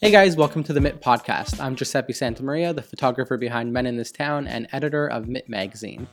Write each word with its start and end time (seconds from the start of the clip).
Hey 0.00 0.12
guys, 0.12 0.36
welcome 0.36 0.62
to 0.62 0.72
the 0.72 0.78
MIT 0.78 0.98
podcast. 0.98 1.60
I'm 1.60 1.74
Giuseppe 1.74 2.12
Santamaria, 2.12 2.72
the 2.72 2.82
photographer 2.82 3.36
behind 3.36 3.72
Men 3.72 3.86
in 3.86 3.96
This 3.96 4.12
Town 4.12 4.46
and 4.46 4.68
editor 4.70 5.08
of 5.08 5.24
MIT 5.24 5.46
Magazine. 5.48 6.06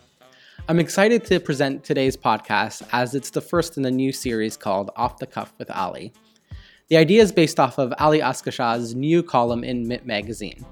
I'm 0.67 0.79
excited 0.79 1.25
to 1.25 1.39
present 1.39 1.83
today's 1.83 2.17
podcast 2.17 2.87
as 2.91 3.13
it's 3.13 3.29
the 3.29 3.41
first 3.41 3.77
in 3.77 3.85
a 3.85 3.91
new 3.91 4.11
series 4.11 4.57
called 4.57 4.89
Off 4.95 5.19
the 5.19 5.27
Cuff 5.27 5.53
with 5.59 5.69
Ali. 5.69 6.11
The 6.87 6.97
idea 6.97 7.21
is 7.21 7.31
based 7.31 7.59
off 7.59 7.77
of 7.77 7.93
Ali 7.99 8.19
Askashah's 8.19 8.95
new 8.95 9.21
column 9.21 9.63
in 9.63 9.83
MIT 9.83 10.05
Magazine. 10.05 10.65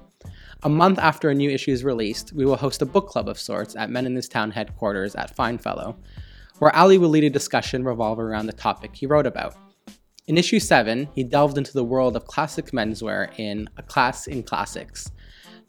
A 0.64 0.68
month 0.68 0.98
after 0.98 1.30
a 1.30 1.34
new 1.34 1.50
issue 1.50 1.70
is 1.70 1.84
released, 1.84 2.32
we 2.32 2.44
will 2.44 2.56
host 2.56 2.82
a 2.82 2.86
book 2.86 3.06
club 3.08 3.28
of 3.28 3.38
sorts 3.38 3.76
at 3.76 3.90
Men 3.90 4.06
in 4.06 4.14
This 4.14 4.28
Town 4.28 4.50
headquarters 4.50 5.14
at 5.14 5.36
Finefellow, 5.36 5.94
where 6.58 6.74
Ali 6.74 6.98
will 6.98 7.08
lead 7.08 7.24
a 7.24 7.30
discussion 7.30 7.84
revolving 7.84 8.24
around 8.24 8.46
the 8.46 8.52
topic 8.52 8.94
he 8.94 9.06
wrote 9.06 9.26
about. 9.26 9.54
In 10.26 10.38
issue 10.38 10.60
7, 10.60 11.08
he 11.14 11.24
delved 11.24 11.58
into 11.58 11.72
the 11.72 11.84
world 11.84 12.14
of 12.14 12.26
classic 12.26 12.70
menswear 12.70 13.36
in 13.38 13.68
A 13.76 13.82
Class 13.82 14.26
in 14.26 14.42
Classics. 14.42 15.10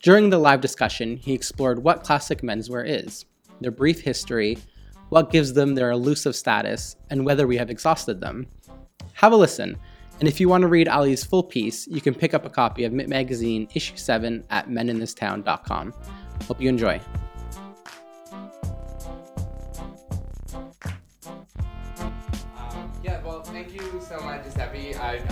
During 0.01 0.29
the 0.29 0.37
live 0.37 0.61
discussion, 0.61 1.17
he 1.17 1.33
explored 1.33 1.83
what 1.83 2.03
classic 2.03 2.41
menswear 2.41 2.85
is, 2.85 3.25
their 3.61 3.71
brief 3.71 4.01
history, 4.01 4.57
what 5.09 5.31
gives 5.31 5.53
them 5.53 5.75
their 5.75 5.91
elusive 5.91 6.35
status, 6.35 6.95
and 7.09 7.25
whether 7.25 7.47
we 7.47 7.57
have 7.57 7.69
exhausted 7.69 8.21
them. 8.21 8.47
Have 9.13 9.31
a 9.31 9.37
listen, 9.37 9.77
and 10.19 10.27
if 10.27 10.39
you 10.39 10.47
want 10.49 10.61
to 10.61 10.67
read 10.67 10.87
Ali's 10.87 11.23
full 11.23 11.43
piece, 11.43 11.87
you 11.87 12.01
can 12.01 12.13
pick 12.13 12.33
up 12.33 12.45
a 12.45 12.49
copy 12.49 12.83
of 12.83 12.93
MIT 12.93 13.09
Magazine 13.09 13.67
issue 13.73 13.97
7 13.97 14.43
at 14.49 14.69
meninthistown.com. 14.69 15.93
Hope 16.47 16.61
you 16.61 16.69
enjoy. 16.69 16.99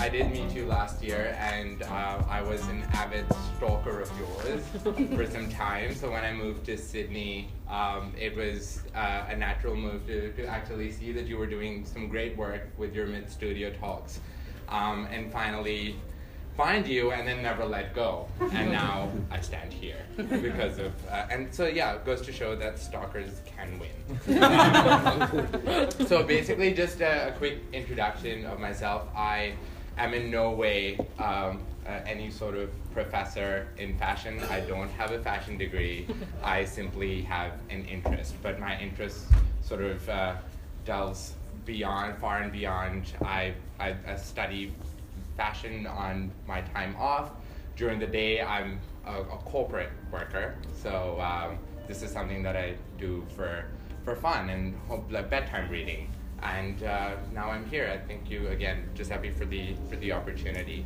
I, 0.01 0.09
did 0.09 0.31
meet 0.31 0.51
you 0.51 0.65
last 0.65 1.03
year, 1.03 1.37
and 1.39 1.83
uh, 1.83 2.23
I 2.27 2.41
was 2.41 2.67
an 2.69 2.83
avid 2.93 3.25
stalker 3.55 4.01
of 4.01 4.11
yours 4.17 4.63
for 5.15 5.27
some 5.27 5.47
time. 5.47 5.93
So 5.93 6.09
when 6.09 6.23
I 6.23 6.33
moved 6.33 6.65
to 6.65 6.77
Sydney, 6.77 7.49
um, 7.69 8.11
it 8.19 8.35
was 8.35 8.81
uh, 8.95 9.25
a 9.29 9.35
natural 9.35 9.75
move 9.75 10.07
to, 10.07 10.31
to 10.33 10.47
actually 10.47 10.91
see 10.91 11.11
that 11.11 11.27
you 11.27 11.37
were 11.37 11.45
doing 11.45 11.85
some 11.85 12.07
great 12.09 12.35
work 12.35 12.69
with 12.79 12.95
your 12.95 13.05
mid 13.05 13.29
studio 13.29 13.69
talks. 13.79 14.19
Um, 14.69 15.07
and 15.11 15.31
finally, 15.31 15.97
find 16.57 16.87
you 16.87 17.11
and 17.11 17.27
then 17.27 17.43
never 17.43 17.63
let 17.63 17.93
go. 17.93 18.27
And 18.53 18.71
now 18.81 19.11
I 19.29 19.39
stand 19.41 19.71
here 19.71 20.03
because 20.17 20.79
of, 20.79 20.93
uh, 21.09 21.27
and 21.29 21.53
so 21.53 21.67
yeah, 21.67 21.93
it 21.93 22.05
goes 22.05 22.21
to 22.21 22.31
show 22.31 22.55
that 22.55 22.79
stalkers 22.79 23.41
can 23.45 23.79
win. 23.79 23.91
So 26.07 26.23
basically, 26.23 26.73
just 26.73 27.01
a, 27.01 27.29
a, 27.29 27.31
quick 27.33 27.59
introduction 27.71 28.45
of 28.45 28.59
myself. 28.59 29.03
I 29.15 29.53
am 30.03 30.13
in 30.13 30.31
no 30.31 30.51
way 30.51 30.97
um, 31.19 31.59
uh, 31.85 31.99
any 32.05 32.29
sort 32.31 32.55
of 32.55 32.69
professor 32.93 33.67
in 33.77 33.97
fashion. 33.97 34.39
I 34.49 34.61
don't 34.61 34.89
have 34.91 35.11
a 35.11 35.19
fashion 35.19 35.57
degree. 35.57 36.07
I 36.43 36.65
simply 36.65 37.21
have 37.23 37.53
an 37.69 37.85
interest, 37.85 38.35
but 38.41 38.59
my 38.59 38.79
interest 38.79 39.27
sort 39.61 39.81
of 39.81 40.09
uh, 40.09 40.35
delves 40.85 41.33
beyond, 41.65 42.17
far 42.17 42.39
and 42.39 42.51
beyond. 42.51 43.13
I, 43.21 43.53
I, 43.79 43.95
I 44.07 44.15
study 44.15 44.73
fashion 45.37 45.87
on 45.87 46.31
my 46.47 46.61
time 46.61 46.95
off. 46.97 47.31
During 47.75 47.99
the 47.99 48.07
day, 48.07 48.41
I'm 48.41 48.79
a, 49.05 49.21
a 49.21 49.37
corporate 49.45 49.89
worker, 50.11 50.55
so 50.83 51.19
um, 51.21 51.57
this 51.87 52.03
is 52.03 52.11
something 52.11 52.43
that 52.43 52.55
I 52.55 52.75
do 52.97 53.25
for 53.35 53.65
for 54.03 54.15
fun 54.15 54.49
and 54.49 54.75
bedtime 55.29 55.69
reading. 55.69 56.09
And 56.43 56.83
uh, 56.83 57.11
now 57.33 57.51
I'm 57.51 57.65
here. 57.65 57.89
I 57.93 57.97
thank 58.07 58.29
you 58.29 58.47
again, 58.47 58.89
Giuseppe, 58.95 59.29
for 59.29 59.45
the 59.45 59.75
for 59.89 59.95
the 59.97 60.11
opportunity. 60.11 60.85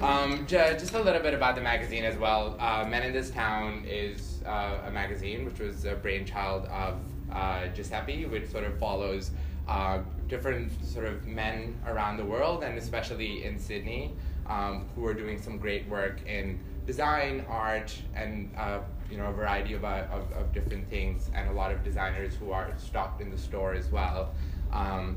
Um, 0.00 0.46
just 0.46 0.94
a 0.94 1.02
little 1.02 1.22
bit 1.22 1.34
about 1.34 1.54
the 1.56 1.60
magazine 1.60 2.04
as 2.04 2.16
well. 2.16 2.56
Uh, 2.58 2.84
Men 2.88 3.02
in 3.02 3.12
This 3.12 3.30
Town 3.30 3.84
is 3.86 4.40
uh, 4.46 4.78
a 4.86 4.90
magazine 4.90 5.44
which 5.44 5.58
was 5.58 5.84
a 5.84 5.94
brainchild 5.96 6.66
of 6.66 6.98
uh, 7.32 7.66
Giuseppe, 7.68 8.26
which 8.26 8.48
sort 8.50 8.64
of 8.64 8.78
follows 8.78 9.32
uh, 9.68 10.00
different 10.28 10.72
sort 10.84 11.06
of 11.06 11.26
men 11.26 11.78
around 11.86 12.16
the 12.16 12.24
world, 12.24 12.62
and 12.62 12.78
especially 12.78 13.44
in 13.44 13.58
Sydney, 13.58 14.12
um, 14.46 14.86
who 14.94 15.06
are 15.06 15.14
doing 15.14 15.40
some 15.40 15.58
great 15.58 15.88
work 15.88 16.26
in 16.26 16.58
design, 16.86 17.44
art, 17.48 17.94
and 18.14 18.52
uh, 18.56 18.80
you 19.10 19.16
know 19.16 19.26
a 19.26 19.32
variety 19.32 19.74
of, 19.74 19.84
of, 19.84 20.30
of, 20.32 20.52
different 20.52 20.88
things, 20.88 21.30
and 21.34 21.48
a 21.48 21.52
lot 21.52 21.70
of 21.70 21.84
designers 21.84 22.34
who 22.34 22.50
are 22.50 22.72
stocked 22.76 23.20
in 23.20 23.30
the 23.30 23.38
store 23.38 23.74
as 23.74 23.90
well. 23.90 24.34
Um, 24.72 25.16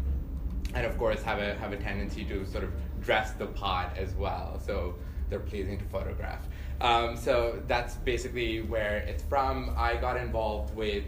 and 0.73 0.85
of 0.85 0.97
course, 0.97 1.21
have 1.23 1.39
a 1.39 1.55
have 1.55 1.71
a 1.71 1.77
tendency 1.77 2.23
to 2.25 2.45
sort 2.45 2.63
of 2.63 2.71
dress 3.01 3.31
the 3.31 3.47
pot 3.47 3.95
as 3.97 4.13
well, 4.15 4.59
so 4.59 4.95
they're 5.29 5.39
pleasing 5.39 5.77
to 5.77 5.85
photograph. 5.85 6.45
Um, 6.81 7.15
so 7.15 7.61
that's 7.67 7.95
basically 7.95 8.61
where 8.61 8.97
it's 8.97 9.23
from. 9.23 9.73
I 9.77 9.95
got 9.95 10.17
involved 10.17 10.75
with 10.75 11.05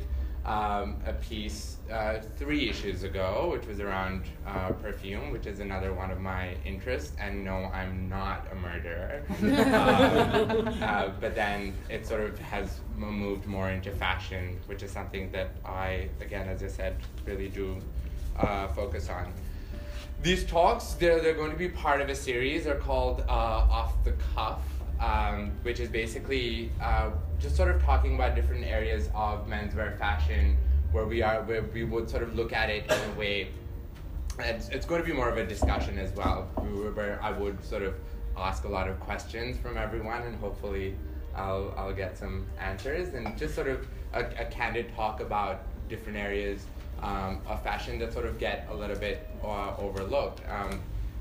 um, 0.48 0.96
a 1.06 1.12
piece 1.14 1.78
uh, 1.92 2.22
three 2.38 2.70
issues 2.70 3.04
ago, 3.04 3.50
which 3.52 3.68
was 3.68 3.82
around 3.82 4.24
uh, 4.48 4.72
perfume, 4.72 5.32
which 5.32 5.46
is 5.46 5.60
another 5.60 5.94
one 5.94 6.10
of 6.10 6.22
my 6.22 6.56
interests. 6.66 7.14
And 7.20 7.44
no, 7.44 7.66
I'm 7.74 8.08
not 8.08 8.48
a 8.52 8.56
murderer. 8.56 9.24
um, 9.42 10.68
uh, 10.82 11.10
but 11.20 11.36
then 11.36 11.74
it 11.90 12.08
sort 12.08 12.22
of 12.22 12.40
has 12.40 12.80
moved 12.96 13.46
more 13.46 13.70
into 13.70 13.92
fashion, 13.92 14.58
which 14.68 14.84
is 14.84 14.92
something 14.92 15.30
that 15.32 15.52
I, 15.66 16.08
again, 16.22 16.48
as 16.48 16.64
I 16.64 16.68
said, 16.68 16.96
really 17.26 17.50
do 17.50 17.82
uh, 18.40 18.68
focus 18.70 19.10
on. 19.10 19.34
These 20.24 20.46
talks, 20.46 20.94
they're, 20.94 21.22
they're 21.22 21.36
going 21.36 21.52
to 21.52 21.58
be 21.58 21.70
part 21.70 22.02
of 22.02 22.10
a 22.10 22.16
series. 22.16 22.66
They're 22.66 22.76
called 22.76 23.24
uh, 23.28 23.32
Off 23.32 24.04
the 24.04 24.14
Cuff 24.34 24.62
um, 25.00 25.52
which 25.62 25.80
is 25.80 25.90
basically 25.90 26.72
uh, 26.82 27.12
just 27.40 27.56
sort 27.56 27.70
of 27.70 27.82
talking 27.84 28.16
about 28.16 28.36
different 28.36 28.66
areas 28.66 29.10
of 29.14 29.48
menswear 29.48 29.98
fashion 29.98 30.58
where 30.92 31.06
we 31.06 31.22
are 31.22 31.44
where 31.44 31.62
we 31.62 31.84
would 31.84 32.10
sort 32.10 32.24
of 32.24 32.36
look 32.36 32.54
at 32.54 32.70
it 32.70 32.86
in 32.86 33.12
a 33.12 33.20
way 33.20 33.50
it's, 34.40 34.70
it's 34.70 34.86
going 34.86 35.02
to 35.02 35.08
be 35.08 35.14
more 35.14 35.30
of 35.30 35.38
a 35.38 35.46
discussion 35.46 36.00
as 36.00 36.12
well 36.14 36.44
where 36.94 37.20
I 37.22 37.32
would 37.32 37.64
sort 37.64 37.84
of 37.84 37.96
ask 38.38 38.64
a 38.64 38.68
lot 38.68 38.88
of 38.88 39.00
questions 39.00 39.58
from 39.58 39.78
everyone 39.78 40.22
and 40.24 40.36
hopefully 40.40 40.96
I'll, 41.36 41.74
I'll 41.78 41.94
get 41.94 42.18
some 42.18 42.46
answers 42.60 43.14
and 43.14 43.38
just 43.38 43.54
sort 43.54 43.68
of 43.68 43.88
a, 44.14 44.22
a 44.40 44.46
candid 44.46 44.94
talk 44.96 45.20
about 45.20 45.64
different 45.90 46.18
areas 46.18 46.66
um, 47.02 47.42
fashion 47.64 48.00
that 48.00 48.14
sort 48.14 48.26
of 48.26 48.38
get 48.40 48.68
a 48.70 48.76
little 48.76 48.96
bit 48.96 49.28
uh, 49.44 49.76
overlooked. 49.78 50.42
Um, 50.50 50.80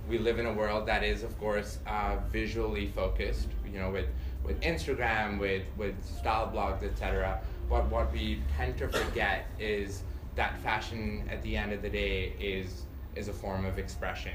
we 0.08 0.18
live 0.18 0.38
in 0.38 0.46
a 0.46 0.52
world 0.52 0.86
that 0.86 1.02
is, 1.02 1.22
of 1.22 1.36
course, 1.38 1.78
uh, 1.86 2.16
visually 2.30 2.86
focused. 2.86 3.48
You 3.70 3.80
know, 3.80 3.90
with 3.90 4.06
with 4.44 4.60
Instagram, 4.60 5.38
with 5.38 5.64
with 5.76 5.94
style 6.04 6.50
blogs, 6.54 6.82
etc. 6.82 7.40
What 7.68 7.90
what 7.90 8.12
we 8.12 8.42
tend 8.56 8.78
to 8.78 8.88
forget 8.88 9.46
is 9.58 10.02
that 10.36 10.58
fashion, 10.60 11.24
at 11.30 11.42
the 11.42 11.56
end 11.56 11.72
of 11.72 11.82
the 11.82 11.90
day, 11.90 12.32
is 12.38 12.84
is 13.14 13.28
a 13.28 13.32
form 13.32 13.64
of 13.64 13.78
expression. 13.78 14.34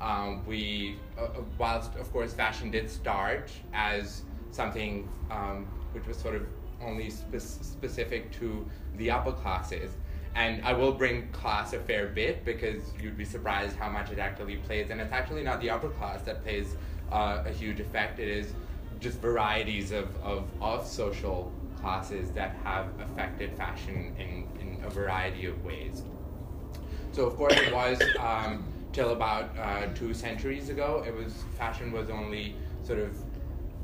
Um, 0.00 0.46
we, 0.46 0.96
uh, 1.18 1.24
uh 1.24 1.42
whilst 1.58 1.94
of 1.96 2.10
course 2.10 2.32
fashion 2.32 2.70
did 2.70 2.88
start 2.90 3.50
as 3.74 4.22
something 4.50 5.06
um, 5.30 5.66
which 5.92 6.06
was 6.06 6.16
sort 6.16 6.36
of 6.36 6.46
only 6.80 7.10
spe- 7.10 7.38
specific 7.38 8.32
to 8.32 8.66
the 8.96 9.10
upper 9.10 9.32
classes, 9.32 9.90
and 10.34 10.64
I 10.64 10.72
will 10.72 10.92
bring 10.92 11.28
class 11.32 11.72
a 11.72 11.80
fair 11.80 12.06
bit 12.06 12.44
because 12.44 12.82
you'd 13.00 13.18
be 13.18 13.24
surprised 13.24 13.76
how 13.76 13.90
much 13.90 14.10
it 14.10 14.18
actually 14.18 14.56
plays. 14.56 14.90
And 14.90 15.00
it's 15.00 15.12
actually 15.12 15.42
not 15.42 15.60
the 15.60 15.70
upper 15.70 15.88
class 15.88 16.22
that 16.22 16.42
plays 16.42 16.76
uh, 17.10 17.42
a 17.44 17.50
huge 17.50 17.80
effect. 17.80 18.20
It 18.20 18.28
is 18.28 18.52
just 19.00 19.18
varieties 19.18 19.90
of, 19.92 20.08
of, 20.22 20.48
of 20.60 20.86
social 20.86 21.52
classes 21.80 22.30
that 22.32 22.54
have 22.62 22.86
affected 23.00 23.56
fashion 23.56 24.14
in, 24.18 24.46
in 24.60 24.84
a 24.84 24.90
variety 24.90 25.46
of 25.46 25.64
ways. 25.64 26.02
So 27.12 27.24
of 27.24 27.36
course 27.36 27.54
it 27.54 27.72
was 27.72 28.00
um, 28.20 28.64
till 28.92 29.12
about 29.12 29.50
uh, 29.58 29.86
two 29.94 30.14
centuries 30.14 30.68
ago. 30.68 31.04
It 31.06 31.14
was 31.14 31.44
fashion 31.58 31.90
was 31.90 32.08
only 32.08 32.54
sort 32.84 33.00
of 33.00 33.16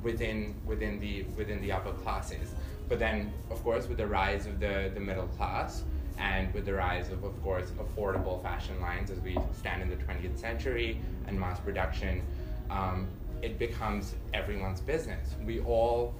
within 0.02 0.54
within 0.64 1.00
the 1.00 1.25
within 1.37 1.60
the 1.60 1.72
upper 1.72 1.93
classes. 1.93 2.54
But 2.88 3.00
then, 3.00 3.32
of 3.50 3.62
course, 3.64 3.88
with 3.88 3.98
the 3.98 4.06
rise 4.06 4.46
of 4.46 4.60
the, 4.60 4.93
the 4.94 5.00
middle 5.00 5.26
class, 5.26 5.82
and 6.18 6.52
with 6.54 6.64
the 6.64 6.74
rise 6.74 7.10
of, 7.10 7.24
of 7.24 7.42
course, 7.42 7.72
affordable 7.78 8.42
fashion 8.42 8.80
lines 8.80 9.10
as 9.10 9.20
we 9.20 9.36
stand 9.52 9.82
in 9.82 9.88
the 9.88 9.96
20th 9.96 10.38
century 10.38 11.00
and 11.26 11.38
mass 11.38 11.60
production, 11.60 12.22
um, 12.70 13.06
it 13.42 13.58
becomes 13.58 14.14
everyone's 14.32 14.80
business. 14.80 15.34
We 15.44 15.60
all 15.60 16.14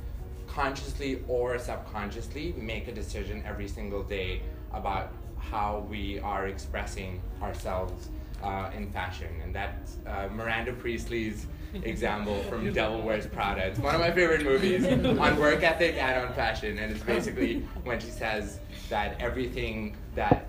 consciously 0.46 1.25
or 1.28 1.58
subconsciously 1.58 2.54
make 2.56 2.88
a 2.88 2.93
decision 2.93 3.43
every 3.46 3.69
single 3.69 4.02
day 4.02 4.43
about 4.72 5.12
how 5.38 5.87
we 5.88 6.19
are 6.20 6.46
expressing 6.46 7.20
ourselves 7.42 8.10
uh, 8.42 8.70
in 8.75 8.90
fashion. 8.90 9.28
And 9.42 9.54
that's 9.54 9.96
uh, 10.06 10.28
Miranda 10.32 10.72
Priestly's 10.72 11.46
example 11.74 12.42
from 12.44 12.72
Devil 12.72 13.02
Wears 13.02 13.26
Prada. 13.26 13.66
It's 13.66 13.78
one 13.78 13.94
of 13.94 14.00
my 14.00 14.10
favorite 14.10 14.44
movies 14.44 14.86
on 15.18 15.36
work 15.38 15.62
ethic 15.62 15.96
and 15.96 16.26
on 16.26 16.34
fashion. 16.34 16.78
And 16.78 16.92
it's 16.92 17.02
basically 17.02 17.60
when 17.84 18.00
she 18.00 18.08
says 18.08 18.60
that 18.88 19.20
everything 19.20 19.96
that 20.14 20.48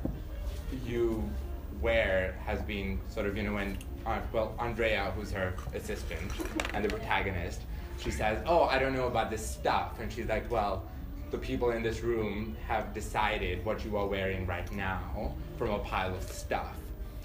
you 0.85 1.29
wear 1.81 2.35
has 2.45 2.61
been 2.61 2.99
sort 3.09 3.25
of, 3.25 3.37
you 3.37 3.43
know, 3.43 3.53
when, 3.53 3.77
uh, 4.05 4.19
well, 4.31 4.55
Andrea, 4.59 5.11
who's 5.15 5.31
her 5.31 5.53
assistant 5.73 6.31
and 6.73 6.83
the 6.83 6.89
protagonist, 6.89 7.61
she 7.99 8.11
says, 8.11 8.41
Oh, 8.45 8.63
I 8.63 8.79
don't 8.79 8.93
know 8.93 9.07
about 9.07 9.29
this 9.29 9.45
stuff. 9.45 9.99
And 9.99 10.11
she's 10.11 10.27
like, 10.27 10.49
Well, 10.51 10.83
the 11.31 11.37
people 11.37 11.71
in 11.71 11.83
this 11.83 12.01
room 12.01 12.55
have 12.67 12.93
decided 12.93 13.63
what 13.65 13.83
you 13.83 13.97
are 13.97 14.07
wearing 14.07 14.45
right 14.45 14.71
now 14.71 15.33
from 15.57 15.71
a 15.71 15.79
pile 15.79 16.15
of 16.15 16.23
stuff. 16.23 16.75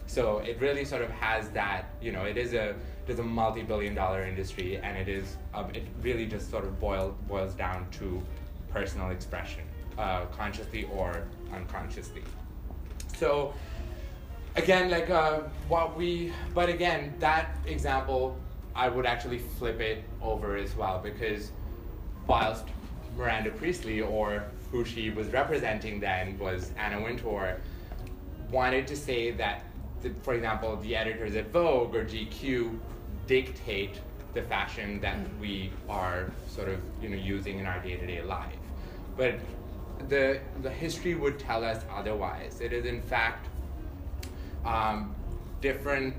So 0.06 0.38
it 0.38 0.60
really 0.60 0.84
sort 0.84 1.02
of 1.02 1.10
has 1.10 1.50
that, 1.50 1.86
you 2.02 2.10
know, 2.12 2.24
it 2.24 2.36
is 2.36 2.52
a 2.52 2.74
it 3.06 3.12
is 3.12 3.18
a 3.18 3.22
multi-billion 3.22 3.94
dollar 3.94 4.24
industry 4.24 4.78
and 4.78 4.96
it 4.96 5.08
is 5.08 5.36
uh, 5.54 5.64
it 5.74 5.84
really 6.02 6.26
just 6.26 6.50
sort 6.50 6.64
of 6.64 6.78
boil, 6.80 7.16
boils 7.28 7.54
down 7.54 7.86
to 7.92 8.22
personal 8.70 9.10
expression, 9.10 9.62
uh, 9.98 10.24
consciously 10.26 10.88
or 10.92 11.24
unconsciously. 11.52 12.22
So 13.16 13.54
again, 14.56 14.90
like 14.90 15.10
uh, 15.10 15.40
what 15.68 15.96
we, 15.96 16.32
but 16.54 16.68
again, 16.68 17.14
that 17.18 17.56
example, 17.66 18.36
I 18.74 18.88
would 18.88 19.06
actually 19.06 19.38
flip 19.38 19.80
it 19.80 20.04
over 20.22 20.56
as 20.56 20.74
well 20.76 21.00
because 21.02 21.52
whilst 22.26 22.64
Miranda 23.16 23.50
Priestly, 23.50 24.00
or 24.00 24.44
who 24.70 24.84
she 24.84 25.10
was 25.10 25.28
representing 25.28 26.00
then 26.00 26.38
was 26.38 26.72
Anna 26.78 27.02
Wintour, 27.02 27.60
wanted 28.50 28.86
to 28.86 28.96
say 28.96 29.30
that, 29.32 29.64
for 30.22 30.34
example, 30.34 30.76
the 30.76 30.96
editors 30.96 31.36
at 31.36 31.50
Vogue 31.50 31.94
or 31.94 32.04
GQ 32.04 32.78
dictate 33.26 34.00
the 34.34 34.42
fashion 34.42 35.00
that 35.00 35.18
we 35.40 35.70
are 35.88 36.30
sort 36.48 36.68
of 36.68 36.80
you 37.00 37.08
know 37.08 37.16
using 37.16 37.58
in 37.58 37.66
our 37.66 37.80
day-to-day 37.80 38.22
life. 38.22 38.56
But 39.16 39.38
the 40.08 40.40
the 40.62 40.70
history 40.70 41.14
would 41.14 41.38
tell 41.38 41.64
us 41.64 41.84
otherwise. 41.94 42.60
It 42.60 42.72
is 42.72 42.86
in 42.86 43.02
fact 43.02 43.48
um, 44.64 45.14
different 45.60 46.14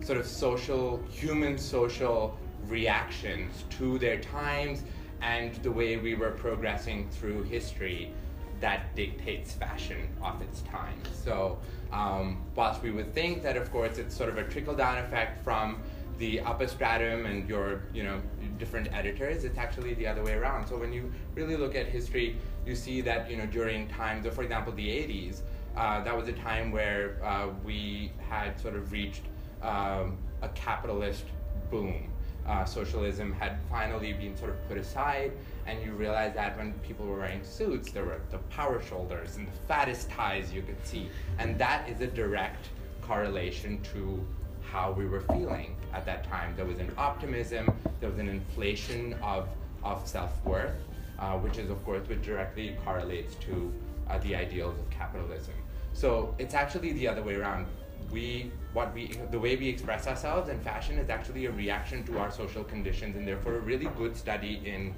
sort 0.00 0.18
of 0.18 0.26
social, 0.26 1.02
human 1.10 1.58
social 1.58 2.38
reactions 2.66 3.64
to 3.70 3.98
their 3.98 4.20
times 4.20 4.82
and 5.20 5.54
the 5.56 5.70
way 5.70 5.96
we 5.96 6.14
were 6.14 6.30
progressing 6.30 7.08
through 7.10 7.42
history 7.42 8.12
that 8.60 8.94
dictates 8.94 9.52
fashion 9.52 10.08
of 10.22 10.40
its 10.42 10.62
time. 10.62 11.00
So, 11.12 11.58
um, 11.92 12.44
whilst 12.54 12.82
we 12.82 12.90
would 12.90 13.14
think 13.14 13.42
that, 13.42 13.56
of 13.56 13.70
course, 13.70 13.98
it's 13.98 14.16
sort 14.16 14.28
of 14.28 14.38
a 14.38 14.44
trickle 14.44 14.74
down 14.74 14.98
effect 14.98 15.44
from 15.44 15.82
the 16.18 16.40
upper 16.40 16.66
stratum 16.66 17.26
and 17.26 17.48
your, 17.48 17.82
you 17.94 18.02
know, 18.02 18.20
different 18.58 18.92
editors, 18.92 19.44
it's 19.44 19.56
actually 19.56 19.94
the 19.94 20.06
other 20.06 20.24
way 20.24 20.34
around. 20.34 20.66
So, 20.66 20.76
when 20.76 20.92
you 20.92 21.12
really 21.34 21.56
look 21.56 21.74
at 21.74 21.86
history, 21.86 22.36
you 22.66 22.74
see 22.74 23.00
that, 23.02 23.30
you 23.30 23.36
know, 23.36 23.46
during 23.46 23.88
times 23.88 24.26
of, 24.26 24.34
for 24.34 24.42
example, 24.42 24.72
the 24.72 24.88
80s, 24.88 25.42
uh, 25.76 26.02
that 26.02 26.16
was 26.16 26.28
a 26.28 26.32
time 26.32 26.72
where 26.72 27.16
uh, 27.24 27.48
we 27.64 28.10
had 28.28 28.58
sort 28.60 28.74
of 28.74 28.90
reached 28.90 29.22
um, 29.62 30.16
a 30.42 30.48
capitalist 30.54 31.24
boom. 31.70 32.10
Uh, 32.46 32.64
socialism 32.64 33.32
had 33.32 33.58
finally 33.70 34.12
been 34.12 34.36
sort 34.36 34.50
of 34.50 34.68
put 34.68 34.78
aside, 34.78 35.32
and 35.68 35.82
you 35.82 35.92
realize 35.92 36.34
that 36.34 36.56
when 36.56 36.72
people 36.80 37.04
were 37.06 37.18
wearing 37.18 37.44
suits, 37.44 37.92
there 37.92 38.04
were 38.04 38.20
the 38.30 38.38
power 38.56 38.82
shoulders 38.82 39.36
and 39.36 39.46
the 39.46 39.52
fattest 39.68 40.08
ties 40.10 40.50
you 40.52 40.62
could 40.62 40.84
see, 40.84 41.10
and 41.38 41.58
that 41.58 41.86
is 41.88 42.00
a 42.00 42.06
direct 42.06 42.70
correlation 43.02 43.80
to 43.92 44.26
how 44.62 44.92
we 44.92 45.06
were 45.06 45.20
feeling 45.20 45.76
at 45.92 46.06
that 46.06 46.24
time. 46.24 46.54
There 46.56 46.64
was 46.64 46.78
an 46.78 46.90
optimism, 46.96 47.70
there 48.00 48.08
was 48.08 48.18
an 48.18 48.28
inflation 48.28 49.12
of, 49.22 49.46
of 49.84 50.06
self 50.08 50.42
worth, 50.44 50.72
uh, 51.18 51.32
which 51.38 51.58
is, 51.58 51.70
of 51.70 51.84
course, 51.84 52.06
which 52.08 52.22
directly 52.22 52.76
correlates 52.84 53.34
to 53.46 53.72
uh, 54.08 54.18
the 54.18 54.34
ideals 54.34 54.78
of 54.78 54.88
capitalism. 54.88 55.54
So 55.92 56.34
it's 56.38 56.54
actually 56.54 56.92
the 56.92 57.08
other 57.08 57.22
way 57.22 57.34
around. 57.34 57.66
We, 58.10 58.50
what 58.72 58.94
we, 58.94 59.18
the 59.30 59.38
way 59.38 59.56
we 59.56 59.68
express 59.68 60.06
ourselves 60.06 60.48
in 60.48 60.58
fashion 60.60 60.96
is 60.98 61.10
actually 61.10 61.44
a 61.44 61.50
reaction 61.50 62.04
to 62.04 62.18
our 62.18 62.30
social 62.30 62.64
conditions, 62.64 63.16
and 63.16 63.28
therefore 63.28 63.56
a 63.56 63.60
really 63.60 63.88
good 63.98 64.16
study 64.16 64.62
in 64.64 64.94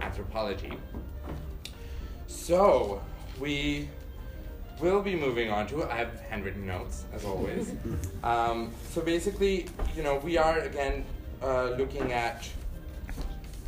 anthropology. 0.00 0.72
So 2.26 3.02
we 3.38 3.88
will 4.80 5.02
be 5.02 5.14
moving 5.14 5.50
on 5.50 5.66
to. 5.68 5.84
I 5.84 5.96
have 5.96 6.20
handwritten 6.20 6.66
notes 6.66 7.04
as 7.12 7.24
always. 7.24 7.74
um, 8.24 8.72
so 8.90 9.00
basically, 9.00 9.66
you 9.96 10.02
know, 10.02 10.16
we 10.16 10.38
are 10.38 10.60
again 10.60 11.04
uh, 11.42 11.70
looking 11.70 12.12
at 12.12 12.48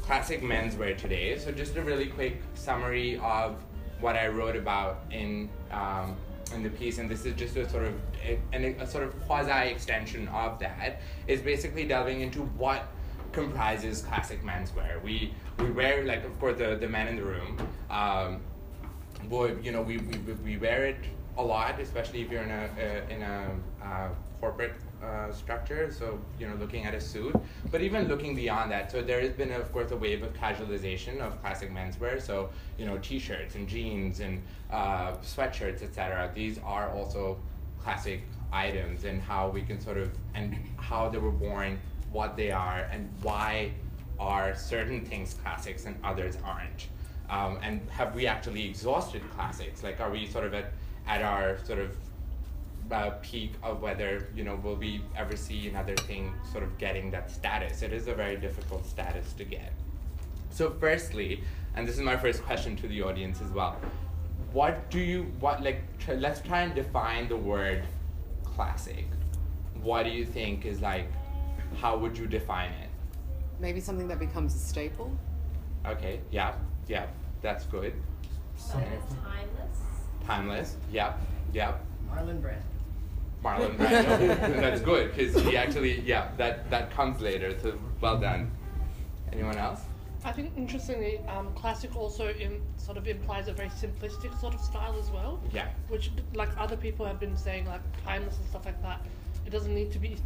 classic 0.01 0.43
menswear 0.43 0.97
today. 0.97 1.39
So 1.39 1.53
just 1.53 1.77
a 1.77 1.83
really 1.83 2.07
quick 2.07 2.43
summary 2.55 3.19
of 3.19 3.57
what 4.01 4.17
I 4.17 4.29
wrote 4.29 4.57
about 4.57 5.05
in 5.11 5.49
um, 5.71 6.17
in 6.55 6.63
the 6.63 6.71
piece, 6.71 6.99
and 6.99 7.11
this 7.11 7.25
is 7.25 7.35
just 7.35 7.57
a 7.57 7.69
sort 7.69 7.85
of 7.85 7.95
a, 8.53 8.75
a 8.79 8.87
sort 8.87 9.05
of 9.05 9.19
quasi 9.27 9.71
extension 9.71 10.29
of 10.29 10.59
that, 10.59 11.01
is 11.27 11.41
basically 11.41 11.87
delving 11.87 12.21
into 12.21 12.43
what 12.43 12.89
comprises 13.33 14.03
classic 14.03 14.43
menswear. 14.45 15.03
We 15.03 15.33
we 15.59 15.71
wear 15.71 16.05
like 16.05 16.25
of 16.25 16.39
course 16.41 16.59
the, 16.59 16.77
the 16.77 16.89
men 16.89 17.09
in 17.09 17.17
the 17.17 17.25
room. 17.25 17.57
Um, 17.91 18.41
boy, 19.29 19.57
you 19.63 19.73
know 19.73 19.83
we, 19.83 19.99
we, 19.99 20.33
we 20.45 20.57
wear 20.57 20.87
it 20.87 20.97
a 21.39 21.43
lot, 21.43 21.81
especially 21.81 22.23
if 22.23 22.31
you're 22.31 22.43
in 22.43 22.51
a, 22.51 23.07
in 23.09 23.23
a 23.23 23.51
uh, 23.83 24.09
corporate 24.41 24.75
uh, 25.03 25.33
structure. 25.33 25.91
So 25.93 26.19
you 26.39 26.49
know 26.49 26.55
looking 26.57 26.85
at 26.85 26.95
a 26.95 27.01
suit, 27.01 27.35
but 27.71 27.81
even 27.81 28.09
looking 28.09 28.35
beyond 28.35 28.71
that. 28.73 28.91
So 28.91 29.03
there 29.03 29.21
has 29.21 29.33
been 29.33 29.53
of 29.53 29.73
course 29.73 29.91
a 29.91 29.97
wave 29.97 30.23
of 30.23 30.33
casualization 30.35 31.21
of 31.21 31.41
classic 31.41 31.73
menswear. 31.73 32.21
So 32.21 32.51
you 32.79 32.87
know 32.87 32.99
t-shirts 32.99 33.55
and 33.55 33.69
jeans 33.69 34.21
and 34.21 34.43
uh, 34.71 35.13
sweatshirts, 35.23 35.83
etc. 35.83 36.31
These 36.35 36.59
are 36.65 36.91
also 36.91 37.39
classic 37.83 38.23
items 38.53 39.05
and 39.05 39.21
how 39.23 39.49
we 39.49 39.63
can 39.63 39.81
sort 39.81 39.97
of 39.97 40.11
and 40.35 40.57
how 40.77 41.09
they 41.09 41.19
were 41.19 41.31
worn 41.31 41.79
what 42.13 42.37
they 42.37 42.51
are 42.51 42.87
and 42.93 43.09
why 43.23 43.73
are 44.19 44.55
certain 44.55 45.05
things 45.05 45.35
classics 45.43 45.87
and 45.87 45.97
others 46.05 46.37
aren't. 46.45 46.89
Um, 47.31 47.59
and 47.63 47.81
have 47.91 48.15
we 48.15 48.27
actually 48.27 48.69
exhausted 48.69 49.23
classics? 49.35 49.83
Like, 49.83 50.01
are 50.01 50.11
we 50.11 50.27
sort 50.27 50.45
of 50.45 50.55
at, 50.55 50.73
at 51.07 51.23
our 51.23 51.59
sort 51.65 51.79
of 51.79 51.97
uh, 52.91 53.11
peak 53.23 53.53
of 53.63 53.81
whether, 53.81 54.29
you 54.35 54.45
know, 54.45 54.57
will 54.57 54.77
we 54.77 55.01
ever 55.17 55.37
see 55.37 55.69
another 55.69 55.97
thing 55.97 56.33
sort 56.51 56.63
of 56.63 56.77
getting 56.79 57.11
that 57.13 57.31
status? 57.31 57.83
It 57.83 57.93
is 57.93 58.07
a 58.07 58.15
very 58.15 58.37
difficult 58.37 58.87
status 58.87 59.33
to 59.35 59.45
get. 59.45 59.73
So, 60.51 60.71
firstly, 60.79 61.43
and 61.75 61.89
this 61.89 61.95
is 61.95 62.03
my 62.03 62.17
first 62.17 62.43
question 62.43 62.77
to 62.77 62.89
the 62.89 63.03
audience 63.03 63.41
as 63.41 63.51
well, 63.51 63.81
what 64.53 64.91
do 64.91 64.99
you, 64.99 65.33
what, 65.41 65.63
like, 65.63 65.81
tr- 65.99 66.13
let's 66.13 66.41
try 66.41 66.61
and 66.61 66.75
define 66.75 67.29
the 67.29 67.37
word 67.37 67.85
classic. 68.45 69.07
What 69.83 70.03
do 70.03 70.11
you 70.11 70.27
think 70.27 70.67
is 70.67 70.81
like 70.83 71.09
how 71.81 71.97
would 71.97 72.17
you 72.17 72.27
define 72.27 72.71
it? 72.73 72.89
Maybe 73.63 73.79
something 73.79 74.09
that 74.09 74.19
becomes 74.19 74.57
a 74.57 74.59
staple. 74.59 75.17
Okay, 75.87 76.21
yeah, 76.33 76.55
yeah, 76.89 77.07
that's 77.43 77.65
good. 77.67 77.95
Something 78.57 78.91
that's 78.91 79.15
timeless. 79.15 79.79
Timeless, 80.27 80.77
yeah, 80.91 81.15
yeah. 81.53 81.75
Marlon 82.11 82.43
Brando. 82.43 82.61
Marlon 83.45 83.77
Brando. 83.77 84.61
that's 84.61 84.81
good 84.81 85.15
because 85.15 85.41
he 85.45 85.57
actually, 85.57 86.01
yeah, 86.01 86.33
that 86.39 86.69
that 86.71 86.91
comes 86.91 87.21
later. 87.21 87.57
So 87.61 87.79
well 88.01 88.19
done. 88.19 88.51
Anyone 89.33 89.57
else? 89.57 89.83
I 90.25 90.33
think 90.33 90.53
interestingly, 90.57 91.21
um, 91.29 91.55
classic 91.55 91.95
also 91.97 92.31
in, 92.31 92.61
sort 92.79 92.97
of 92.97 93.07
implies 93.07 93.47
a 93.47 93.53
very 93.53 93.69
simplistic 93.69 94.39
sort 94.41 94.55
of 94.55 94.61
style 94.61 94.97
as 94.99 95.09
well. 95.11 95.41
Yeah. 95.53 95.69
Which, 95.89 96.11
like 96.35 96.51
other 96.59 96.77
people 96.77 97.07
have 97.07 97.21
been 97.21 97.37
saying, 97.37 97.67
like 97.67 97.81
timeless 98.05 98.39
and 98.39 98.47
stuff 98.49 98.67
like 98.67 98.83
that. 98.83 99.01
It 99.45 99.51
doesn't 99.51 99.75
need 99.75 99.91
to 99.93 99.99
be 99.99 100.17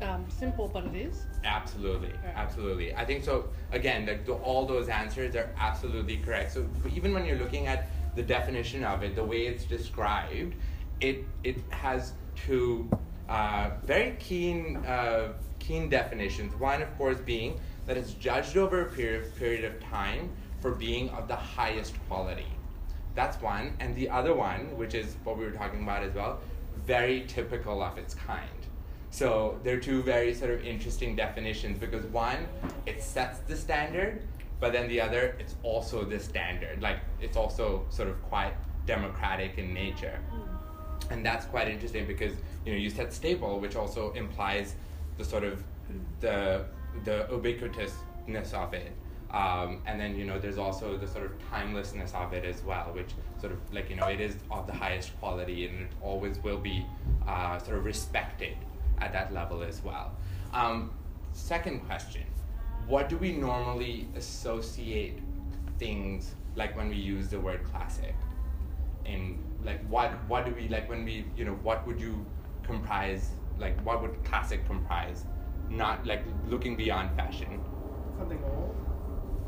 um, 0.00 0.24
simple, 0.28 0.68
but 0.68 0.84
it 0.86 0.96
is. 0.96 1.26
Absolutely, 1.44 2.14
absolutely. 2.34 2.94
I 2.94 3.04
think 3.04 3.22
so. 3.24 3.46
Again, 3.72 4.06
like 4.06 4.24
the, 4.24 4.32
all 4.32 4.66
those 4.66 4.88
answers 4.88 5.36
are 5.36 5.50
absolutely 5.58 6.16
correct. 6.16 6.52
So 6.52 6.66
even 6.90 7.12
when 7.12 7.26
you're 7.26 7.38
looking 7.38 7.66
at 7.66 7.90
the 8.14 8.22
definition 8.22 8.84
of 8.84 9.02
it, 9.02 9.14
the 9.14 9.24
way 9.24 9.46
it's 9.46 9.64
described, 9.64 10.54
it 11.00 11.26
it 11.44 11.70
has 11.72 12.14
two 12.34 12.90
uh, 13.28 13.70
very 13.84 14.12
keen 14.12 14.78
uh, 14.78 15.34
keen 15.58 15.88
definitions. 15.90 16.54
One, 16.54 16.80
of 16.80 16.96
course, 16.96 17.18
being 17.20 17.60
that 17.86 17.96
it's 17.96 18.12
judged 18.14 18.56
over 18.56 18.82
a 18.82 18.86
period 18.86 19.36
period 19.36 19.64
of 19.64 19.78
time 19.80 20.30
for 20.60 20.72
being 20.72 21.10
of 21.10 21.28
the 21.28 21.36
highest 21.36 21.94
quality. 22.08 22.46
That's 23.14 23.40
one, 23.42 23.74
and 23.80 23.94
the 23.96 24.08
other 24.08 24.34
one, 24.34 24.76
which 24.76 24.94
is 24.94 25.16
what 25.24 25.36
we 25.36 25.44
were 25.44 25.50
talking 25.50 25.82
about 25.82 26.02
as 26.02 26.14
well, 26.14 26.40
very 26.86 27.24
typical 27.26 27.82
of 27.82 27.98
its 27.98 28.14
kind. 28.14 28.48
So 29.10 29.58
they're 29.64 29.80
two 29.80 30.02
very 30.02 30.34
sort 30.34 30.50
of 30.50 30.64
interesting 30.64 31.16
definitions 31.16 31.78
because 31.78 32.04
one, 32.06 32.46
it 32.86 33.02
sets 33.02 33.38
the 33.40 33.56
standard, 33.56 34.22
but 34.60 34.72
then 34.72 34.88
the 34.88 35.00
other, 35.00 35.36
it's 35.38 35.54
also 35.62 36.04
the 36.04 36.18
standard. 36.18 36.82
Like 36.82 36.98
it's 37.20 37.36
also 37.36 37.86
sort 37.90 38.08
of 38.08 38.22
quite 38.24 38.54
democratic 38.86 39.58
in 39.58 39.72
nature. 39.72 40.20
Hmm. 40.30 41.12
And 41.12 41.24
that's 41.24 41.46
quite 41.46 41.68
interesting 41.68 42.06
because 42.06 42.34
you 42.66 42.72
know 42.72 42.78
you 42.78 42.90
said 42.90 43.12
staple, 43.12 43.60
which 43.60 43.76
also 43.76 44.12
implies 44.12 44.74
the 45.16 45.24
sort 45.24 45.44
of 45.44 45.62
the 46.20 46.64
the 47.04 47.26
ubiquitousness 47.30 48.52
of 48.52 48.74
it. 48.74 48.92
Um, 49.30 49.82
and 49.84 50.00
then 50.00 50.16
you 50.16 50.24
know 50.24 50.38
there's 50.38 50.56
also 50.56 50.96
the 50.96 51.06
sort 51.06 51.26
of 51.26 51.32
timelessness 51.50 52.14
of 52.14 52.32
it 52.32 52.44
as 52.44 52.62
well, 52.62 52.90
which 52.94 53.10
sort 53.38 53.52
of 53.52 53.58
like 53.72 53.90
you 53.90 53.96
know 53.96 54.06
it 54.06 54.20
is 54.20 54.36
of 54.50 54.66
the 54.66 54.72
highest 54.72 55.18
quality 55.20 55.66
and 55.66 55.82
it 55.82 55.88
always 56.00 56.38
will 56.38 56.58
be 56.58 56.86
uh, 57.26 57.58
sort 57.58 57.76
of 57.76 57.84
respected 57.84 58.56
at 58.98 59.12
that 59.12 59.32
level 59.32 59.62
as 59.62 59.84
well. 59.84 60.12
Um, 60.54 60.92
second 61.32 61.80
question: 61.80 62.24
What 62.86 63.10
do 63.10 63.18
we 63.18 63.32
normally 63.32 64.08
associate 64.16 65.18
things 65.78 66.34
like 66.56 66.74
when 66.74 66.88
we 66.88 66.96
use 66.96 67.28
the 67.28 67.38
word 67.38 67.64
classic? 67.64 68.14
In 69.04 69.38
like 69.62 69.86
what 69.88 70.10
what 70.26 70.46
do 70.46 70.54
we 70.54 70.68
like 70.68 70.88
when 70.88 71.04
we 71.04 71.26
you 71.36 71.44
know 71.44 71.58
what 71.62 71.86
would 71.86 72.00
you 72.00 72.24
comprise 72.62 73.32
like 73.58 73.78
what 73.84 74.00
would 74.00 74.24
classic 74.24 74.66
comprise? 74.66 75.24
Not 75.68 76.06
like 76.06 76.24
looking 76.48 76.76
beyond 76.76 77.14
fashion. 77.14 77.60
Something 78.16 78.42
old. 78.44 78.87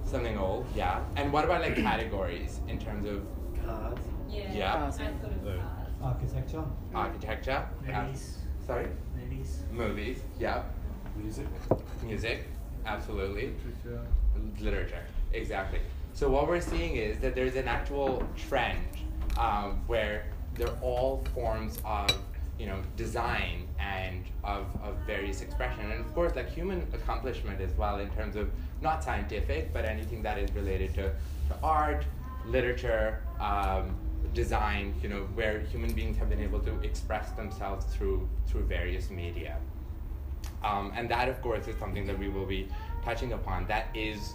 Something 0.04 0.38
old, 0.38 0.66
yeah. 0.74 1.00
And 1.16 1.32
what 1.32 1.44
about 1.44 1.60
like 1.60 1.76
categories 1.76 2.60
in 2.68 2.78
terms 2.78 3.06
of 3.06 3.24
Cars. 3.64 3.98
Yeah. 4.28 4.52
Yeah. 4.52 4.72
Cars. 4.72 4.98
I 4.98 5.06
thought 5.06 5.30
of 5.32 5.44
cars. 5.44 5.60
Architecture. 6.02 6.64
architecture? 6.94 7.68
Yeah. 7.86 8.04
Movies. 8.04 8.38
Sorry? 8.66 8.86
Movies. 9.16 9.58
Movies, 9.70 10.18
yeah. 10.38 10.62
Music. 11.16 11.46
Music, 12.02 12.46
absolutely. 12.86 13.52
Literature. 13.84 14.06
Literature, 14.60 15.04
exactly. 15.32 15.80
So 16.14 16.30
what 16.30 16.48
we're 16.48 16.60
seeing 16.60 16.96
is 16.96 17.18
that 17.18 17.34
there's 17.34 17.56
an 17.56 17.68
actual 17.68 18.22
trend 18.36 18.78
um, 19.38 19.82
where 19.86 20.26
they're 20.54 20.76
all 20.82 21.24
forms 21.34 21.78
of 21.84 22.10
you 22.58 22.66
know 22.66 22.78
design 22.96 23.66
and 23.78 24.24
of, 24.44 24.66
of 24.82 24.94
various 25.06 25.40
expression 25.40 25.90
and 25.90 26.00
of 26.04 26.14
course 26.14 26.34
like 26.36 26.50
human 26.50 26.86
accomplishment 26.92 27.58
as 27.60 27.72
well 27.72 28.00
in 28.00 28.10
terms 28.10 28.36
of 28.36 28.50
not 28.80 29.02
scientific 29.02 29.72
but 29.72 29.84
anything 29.84 30.22
that 30.22 30.38
is 30.38 30.50
related 30.52 30.94
to, 30.94 31.12
to 31.48 31.56
art 31.62 32.04
literature 32.46 33.22
um, 33.40 33.96
design 34.34 34.94
you 35.02 35.08
know 35.08 35.22
where 35.34 35.60
human 35.60 35.92
beings 35.92 36.16
have 36.16 36.28
been 36.30 36.40
able 36.40 36.60
to 36.60 36.78
express 36.80 37.30
themselves 37.32 37.84
through 37.94 38.28
through 38.46 38.62
various 38.64 39.10
media 39.10 39.56
um, 40.62 40.92
and 40.94 41.08
that, 41.10 41.28
of 41.28 41.40
course, 41.40 41.66
is 41.68 41.76
something 41.78 42.06
that 42.06 42.18
we 42.18 42.28
will 42.28 42.46
be 42.46 42.68
touching 43.04 43.32
upon. 43.32 43.66
That 43.66 43.88
is 43.94 44.34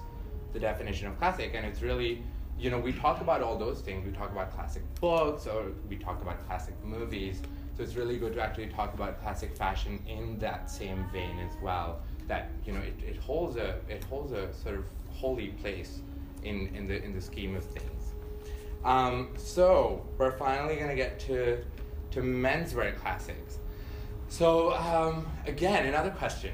the 0.53 0.59
definition 0.59 1.07
of 1.07 1.17
classic. 1.17 1.51
And 1.53 1.65
it's 1.65 1.81
really, 1.81 2.23
you 2.57 2.69
know, 2.69 2.79
we 2.79 2.93
talk 2.93 3.21
about 3.21 3.41
all 3.41 3.57
those 3.57 3.81
things. 3.81 4.05
We 4.05 4.11
talk 4.11 4.31
about 4.31 4.53
classic 4.53 4.83
books 4.99 5.47
or 5.47 5.71
we 5.89 5.97
talk 5.97 6.21
about 6.21 6.45
classic 6.47 6.73
movies. 6.83 7.41
So 7.77 7.83
it's 7.83 7.95
really 7.95 8.17
good 8.17 8.33
to 8.33 8.41
actually 8.41 8.67
talk 8.67 8.93
about 8.93 9.21
classic 9.21 9.55
fashion 9.55 10.01
in 10.07 10.39
that 10.39 10.69
same 10.69 11.05
vein 11.11 11.39
as 11.39 11.55
well. 11.61 12.01
That, 12.27 12.49
you 12.65 12.73
know, 12.73 12.79
it, 12.81 12.95
it 13.07 13.17
holds 13.17 13.55
a 13.57 13.75
it 13.89 14.03
holds 14.05 14.31
a 14.31 14.51
sort 14.53 14.75
of 14.75 14.85
holy 15.11 15.49
place 15.49 16.01
in, 16.43 16.67
in 16.75 16.87
the 16.87 17.03
in 17.03 17.13
the 17.13 17.21
scheme 17.21 17.55
of 17.55 17.63
things. 17.63 18.13
Um, 18.83 19.29
so 19.37 20.05
we're 20.17 20.37
finally 20.37 20.75
gonna 20.75 20.95
get 20.95 21.19
to 21.21 21.63
to 22.11 22.21
menswear 22.21 22.95
classics. 22.97 23.59
So 24.27 24.73
um, 24.75 25.27
again, 25.45 25.85
another 25.85 26.09
question: 26.11 26.53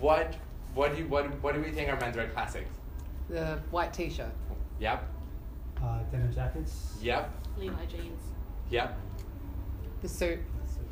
What 0.00 0.34
what 0.74 0.92
do 0.92 1.02
you, 1.02 1.08
what 1.08 1.26
what 1.42 1.54
do 1.54 1.60
we 1.60 1.70
think 1.70 1.88
are 1.90 1.96
menswear 1.96 2.32
classics? 2.32 2.70
The 3.30 3.58
white 3.70 3.92
T-shirt. 3.92 4.32
Yep, 4.80 5.04
Uh, 5.82 6.00
denim 6.10 6.32
jackets. 6.34 6.96
yep, 7.00 7.30
Levi 7.56 7.86
jeans. 7.86 8.22
yep, 8.68 8.98
The 10.02 10.08
suit. 10.08 10.40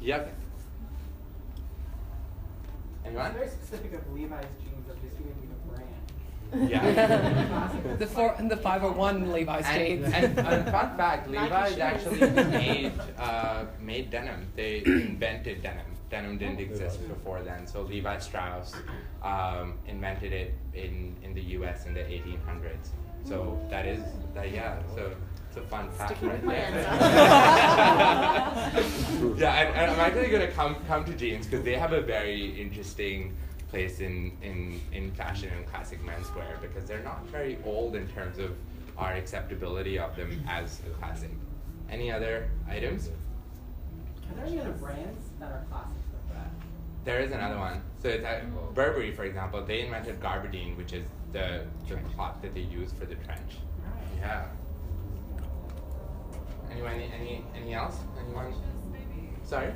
yep. 0.00 0.32
It's 3.04 3.08
Anyone? 3.08 3.32
very 3.34 3.48
specific 3.48 3.92
of 3.94 4.12
Levi's 4.12 4.44
jeans 4.62 4.88
of 4.88 5.02
just 5.02 5.16
giving 5.18 5.34
you 5.42 5.48
a 5.50 6.56
brand. 6.56 6.70
Yeah. 6.70 7.68
The 7.98 8.06
four, 8.06 8.34
the 8.38 8.56
501 8.56 9.32
Levi's 9.32 9.64
And, 9.66 9.78
jeans. 9.86 10.12
and, 10.14 10.38
and 10.38 10.70
fun 10.70 10.96
fact, 11.02 11.28
Levi's 11.28 11.78
actually 11.78 12.20
made 12.30 12.92
uh, 13.18 13.64
made 13.80 14.10
denim. 14.10 14.46
They 14.56 14.82
invented 14.86 15.62
denim. 15.62 15.86
Denim 16.10 16.36
didn't 16.38 16.60
exist 16.60 17.06
before 17.08 17.40
then. 17.42 17.66
So 17.66 17.82
Levi 17.82 18.18
Strauss 18.18 18.74
um, 19.22 19.78
invented 19.86 20.32
it 20.32 20.52
in, 20.74 21.16
in 21.22 21.32
the 21.34 21.40
U.S. 21.58 21.86
in 21.86 21.94
the 21.94 22.00
1800s. 22.00 22.88
So 23.24 23.58
that 23.70 23.86
is 23.86 24.02
that 24.34 24.50
yeah. 24.52 24.82
So 24.94 25.12
it's 25.52 25.58
a 25.58 25.68
fun 25.68 25.90
fact 25.90 26.10
Sticking 26.12 26.28
right 26.30 26.46
there. 26.46 26.70
yeah, 29.36 29.60
and, 29.60 29.76
and 29.76 29.90
I'm 29.90 30.00
actually 30.00 30.30
gonna 30.30 30.50
come 30.50 30.76
come 30.88 31.04
to 31.04 31.12
jeans 31.12 31.46
because 31.46 31.62
they 31.62 31.74
have 31.74 31.92
a 31.92 32.00
very 32.00 32.58
interesting 32.58 33.34
place 33.68 34.00
in, 34.00 34.32
in, 34.42 34.80
in 34.92 35.10
fashion 35.12 35.50
and 35.54 35.66
classic 35.66 36.02
menswear 36.04 36.58
because 36.62 36.86
they're 36.86 37.02
not 37.02 37.26
very 37.26 37.58
old 37.64 37.96
in 37.96 38.08
terms 38.08 38.38
of 38.38 38.52
our 38.96 39.12
acceptability 39.12 39.98
of 39.98 40.16
them 40.16 40.42
as 40.48 40.80
a 40.86 40.90
classic. 40.98 41.30
Any 41.90 42.10
other 42.10 42.48
items? 42.68 43.08
Are 43.08 44.34
there 44.36 44.46
any 44.46 44.58
other 44.58 44.72
brands 44.72 45.22
that 45.38 45.52
are 45.52 45.64
classics 45.70 46.00
like 46.14 46.36
that? 46.36 46.50
There 47.04 47.20
is 47.20 47.32
another 47.32 47.58
one. 47.58 47.82
So 48.02 48.08
it's 48.08 48.24
uh, 48.24 48.40
Burberry, 48.74 49.12
for 49.12 49.24
example, 49.24 49.62
they 49.62 49.82
invented 49.82 50.18
gabardine, 50.20 50.78
which 50.78 50.94
is 50.94 51.04
the, 51.32 51.64
the 51.88 51.96
cloth 52.14 52.40
that 52.40 52.54
they 52.54 52.60
use 52.60 52.92
for 52.92 53.04
the 53.04 53.16
trench. 53.16 53.52
Yeah. 54.18 54.46
Anyone? 56.72 56.92
Any? 56.92 57.12
Any? 57.12 57.44
Any 57.54 57.74
else? 57.74 57.98
Anyone? 58.18 58.54
Sorry. 59.44 59.72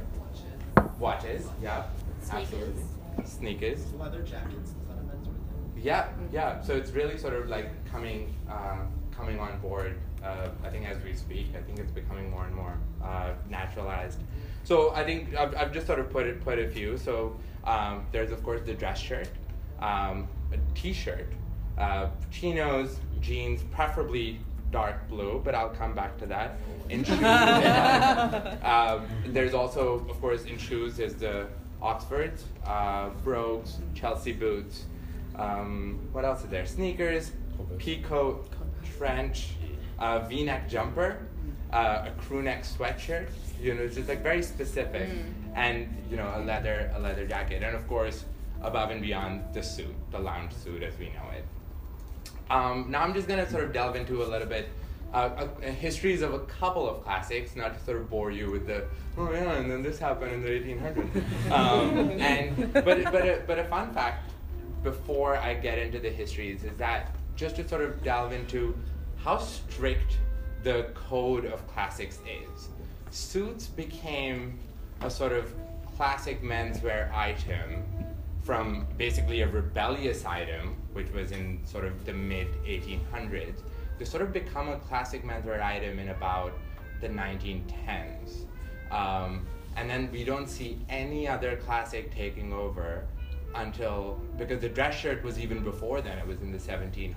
Watches. 0.98 1.46
Yeah. 1.62 1.84
Absolutely. 2.30 2.82
Sneakers. 3.24 3.92
Leather 3.98 4.22
jackets. 4.22 4.70
Is 4.70 4.74
that 4.88 4.94
a 4.94 5.02
menswear 5.02 5.24
thing? 5.24 5.82
Yeah, 5.82 6.08
yeah. 6.32 6.62
So 6.62 6.74
it's 6.74 6.90
really 6.92 7.18
sort 7.18 7.34
of 7.34 7.48
like 7.48 7.68
coming 7.90 8.34
uh, 8.50 8.78
coming 9.14 9.38
on 9.38 9.58
board. 9.60 9.98
Uh, 10.24 10.48
I 10.64 10.70
think 10.70 10.86
as 10.86 11.02
we 11.04 11.14
speak, 11.14 11.48
I 11.56 11.60
think 11.60 11.78
it's 11.78 11.92
becoming 11.92 12.30
more 12.30 12.44
and 12.44 12.54
more 12.54 12.78
uh, 13.04 13.32
naturalized. 13.48 14.20
So 14.64 14.92
I 14.94 15.04
think 15.04 15.36
I've, 15.36 15.54
I've 15.54 15.72
just 15.72 15.86
sort 15.86 15.98
of 15.98 16.10
put 16.10 16.26
it 16.26 16.42
put 16.42 16.58
a 16.58 16.68
few. 16.68 16.96
So 16.96 17.38
um, 17.64 18.06
there's 18.12 18.32
of 18.32 18.42
course 18.42 18.62
the 18.64 18.74
dress 18.74 18.98
shirt, 18.98 19.28
um, 19.80 20.28
a 20.52 20.56
t-shirt, 20.74 21.26
uh, 21.78 22.08
chinos, 22.30 22.98
jeans, 23.20 23.62
preferably 23.70 24.40
dark 24.76 25.08
blue, 25.08 25.40
but 25.44 25.54
I'll 25.54 25.76
come 25.82 25.94
back 25.94 26.12
to 26.18 26.26
that. 26.26 26.48
In 26.94 27.02
shoes, 27.08 27.24
um, 28.72 28.98
there's 29.36 29.54
also 29.54 29.82
of 30.12 30.16
course 30.20 30.42
in 30.44 30.58
shoes 30.58 30.90
there's 30.98 31.14
the 31.14 31.46
Oxfords, 31.80 32.44
uh, 32.66 33.08
brogues, 33.24 33.70
Chelsea 33.94 34.32
boots. 34.32 34.84
Um, 35.44 35.98
what 36.12 36.24
else 36.24 36.40
is 36.44 36.50
there? 36.50 36.66
Sneakers, 36.66 37.32
pea 37.78 37.98
coat, 38.02 38.48
trench, 38.96 39.38
uh, 39.98 40.18
V-neck 40.30 40.68
jumper, 40.68 41.10
uh, 41.72 42.10
a 42.10 42.12
crew 42.22 42.42
neck 42.42 42.64
sweatshirt. 42.64 43.28
You 43.60 43.74
know, 43.74 43.82
it's 43.82 43.96
just 43.96 44.08
like 44.08 44.22
very 44.22 44.42
specific, 44.42 45.08
and 45.54 45.76
you 46.10 46.16
know, 46.20 46.28
a 46.36 46.40
leather 46.50 46.78
a 46.96 47.00
leather 47.06 47.26
jacket, 47.26 47.62
and 47.62 47.74
of 47.74 47.84
course, 47.88 48.18
above 48.62 48.90
and 48.90 49.00
beyond 49.00 49.34
the 49.54 49.62
suit, 49.62 49.96
the 50.10 50.18
lounge 50.18 50.52
suit 50.52 50.82
as 50.82 50.94
we 50.98 51.06
know 51.16 51.28
it. 51.38 51.44
Um, 52.50 52.86
now 52.88 53.02
I'm 53.02 53.14
just 53.14 53.28
gonna 53.28 53.48
sort 53.48 53.64
of 53.64 53.72
delve 53.72 53.96
into 53.96 54.22
a 54.22 54.26
little 54.26 54.48
bit. 54.48 54.68
Uh, 55.14 55.46
uh, 55.62 55.70
histories 55.70 56.20
of 56.20 56.34
a 56.34 56.40
couple 56.40 56.88
of 56.88 57.02
classics, 57.02 57.56
not 57.56 57.78
to 57.78 57.84
sort 57.84 57.96
of 57.96 58.10
bore 58.10 58.30
you 58.30 58.50
with 58.50 58.66
the 58.66 58.84
oh 59.16 59.32
yeah, 59.32 59.52
and 59.52 59.70
then 59.70 59.82
this 59.82 59.98
happened 59.98 60.32
in 60.32 60.42
the 60.42 60.48
1800s. 60.48 61.22
Um, 61.52 62.10
and 62.20 62.72
but 62.72 62.84
but 62.84 63.26
a, 63.26 63.42
but 63.46 63.58
a 63.58 63.64
fun 63.64 63.94
fact 63.94 64.32
before 64.82 65.36
I 65.36 65.54
get 65.54 65.78
into 65.78 65.98
the 65.98 66.10
histories 66.10 66.64
is 66.64 66.76
that 66.76 67.14
just 67.36 67.56
to 67.56 67.68
sort 67.68 67.82
of 67.82 68.02
delve 68.02 68.32
into 68.32 68.76
how 69.16 69.38
strict 69.38 70.18
the 70.62 70.88
code 70.94 71.44
of 71.44 71.66
classics 71.68 72.18
is. 72.26 72.68
Suits 73.10 73.66
became 73.66 74.58
a 75.02 75.10
sort 75.10 75.32
of 75.32 75.52
classic 75.96 76.42
menswear 76.42 77.12
item 77.14 77.84
from 78.42 78.86
basically 78.96 79.40
a 79.40 79.48
rebellious 79.48 80.24
item, 80.24 80.76
which 80.96 81.12
was 81.12 81.30
in 81.30 81.60
sort 81.64 81.84
of 81.84 82.04
the 82.06 82.12
mid 82.12 82.48
1800s, 82.64 83.60
to 83.98 84.06
sort 84.06 84.22
of 84.22 84.32
become 84.32 84.70
a 84.70 84.78
classic 84.78 85.22
menswear 85.24 85.62
item 85.62 85.98
in 85.98 86.08
about 86.08 86.52
the 87.00 87.08
1910s. 87.08 88.44
Um, 88.90 89.46
and 89.76 89.90
then 89.90 90.10
we 90.10 90.24
don't 90.24 90.48
see 90.48 90.78
any 90.88 91.28
other 91.28 91.56
classic 91.56 92.14
taking 92.14 92.52
over 92.52 93.04
until 93.54 94.20
because 94.38 94.60
the 94.60 94.68
dress 94.68 94.94
shirt 94.98 95.22
was 95.22 95.38
even 95.38 95.62
before 95.62 96.00
then 96.00 96.18
it 96.18 96.26
was 96.26 96.40
in 96.40 96.52
the 96.52 96.58
1700s 96.58 97.14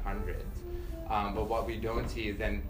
um, 1.10 1.34
but 1.34 1.50
what 1.50 1.66
we 1.66 1.78
don't 1.78 2.10
see 2.10 2.30
is 2.30 2.38
then 2.38 2.62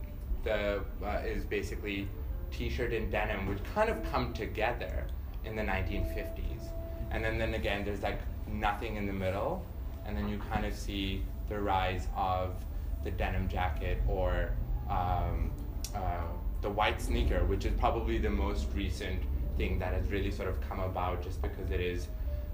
the 0.43 0.81
uh, 1.03 1.21
is 1.25 1.43
basically 1.43 2.07
t-shirt 2.51 2.93
and 2.93 3.11
denim 3.11 3.45
which 3.47 3.59
kind 3.75 3.89
of 3.89 4.11
come 4.11 4.33
together 4.33 5.05
in 5.45 5.55
the 5.55 5.61
1950s 5.61 6.69
and 7.11 7.23
then 7.23 7.37
then 7.37 7.53
again 7.53 7.85
there's 7.85 8.01
like 8.01 8.19
nothing 8.47 8.95
in 8.95 9.05
the 9.05 9.13
middle 9.13 9.63
and 10.09 10.17
then 10.17 10.27
you 10.27 10.39
kind 10.51 10.65
of 10.65 10.75
see 10.75 11.23
the 11.47 11.59
rise 11.59 12.07
of 12.17 12.55
the 13.03 13.11
denim 13.11 13.47
jacket 13.47 14.01
or 14.07 14.49
um, 14.89 15.51
uh, 15.95 16.23
the 16.61 16.69
white 16.69 16.99
sneaker 16.99 17.45
which 17.45 17.63
is 17.65 17.71
probably 17.79 18.17
the 18.17 18.29
most 18.29 18.65
recent 18.73 19.21
thing 19.57 19.77
that 19.77 19.93
has 19.93 20.09
really 20.09 20.31
sort 20.31 20.49
of 20.49 20.59
come 20.67 20.79
about 20.79 21.23
just 21.23 21.41
because 21.41 21.69
it 21.69 21.79
is 21.79 22.07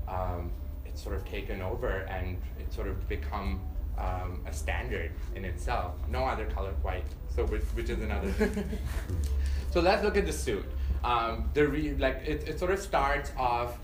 um, 0.07 0.51
it's 0.85 1.01
sort 1.01 1.15
of 1.15 1.25
taken 1.25 1.61
over 1.61 1.99
and 2.09 2.37
it's 2.59 2.75
sort 2.75 2.87
of 2.87 3.07
become 3.07 3.61
um, 3.97 4.41
a 4.45 4.53
standard 4.53 5.11
in 5.35 5.45
itself. 5.45 5.93
No 6.09 6.25
other 6.25 6.45
color 6.45 6.73
white. 6.81 7.05
So 7.33 7.45
which, 7.45 7.63
which 7.73 7.89
is 7.89 8.01
another. 8.01 8.33
so 9.71 9.79
let's 9.79 10.03
look 10.03 10.17
at 10.17 10.25
the 10.25 10.33
suit. 10.33 10.65
Um, 11.03 11.49
the 11.53 11.67
re- 11.67 11.95
like 11.95 12.23
it, 12.25 12.47
it 12.47 12.59
sort 12.59 12.71
of 12.71 12.79
starts 12.79 13.31
off 13.37 13.77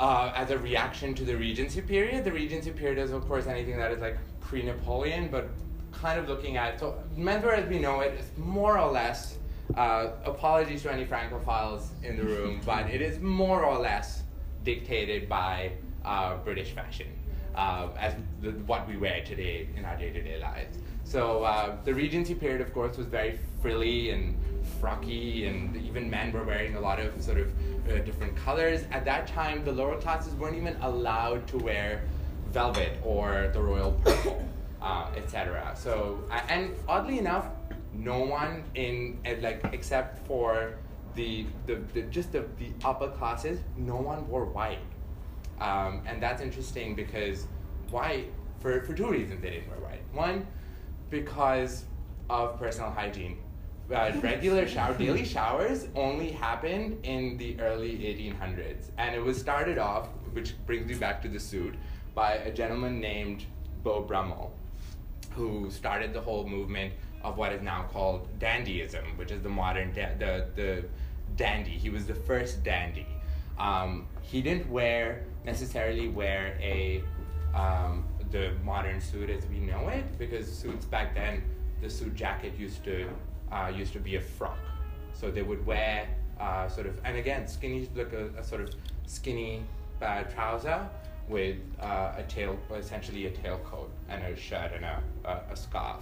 uh, 0.00 0.32
as 0.34 0.50
a 0.50 0.58
reaction 0.58 1.14
to 1.14 1.24
the 1.24 1.36
Regency 1.36 1.80
period. 1.80 2.24
The 2.24 2.32
Regency 2.32 2.70
period 2.70 2.98
is, 2.98 3.10
of 3.10 3.26
course, 3.26 3.46
anything 3.46 3.76
that 3.78 3.92
is 3.92 4.00
like 4.00 4.18
pre 4.40 4.62
Napoleon, 4.62 5.28
but 5.28 5.48
kind 5.92 6.20
of 6.20 6.28
looking 6.28 6.56
at 6.56 6.78
so 6.78 7.02
menswear 7.16 7.56
as 7.56 7.68
we 7.68 7.78
know 7.78 8.00
it 8.00 8.14
is 8.18 8.26
more 8.36 8.78
or 8.78 8.90
less. 8.90 9.38
Uh, 9.76 10.10
apologies 10.24 10.82
to 10.82 10.92
any 10.92 11.04
Francophiles 11.04 11.88
in 12.04 12.16
the 12.16 12.22
room, 12.22 12.60
but 12.66 12.88
it 12.88 13.00
is 13.00 13.18
more 13.18 13.64
or 13.64 13.78
less 13.78 14.22
dictated 14.62 15.28
by 15.28 15.72
uh, 16.04 16.36
British 16.38 16.70
fashion 16.70 17.08
uh, 17.56 17.88
as 17.98 18.14
the, 18.42 18.52
what 18.66 18.86
we 18.86 18.96
wear 18.96 19.24
today 19.24 19.68
in 19.76 19.84
our 19.84 19.96
day-to-day 19.96 20.38
lives. 20.40 20.78
So 21.04 21.44
uh, 21.44 21.76
the 21.84 21.94
Regency 21.94 22.34
period, 22.34 22.60
of 22.60 22.72
course, 22.72 22.96
was 22.96 23.06
very 23.06 23.38
frilly 23.60 24.10
and 24.10 24.36
frocky, 24.80 25.48
and 25.48 25.76
even 25.76 26.08
men 26.10 26.32
were 26.32 26.44
wearing 26.44 26.76
a 26.76 26.80
lot 26.80 27.00
of 27.00 27.20
sort 27.22 27.38
of 27.38 27.48
uh, 27.88 27.98
different 27.98 28.36
colors. 28.36 28.84
At 28.90 29.04
that 29.04 29.26
time, 29.26 29.64
the 29.64 29.72
lower 29.72 29.96
classes 29.98 30.34
weren't 30.34 30.56
even 30.56 30.76
allowed 30.82 31.46
to 31.48 31.58
wear 31.58 32.02
velvet 32.50 32.98
or 33.04 33.50
the 33.52 33.60
royal 33.60 33.92
purple, 34.04 34.48
uh, 34.82 35.10
etc. 35.16 35.74
So, 35.76 36.22
and 36.48 36.74
oddly 36.88 37.18
enough, 37.18 37.48
no 37.92 38.20
one 38.20 38.64
in 38.74 39.18
uh, 39.26 39.34
like 39.40 39.64
except 39.72 40.26
for 40.26 40.74
the, 41.14 41.46
the, 41.66 41.76
the 41.94 42.02
just 42.02 42.32
the, 42.32 42.44
the 42.58 42.70
upper 42.84 43.08
classes, 43.08 43.60
no 43.76 43.96
one 43.96 44.28
wore 44.28 44.44
white. 44.44 44.78
Um, 45.60 46.02
and 46.06 46.22
that's 46.22 46.42
interesting 46.42 46.94
because 46.94 47.46
white, 47.90 48.30
for, 48.60 48.82
for 48.82 48.94
two 48.94 49.10
reasons 49.10 49.42
they 49.42 49.50
didn't 49.50 49.68
wear 49.68 49.78
white. 49.78 50.02
One, 50.12 50.46
because 51.10 51.84
of 52.28 52.58
personal 52.58 52.90
hygiene. 52.90 53.38
Uh, 53.92 54.10
regular 54.20 54.66
shower, 54.66 54.98
daily 54.98 55.24
showers 55.24 55.86
only 55.94 56.32
happened 56.32 56.98
in 57.04 57.36
the 57.36 57.58
early 57.60 57.92
1800s. 57.98 58.90
And 58.98 59.14
it 59.14 59.22
was 59.22 59.38
started 59.38 59.78
off, 59.78 60.08
which 60.32 60.54
brings 60.66 60.86
me 60.86 60.94
back 60.94 61.22
to 61.22 61.28
the 61.28 61.38
suit, 61.38 61.74
by 62.14 62.34
a 62.34 62.52
gentleman 62.52 62.98
named 62.98 63.44
Beau 63.84 64.02
Brummel, 64.02 64.50
who 65.30 65.70
started 65.70 66.12
the 66.12 66.20
whole 66.20 66.48
movement 66.48 66.94
of 67.22 67.36
what 67.36 67.52
is 67.52 67.62
now 67.62 67.84
called 67.92 68.28
dandyism, 68.40 69.16
which 69.16 69.30
is 69.30 69.40
the 69.42 69.48
modern, 69.48 69.92
da- 69.92 70.16
the, 70.18 70.46
the 70.56 70.84
dandy. 71.36 71.70
He 71.70 71.90
was 71.90 72.06
the 72.06 72.14
first 72.14 72.64
dandy. 72.64 73.06
Um, 73.58 74.08
he 74.22 74.42
didn't 74.42 74.68
wear 74.68 75.24
necessarily 75.44 76.08
wear 76.08 76.58
a 76.60 77.02
um, 77.54 78.04
the 78.30 78.52
modern 78.64 79.00
suit 79.00 79.30
as 79.30 79.46
we 79.46 79.60
know 79.60 79.88
it 79.88 80.18
because 80.18 80.52
suits 80.52 80.84
back 80.84 81.14
then 81.14 81.42
the 81.80 81.88
suit 81.88 82.14
jacket 82.14 82.52
used 82.58 82.84
to 82.84 83.08
uh, 83.52 83.72
used 83.74 83.92
to 83.92 84.00
be 84.00 84.16
a 84.16 84.20
frock 84.20 84.58
so 85.12 85.30
they 85.30 85.42
would 85.42 85.64
wear 85.66 86.08
uh, 86.40 86.68
sort 86.68 86.86
of 86.86 87.00
and 87.04 87.16
again 87.16 87.46
skinny 87.46 87.88
look 87.94 88.12
a, 88.12 88.26
a 88.38 88.44
sort 88.44 88.60
of 88.60 88.70
skinny 89.06 89.62
uh, 90.02 90.22
trouser 90.24 90.88
with 91.28 91.56
uh, 91.80 92.12
a 92.16 92.22
tail 92.28 92.58
essentially 92.74 93.26
a 93.26 93.30
tailcoat 93.30 93.88
and 94.08 94.22
a 94.24 94.36
shirt 94.36 94.72
and 94.74 94.84
a, 94.84 95.02
a, 95.24 95.40
a, 95.52 95.56
scarf 95.56 96.00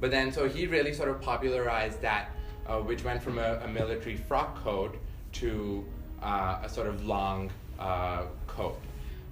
but 0.00 0.10
then 0.10 0.32
so 0.32 0.48
he 0.48 0.66
really 0.66 0.92
sort 0.92 1.08
of 1.08 1.20
popularized 1.20 2.00
that 2.00 2.30
uh, 2.66 2.78
which 2.78 3.04
went 3.04 3.22
from 3.22 3.38
a, 3.38 3.60
a 3.64 3.68
military 3.68 4.16
frock 4.16 4.62
coat 4.62 4.96
to 5.32 5.84
uh, 6.22 6.60
a 6.62 6.68
sort 6.68 6.86
of 6.86 7.04
long 7.04 7.50
coat. 8.46 8.78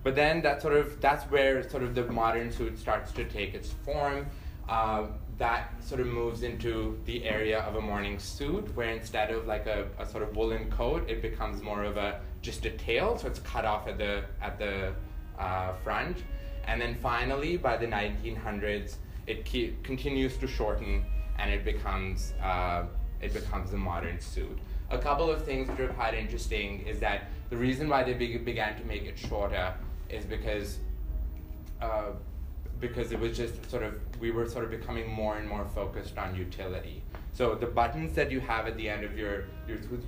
But 0.02 0.16
then 0.16 0.40
that 0.42 0.62
sort 0.62 0.74
of 0.74 1.00
that's 1.00 1.24
where 1.24 1.68
sort 1.68 1.82
of 1.82 1.94
the 1.94 2.04
modern 2.04 2.50
suit 2.50 2.78
starts 2.78 3.12
to 3.12 3.24
take 3.24 3.54
its 3.54 3.70
form. 3.84 4.26
Uh, 4.68 5.06
that 5.40 5.72
sort 5.82 6.02
of 6.02 6.06
moves 6.06 6.42
into 6.42 7.00
the 7.06 7.24
area 7.24 7.60
of 7.60 7.74
a 7.76 7.80
morning 7.80 8.18
suit, 8.18 8.68
where 8.76 8.90
instead 8.90 9.30
of 9.30 9.46
like 9.46 9.66
a, 9.66 9.88
a 9.98 10.04
sort 10.04 10.22
of 10.22 10.36
woolen 10.36 10.70
coat, 10.70 11.08
it 11.08 11.22
becomes 11.22 11.62
more 11.62 11.82
of 11.82 11.96
a 11.96 12.20
just 12.42 12.66
a 12.66 12.70
tail, 12.72 13.16
so 13.16 13.26
it's 13.26 13.40
cut 13.40 13.64
off 13.64 13.88
at 13.88 13.96
the 13.96 14.22
at 14.42 14.58
the 14.58 14.92
uh, 15.38 15.72
front, 15.82 16.18
and 16.66 16.78
then 16.78 16.94
finally 16.94 17.56
by 17.56 17.74
the 17.74 17.86
1900s, 17.86 18.96
it 19.26 19.46
ke- 19.46 19.82
continues 19.82 20.36
to 20.36 20.46
shorten, 20.46 21.06
and 21.38 21.50
it 21.50 21.64
becomes 21.64 22.34
uh, 22.42 22.84
it 23.22 23.32
becomes 23.32 23.72
a 23.72 23.78
modern 23.78 24.20
suit. 24.20 24.58
A 24.90 24.98
couple 24.98 25.30
of 25.30 25.42
things 25.42 25.68
which 25.70 25.80
are 25.80 25.88
quite 25.94 26.12
interesting 26.12 26.80
is 26.86 27.00
that 27.00 27.30
the 27.48 27.56
reason 27.56 27.88
why 27.88 28.02
they 28.02 28.12
be- 28.12 28.36
began 28.36 28.76
to 28.78 28.84
make 28.84 29.04
it 29.04 29.18
shorter 29.18 29.72
is 30.10 30.26
because 30.26 30.80
uh, 31.80 32.12
because 32.80 33.12
it 33.12 33.20
was 33.20 33.36
just 33.36 33.70
sort 33.70 33.82
of 33.82 33.94
we 34.20 34.30
were 34.30 34.48
sort 34.48 34.64
of 34.64 34.70
becoming 34.70 35.08
more 35.08 35.36
and 35.36 35.48
more 35.48 35.66
focused 35.74 36.18
on 36.18 36.34
utility. 36.34 37.02
So 37.32 37.54
the 37.54 37.66
buttons 37.66 38.14
that 38.14 38.30
you 38.30 38.40
have 38.40 38.66
at 38.66 38.76
the 38.76 38.88
end 38.88 39.04
of 39.04 39.16
your 39.16 39.44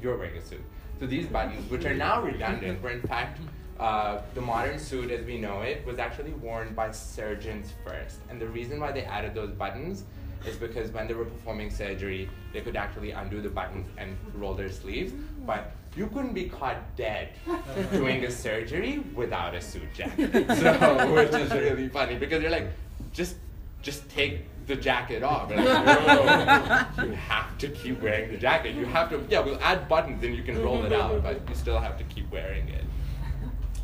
your 0.00 0.16
wearing 0.16 0.36
a 0.36 0.42
suit. 0.42 0.62
So 0.98 1.06
these 1.06 1.26
buttons, 1.26 1.68
which 1.70 1.84
are 1.84 1.94
now 1.94 2.22
redundant, 2.22 2.82
were 2.82 2.90
in 2.90 3.02
fact 3.02 3.40
uh, 3.78 4.20
the 4.34 4.40
modern 4.40 4.78
suit 4.78 5.10
as 5.10 5.24
we 5.26 5.38
know 5.38 5.62
it 5.62 5.84
was 5.84 5.98
actually 5.98 6.32
worn 6.34 6.74
by 6.74 6.90
surgeons 6.90 7.72
first. 7.84 8.18
And 8.30 8.40
the 8.40 8.46
reason 8.46 8.78
why 8.78 8.92
they 8.92 9.04
added 9.04 9.34
those 9.34 9.50
buttons 9.50 10.04
is 10.46 10.56
because 10.56 10.90
when 10.90 11.06
they 11.06 11.14
were 11.14 11.24
performing 11.24 11.70
surgery, 11.70 12.28
they 12.52 12.60
could 12.60 12.76
actually 12.76 13.12
undo 13.12 13.40
the 13.40 13.48
buttons 13.48 13.88
and 13.96 14.16
roll 14.34 14.54
their 14.54 14.70
sleeves. 14.70 15.12
But 15.46 15.72
you 15.96 16.06
couldn't 16.06 16.32
be 16.32 16.48
caught 16.48 16.96
dead 16.96 17.30
doing 17.92 18.24
a 18.24 18.30
surgery 18.30 19.04
without 19.14 19.54
a 19.54 19.60
suit 19.60 19.92
jacket. 19.94 20.30
So, 20.58 21.12
which 21.12 21.34
is 21.34 21.50
really 21.52 21.88
funny 21.88 22.16
because 22.16 22.42
you're 22.42 22.50
like, 22.50 22.70
just, 23.12 23.36
just 23.82 24.08
take 24.08 24.46
the 24.66 24.76
jacket 24.76 25.22
off. 25.22 25.50
Like, 25.50 25.58
no, 26.96 27.04
you 27.04 27.12
have 27.12 27.58
to 27.58 27.68
keep 27.68 28.00
wearing 28.00 28.30
the 28.30 28.38
jacket. 28.38 28.74
You 28.74 28.86
have 28.86 29.10
to, 29.10 29.24
yeah, 29.28 29.40
we'll 29.40 29.60
add 29.60 29.88
buttons 29.88 30.22
and 30.24 30.34
you 30.34 30.42
can 30.42 30.62
roll 30.62 30.84
it 30.84 30.92
out, 30.92 31.22
but 31.22 31.46
you 31.48 31.54
still 31.54 31.78
have 31.78 31.98
to 31.98 32.04
keep 32.04 32.30
wearing 32.30 32.68
it. 32.68 32.84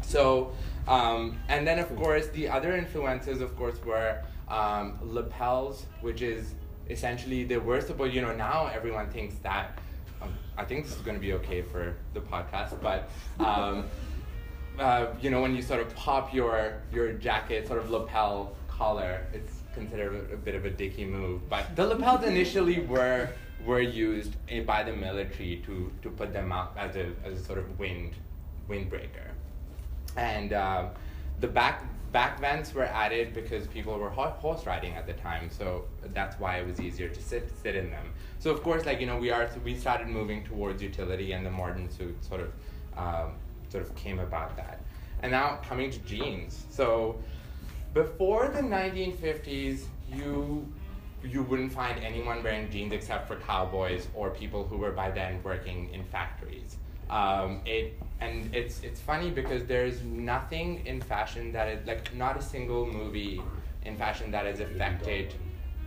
So, 0.02 0.52
um, 0.86 1.38
and 1.48 1.66
then 1.66 1.78
of 1.78 1.94
course 1.94 2.28
the 2.28 2.48
other 2.48 2.74
influences, 2.74 3.42
of 3.42 3.54
course, 3.56 3.76
were 3.84 4.22
um, 4.48 4.98
lapels, 5.02 5.84
which 6.00 6.22
is 6.22 6.54
essentially 6.88 7.44
the 7.44 7.58
worst 7.58 7.90
of 7.90 8.00
you 8.14 8.22
know, 8.22 8.34
now 8.34 8.70
everyone 8.72 9.10
thinks 9.10 9.34
that. 9.42 9.78
Um, 10.58 10.64
I 10.64 10.64
think 10.64 10.84
this 10.84 10.96
is 10.96 11.02
going 11.02 11.16
to 11.16 11.20
be 11.20 11.32
okay 11.34 11.62
for 11.62 11.94
the 12.14 12.20
podcast, 12.20 12.80
but 12.82 13.10
um, 13.40 13.84
uh, 14.78 15.06
you 15.20 15.30
know, 15.30 15.40
when 15.40 15.54
you 15.54 15.62
sort 15.62 15.80
of 15.80 15.94
pop 15.94 16.34
your 16.34 16.74
your 16.92 17.12
jacket 17.12 17.66
sort 17.66 17.78
of 17.78 17.90
lapel 17.90 18.56
collar, 18.68 19.26
it's 19.32 19.52
considered 19.74 20.14
a, 20.30 20.34
a 20.34 20.36
bit 20.36 20.54
of 20.54 20.64
a 20.64 20.70
dicky 20.70 21.04
move. 21.04 21.48
But 21.48 21.76
the 21.76 21.86
lapels 21.86 22.24
initially 22.24 22.80
were 22.80 23.28
were 23.64 23.80
used 23.80 24.34
by 24.66 24.82
the 24.82 24.92
military 24.92 25.62
to 25.66 25.90
to 26.02 26.10
put 26.10 26.32
them 26.32 26.52
up 26.52 26.76
as 26.78 26.96
a 26.96 27.12
as 27.24 27.40
a 27.40 27.44
sort 27.44 27.58
of 27.58 27.78
wind 27.78 28.12
windbreaker, 28.68 29.30
and 30.16 30.52
uh, 30.52 30.86
the 31.40 31.48
back 31.48 31.84
back 32.12 32.40
vents 32.40 32.72
were 32.72 32.84
added 32.84 33.34
because 33.34 33.66
people 33.66 33.98
were 33.98 34.08
horse 34.08 34.64
riding 34.64 34.94
at 34.94 35.06
the 35.06 35.12
time, 35.12 35.50
so 35.50 35.84
that's 36.14 36.38
why 36.40 36.56
it 36.58 36.66
was 36.66 36.80
easier 36.80 37.08
to 37.08 37.22
sit 37.22 37.50
sit 37.62 37.76
in 37.76 37.90
them. 37.90 38.06
So 38.40 38.50
of 38.50 38.62
course, 38.62 38.86
like 38.86 39.00
you 39.00 39.06
know, 39.06 39.16
we 39.16 39.30
are 39.30 39.50
we 39.64 39.74
started 39.76 40.08
moving 40.08 40.44
towards 40.44 40.82
utility, 40.82 41.32
and 41.32 41.44
the 41.44 41.50
modern 41.50 41.90
suit 41.90 42.24
sort 42.24 42.40
of 42.40 42.52
um, 42.96 43.32
sort 43.68 43.84
of 43.84 43.94
came 43.94 44.18
about 44.18 44.56
that. 44.56 44.80
And 45.22 45.32
now 45.32 45.58
coming 45.68 45.90
to 45.90 45.98
jeans. 46.00 46.64
So 46.70 47.20
before 47.94 48.48
the 48.48 48.60
1950s, 48.60 49.84
you 50.12 50.66
you 51.24 51.42
wouldn't 51.42 51.72
find 51.72 51.98
anyone 52.04 52.42
wearing 52.44 52.70
jeans 52.70 52.92
except 52.92 53.26
for 53.26 53.36
cowboys 53.36 54.06
or 54.14 54.30
people 54.30 54.64
who 54.64 54.76
were 54.76 54.92
by 54.92 55.10
then 55.10 55.42
working 55.42 55.90
in 55.92 56.04
factories. 56.04 56.76
Um, 57.10 57.62
it 57.64 57.98
and 58.20 58.54
it's 58.54 58.80
it's 58.82 59.00
funny 59.00 59.30
because 59.30 59.64
there's 59.64 60.02
nothing 60.02 60.86
in 60.86 61.00
fashion 61.00 61.50
that 61.52 61.68
is 61.68 61.86
like 61.86 62.14
not 62.14 62.36
a 62.36 62.42
single 62.42 62.86
movie 62.86 63.42
in 63.84 63.96
fashion 63.96 64.30
that 64.30 64.46
has 64.46 64.60
affected 64.60 65.34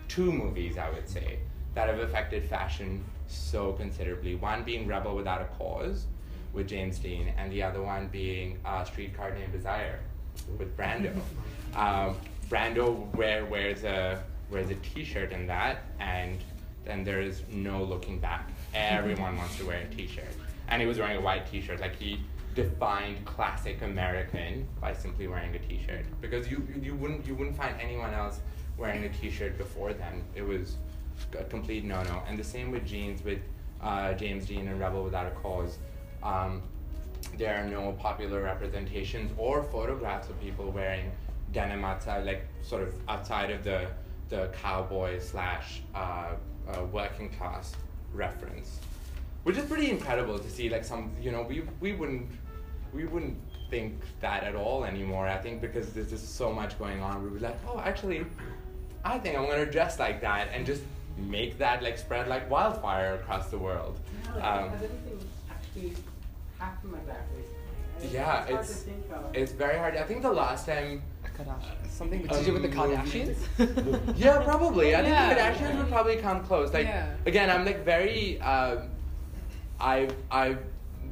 two 0.08 0.32
movies 0.32 0.78
I 0.78 0.90
would 0.90 1.08
say 1.08 1.40
that 1.74 1.88
have 1.88 2.00
affected 2.00 2.46
fashion 2.46 3.04
so 3.28 3.74
considerably. 3.74 4.36
One 4.36 4.64
being 4.64 4.88
Rebel 4.88 5.16
Without 5.16 5.42
a 5.42 5.46
Cause 5.58 6.06
with 6.54 6.68
James 6.68 7.00
Dean, 7.00 7.34
and 7.38 7.52
the 7.52 7.64
other 7.64 7.82
one 7.82 8.08
being 8.08 8.60
uh, 8.66 8.84
Streetcar 8.84 9.34
Named 9.34 9.52
Desire 9.52 10.00
with 10.58 10.76
Brando. 10.78 11.14
Um, 11.74 12.18
Brando 12.50 13.16
wear, 13.16 13.46
wears 13.46 13.86
a 13.86 14.22
wears 14.50 14.70
a 14.70 14.76
T-shirt 14.76 15.32
in 15.32 15.48
that, 15.48 15.84
and 16.02 16.38
then 16.84 17.06
there 17.06 17.22
is 17.22 17.44
no 17.50 17.82
looking 17.82 18.20
back. 18.20 18.50
Everyone 18.74 19.38
wants 19.38 19.56
to 19.60 19.66
wear 19.66 19.78
a 19.78 19.96
T-shirt 19.96 20.36
and 20.72 20.82
he 20.82 20.88
was 20.88 20.98
wearing 20.98 21.18
a 21.18 21.22
white 21.22 21.46
T-shirt. 21.52 21.80
Like 21.80 21.96
he 21.98 22.20
defined 22.56 23.24
classic 23.26 23.82
American 23.82 24.68
by 24.80 24.94
simply 24.94 25.28
wearing 25.28 25.54
a 25.54 25.60
T-shirt 25.60 26.06
because 26.20 26.50
you 26.50 26.66
you 26.82 26.96
wouldn't 26.96 27.28
you 27.28 27.36
wouldn't 27.36 27.56
find 27.56 27.76
anyone 27.80 28.14
else 28.14 28.40
wearing 28.78 29.04
a 29.04 29.10
T-shirt 29.10 29.58
before 29.58 29.94
then. 29.94 30.24
It 30.34 30.42
was 30.42 30.78
a 31.38 31.44
complete 31.44 31.84
no-no. 31.84 32.24
And 32.28 32.38
the 32.38 32.44
same 32.44 32.72
with 32.72 32.86
jeans 32.86 33.24
with 33.24 33.40
uh, 33.82 34.14
James 34.14 34.46
Dean 34.46 34.68
and 34.68 34.80
Rebel 34.80 35.04
Without 35.04 35.28
a 35.28 35.32
Cause. 35.32 35.78
Um, 36.24 36.62
there 37.38 37.56
are 37.56 37.66
no 37.68 37.94
popular 37.94 38.42
representations 38.42 39.32
or 39.38 39.64
photographs 39.64 40.30
of 40.30 40.40
people 40.42 40.72
wearing 40.72 41.12
denim 41.52 41.84
outside, 41.84 42.26
like 42.26 42.46
sort 42.62 42.84
of 42.84 42.94
outside 43.08 43.52
of 43.52 43.64
the 43.64 43.88
the 44.30 44.50
cowboy 44.62 45.20
slash 45.20 45.82
uh, 45.94 46.34
uh, 46.68 46.84
working 46.86 47.30
class 47.30 47.74
reference, 48.14 48.80
which 49.44 49.58
is 49.58 49.66
pretty 49.66 49.90
incredible 49.90 50.40
to 50.40 50.50
see. 50.50 50.70
Like 50.70 50.86
some, 50.86 51.12
you 51.22 51.32
know, 51.32 51.44
we 51.44 51.64
we 51.80 51.94
wouldn't 51.94 52.30
we 52.94 53.06
wouldn't 53.06 53.38
think 53.70 54.02
that 54.20 54.44
at 54.44 54.56
all 54.56 54.84
anymore. 54.86 55.28
I 55.28 55.38
think 55.38 55.62
because 55.62 55.94
there's 55.94 56.10
just 56.10 56.36
so 56.36 56.52
much 56.52 56.78
going 56.80 57.02
on, 57.02 57.24
we 57.24 57.30
were 57.30 57.40
like, 57.40 57.58
oh, 57.68 57.80
actually, 57.80 58.26
I 59.04 59.20
think 59.20 59.38
I'm 59.38 59.48
gonna 59.48 59.70
dress 59.70 60.00
like 60.00 60.22
that 60.22 60.50
and 60.54 60.66
just 60.66 60.84
make 61.18 61.58
that 61.58 61.84
like 61.84 61.98
spread 61.98 62.28
like 62.28 62.50
wildfire 62.50 63.16
across 63.16 63.50
the 63.50 63.58
world. 63.58 64.00
Yeah, 64.26 64.36
like, 64.36 64.44
Um, 64.44 64.70
has 64.70 64.82
anything 64.82 65.20
actually 65.50 65.94
happened 66.60 66.94
like 66.94 67.08
that 67.08 67.26
recently? 67.36 68.18
Yeah, 68.18 68.42
it's 68.44 68.52
it's- 68.52 68.68
to 68.70 68.74
think 68.90 69.06
of. 69.12 69.36
It's 69.36 69.52
very 69.52 69.78
hard. 69.78 69.96
I 69.96 70.04
think 70.04 70.22
the 70.22 70.32
last 70.32 70.66
time, 70.66 71.04
Something 71.90 72.28
to 72.28 72.44
do 72.44 72.54
with 72.54 72.62
the 72.62 72.70
Kardashians? 72.70 73.36
yeah, 74.18 74.44
probably. 74.44 74.96
I 74.96 75.02
think 75.02 75.10
Yeah. 75.14 75.34
the 75.34 75.42
Kardashians 75.42 75.78
would 75.80 75.88
probably 75.90 76.18
come 76.18 76.44
close. 76.44 76.72
Like 76.72 76.86
Yeah. 76.86 77.08
again, 77.26 77.50
I'm 77.50 77.66
like 77.66 77.84
very. 77.84 78.40
Um, 78.42 78.90
I 79.80 80.08
I 80.30 80.58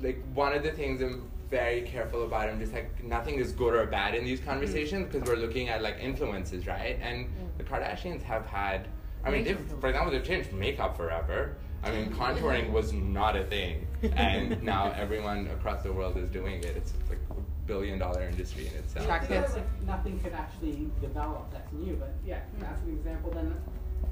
like 0.02 0.22
one 0.36 0.54
of 0.54 0.62
the 0.62 0.72
things 0.72 1.02
I'm 1.02 1.28
very 1.50 1.82
careful 1.82 2.24
about. 2.26 2.48
I'm 2.48 2.60
just 2.60 2.74
like 2.74 3.04
nothing 3.04 3.36
is 3.40 3.52
good 3.54 3.74
or 3.74 3.88
bad 3.88 4.14
in 4.14 4.24
these 4.24 4.40
conversations 4.40 5.08
because 5.12 5.28
we're 5.28 5.36
looking 5.36 5.70
at 5.70 5.82
like 5.82 5.98
influences, 6.00 6.68
right? 6.68 7.00
And 7.02 7.28
the 7.58 7.64
Kardashians 7.64 8.22
have 8.24 8.46
had. 8.46 8.88
I 9.24 9.32
mean, 9.32 9.44
they've, 9.44 9.60
for 9.80 9.88
example, 9.88 10.12
they've 10.12 10.24
changed 10.24 10.54
makeup 10.54 10.96
forever. 10.96 11.56
I 11.84 11.92
mean, 11.92 12.12
contouring 12.14 12.72
was 12.72 12.94
not 12.94 13.36
a 13.36 13.44
thing, 13.44 13.88
and 14.16 14.62
now 14.64 14.92
everyone 14.98 15.48
across 15.48 15.84
the 15.84 15.92
world 15.92 16.18
is 16.18 16.30
doing 16.30 16.60
it. 16.60 16.76
It's 16.76 16.94
like 17.10 17.20
a 17.32 17.42
billion 17.68 18.00
dollar 18.00 18.24
industry 18.24 18.68
in 18.68 18.74
itself. 18.74 19.06
I 19.06 19.08
Track 19.08 19.28
feel 19.28 19.42
like 19.42 19.82
nothing 19.86 20.20
could 20.20 20.34
actually 20.34 20.90
develop 21.02 21.52
that's 21.52 21.72
new, 21.74 21.96
but 21.96 22.14
yeah, 22.26 22.40
that's 22.60 22.82
an 22.84 22.92
example. 22.92 23.32
Then 23.32 23.56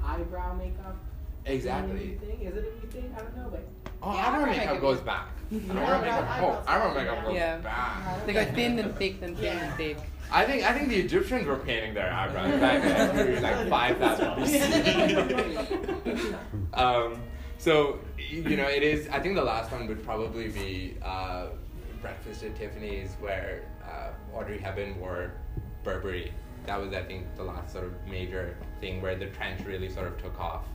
eyebrow 0.04 0.56
makeup. 0.56 0.98
Is 1.48 1.66
it 1.66 1.70
a 1.70 1.82
new 1.82 1.94
Exactly. 1.94 2.18
thing? 2.28 2.40
Is 2.42 2.56
it 2.56 2.60
a 2.60 2.86
new 2.86 2.92
thing? 2.92 3.16
I 3.16 3.20
don't 3.22 3.36
know, 3.38 3.50
but 3.52 3.64
Oh, 4.02 4.14
Yeah, 4.14 4.18
eyebrow 4.20 4.28
eyebrow 4.42 4.46
makeup 4.52 4.66
makeup 4.68 4.82
goes 4.82 4.98
is- 4.98 5.04
back. 5.14 5.28
Yeah, 5.50 5.60
Eyebrow 5.72 6.02
makeup, 6.02 6.30
eyebrows- 6.30 6.64
oh, 6.68 6.72
eyebrow 6.72 6.94
makeup 6.94 7.24
goes 7.26 7.36
Yeah. 7.36 7.58
back. 7.58 8.26
They 8.26 8.34
go 8.34 8.46
thin 8.46 8.80
and 8.80 8.96
thick, 8.96 9.20
then 9.20 9.36
thin 9.36 9.44
Yeah. 9.46 9.64
and 9.66 9.74
thick. 9.76 9.98
I 10.30 10.44
think 10.44 10.64
I 10.64 10.74
think 10.74 10.90
the 10.90 10.98
Egyptians 11.00 11.48
were 11.48 11.56
painting 11.56 11.94
their 11.94 12.12
eyebrows 12.12 12.60
back 12.60 12.82
then, 13.16 13.42
like 13.42 13.70
five 13.70 13.98
thousand 13.98 14.28
BC. 14.44 16.36
um, 16.74 17.22
so 17.58 18.00
you 18.18 18.58
know, 18.58 18.68
it 18.68 18.84
is. 18.84 19.08
I 19.10 19.20
think 19.20 19.36
the 19.36 19.44
last 19.44 19.72
one 19.72 19.88
would 19.88 20.04
probably 20.04 20.50
be 20.50 20.98
uh, 21.02 21.48
Breakfast 22.02 22.44
at 22.44 22.56
Tiffany's, 22.58 23.16
where 23.22 23.64
uh, 23.86 24.10
Audrey 24.38 24.58
Hepburn 24.60 25.00
wore 25.00 25.32
Burberry. 25.84 26.32
That 26.66 26.82
was, 26.82 26.92
I 26.94 27.04
think, 27.04 27.34
the 27.38 27.44
last 27.44 27.72
sort 27.72 27.86
of 27.86 27.94
major 28.10 28.58
thing 28.82 29.02
where 29.02 29.16
the 29.16 29.28
trench 29.28 29.62
really 29.66 29.90
sort 29.90 30.08
of 30.08 30.22
took 30.22 30.38
off. 30.40 30.66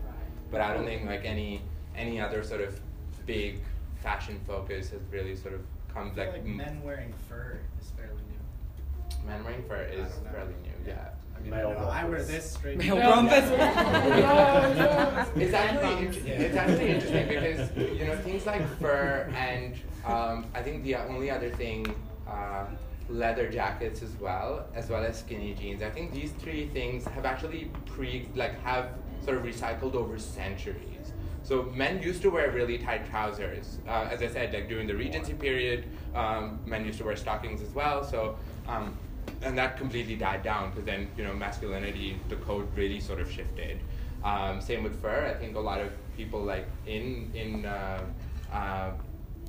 But 0.52 0.60
I 0.60 0.74
don't 0.74 0.84
think 0.84 1.06
like 1.06 1.24
any 1.24 1.62
any 1.96 2.20
other 2.20 2.44
sort 2.44 2.60
of 2.60 2.78
big 3.26 3.58
fashion 4.02 4.38
focus 4.46 4.90
has 4.90 5.00
really 5.10 5.34
sort 5.34 5.54
of 5.54 5.60
come 5.92 6.10
I 6.12 6.14
feel 6.14 6.24
like, 6.24 6.32
like 6.34 6.42
m- 6.42 6.56
men 6.56 6.82
wearing 6.84 7.12
fur 7.28 7.58
is 7.80 7.90
fairly 7.90 8.20
new. 8.30 9.26
men 9.26 9.42
wearing 9.44 9.62
fur 9.64 9.82
is 9.82 10.06
I 10.06 10.14
don't 10.14 10.24
know. 10.24 10.30
fairly 10.32 10.54
new. 10.62 10.86
Yeah. 10.86 11.08
I 11.36 11.40
mean, 11.40 11.50
Male 11.50 11.68
I, 11.68 11.72
know, 11.72 11.88
I 11.88 12.04
wear 12.04 12.22
this 12.22 12.50
straight. 12.52 12.78
Male 12.78 12.96
to- 12.96 13.00
rompers. 13.02 13.50
It's 15.36 15.54
actually 15.54 16.06
int- 16.06 16.26
it's 16.26 16.56
actually 16.56 16.88
interesting 16.90 17.28
because 17.28 17.98
you 17.98 18.04
know 18.06 18.16
things 18.18 18.44
like 18.46 18.62
fur 18.78 19.28
and 19.34 19.74
um, 20.04 20.46
I 20.54 20.62
think 20.62 20.82
the 20.84 20.96
only 20.96 21.30
other 21.30 21.50
thing 21.50 21.86
uh, 22.28 22.66
leather 23.08 23.48
jackets 23.50 24.02
as 24.02 24.14
well 24.20 24.66
as 24.74 24.88
well 24.90 25.04
as 25.04 25.18
skinny 25.18 25.54
jeans. 25.54 25.82
I 25.82 25.90
think 25.90 26.12
these 26.12 26.32
three 26.32 26.66
things 26.68 27.04
have 27.06 27.24
actually 27.24 27.70
pre 27.86 28.28
like 28.34 28.60
have 28.62 28.90
sort 29.24 29.36
of 29.36 29.44
recycled 29.44 29.94
over 29.94 30.18
centuries. 30.18 31.12
So 31.44 31.64
men 31.74 32.02
used 32.02 32.22
to 32.22 32.30
wear 32.30 32.50
really 32.50 32.78
tight 32.78 33.08
trousers. 33.10 33.78
Uh, 33.86 34.08
as 34.10 34.22
I 34.22 34.28
said, 34.28 34.52
like 34.52 34.68
during 34.68 34.86
the 34.86 34.94
Regency 34.94 35.34
period, 35.34 35.86
um, 36.14 36.60
men 36.64 36.84
used 36.84 36.98
to 36.98 37.04
wear 37.04 37.16
stockings 37.16 37.60
as 37.60 37.74
well. 37.74 38.04
So 38.04 38.36
um, 38.68 38.96
and 39.42 39.56
that 39.58 39.76
completely 39.76 40.16
died 40.16 40.42
down 40.42 40.70
because 40.70 40.84
then 40.84 41.08
you 41.16 41.24
know 41.24 41.32
masculinity, 41.32 42.18
the 42.28 42.36
code 42.36 42.68
really 42.76 43.00
sort 43.00 43.20
of 43.20 43.30
shifted. 43.30 43.80
Um, 44.24 44.60
same 44.60 44.82
with 44.84 45.00
fur. 45.00 45.26
I 45.26 45.38
think 45.38 45.56
a 45.56 45.60
lot 45.60 45.80
of 45.80 45.92
people 46.16 46.42
like 46.42 46.66
in 46.86 47.30
in 47.34 47.66
uh, 47.66 48.04
uh, 48.52 48.92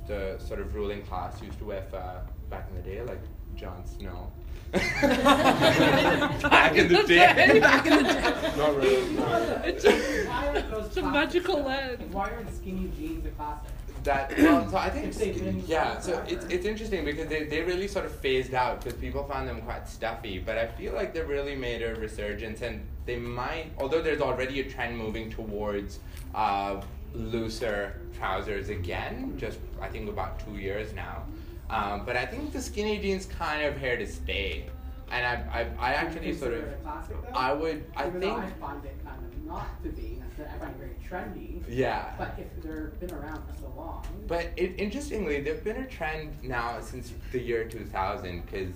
the 0.06 0.38
sort 0.38 0.60
of 0.60 0.74
ruling 0.74 1.02
class 1.02 1.40
used 1.42 1.58
to 1.58 1.64
wear 1.64 1.82
fur 1.90 2.20
back 2.50 2.68
in 2.70 2.76
the 2.76 2.82
day, 2.82 3.02
like 3.02 3.22
Jon 3.54 3.86
Snow. 3.86 4.32
Back 4.74 6.76
in 6.76 6.88
the 6.88 7.02
day. 7.06 7.16
Back 7.60 7.86
in 7.86 7.96
the 7.98 8.02
day. 8.02 8.52
Not 8.56 8.76
really. 8.76 9.14
no. 9.14 9.22
Why 9.22 10.46
aren't 10.48 10.86
It's 10.86 10.96
a 10.96 11.02
magical 11.02 11.62
land. 11.62 12.12
Why 12.12 12.30
aren't 12.30 12.54
skinny 12.54 12.90
jeans 12.96 13.24
a 13.26 13.30
classic? 13.30 13.70
That 14.02 14.36
well, 14.38 14.68
so 14.70 14.76
I 14.76 14.90
think 14.90 15.06
If 15.06 15.18
they've 15.18 15.68
yeah. 15.68 16.00
So 16.00 16.22
it's 16.28 16.44
it's 16.46 16.66
interesting 16.66 17.04
because 17.04 17.28
they, 17.28 17.44
they 17.44 17.62
really 17.62 17.88
sort 17.88 18.04
of 18.04 18.12
phased 18.12 18.52
out 18.52 18.82
because 18.82 18.98
people 18.98 19.24
found 19.24 19.48
them 19.48 19.62
quite 19.62 19.88
stuffy. 19.88 20.38
But 20.38 20.58
I 20.58 20.66
feel 20.66 20.92
like 20.92 21.14
they 21.14 21.22
really 21.22 21.54
made 21.54 21.82
a 21.82 21.94
resurgence, 21.94 22.62
and 22.62 22.86
they 23.06 23.16
might. 23.16 23.70
Although 23.78 24.02
there's 24.02 24.20
already 24.20 24.60
a 24.60 24.68
trend 24.68 24.98
moving 24.98 25.30
towards 25.30 26.00
uh, 26.34 26.82
looser 27.14 28.00
trousers 28.18 28.68
again. 28.68 29.34
Just 29.38 29.58
I 29.80 29.88
think 29.88 30.08
about 30.08 30.44
two 30.44 30.58
years 30.58 30.92
now. 30.92 31.22
Um, 31.70 32.04
but 32.04 32.16
I 32.16 32.26
think 32.26 32.52
the 32.52 32.60
skinny 32.60 32.98
jeans 32.98 33.26
kind 33.26 33.64
of 33.66 33.78
here 33.78 33.96
to 33.96 34.06
stay. 34.06 34.66
And 35.10 35.26
I 35.26 35.60
I, 35.78 35.90
I 35.90 35.92
actually 35.94 36.34
sort 36.34 36.54
of 36.54 36.60
consider 36.60 36.76
it 36.76 36.78
a 36.80 36.82
classic, 36.82 37.16
though? 37.22 37.38
I 37.38 37.52
would 37.52 37.84
I 37.96 38.10
think 38.10 38.38
I 38.38 38.50
find 38.50 38.84
it 38.84 39.04
kind 39.04 39.24
of 39.24 39.44
not 39.44 39.82
to 39.82 39.88
be. 39.90 40.20
I 40.36 40.58
find 40.58 40.74
it 40.74 40.78
very 40.78 40.96
trendy. 41.08 41.62
yeah. 41.68 42.12
But 42.18 42.34
if 42.38 42.62
they've 42.62 43.00
been 43.00 43.12
around 43.16 43.42
for 43.46 43.60
so 43.60 43.72
long. 43.76 44.04
But 44.26 44.48
it, 44.56 44.74
interestingly, 44.78 45.40
there's 45.40 45.60
been 45.60 45.76
a 45.76 45.86
trend 45.86 46.36
now 46.42 46.80
since 46.80 47.12
the 47.30 47.40
year 47.40 47.64
2000. 47.64 48.42
Because 48.44 48.74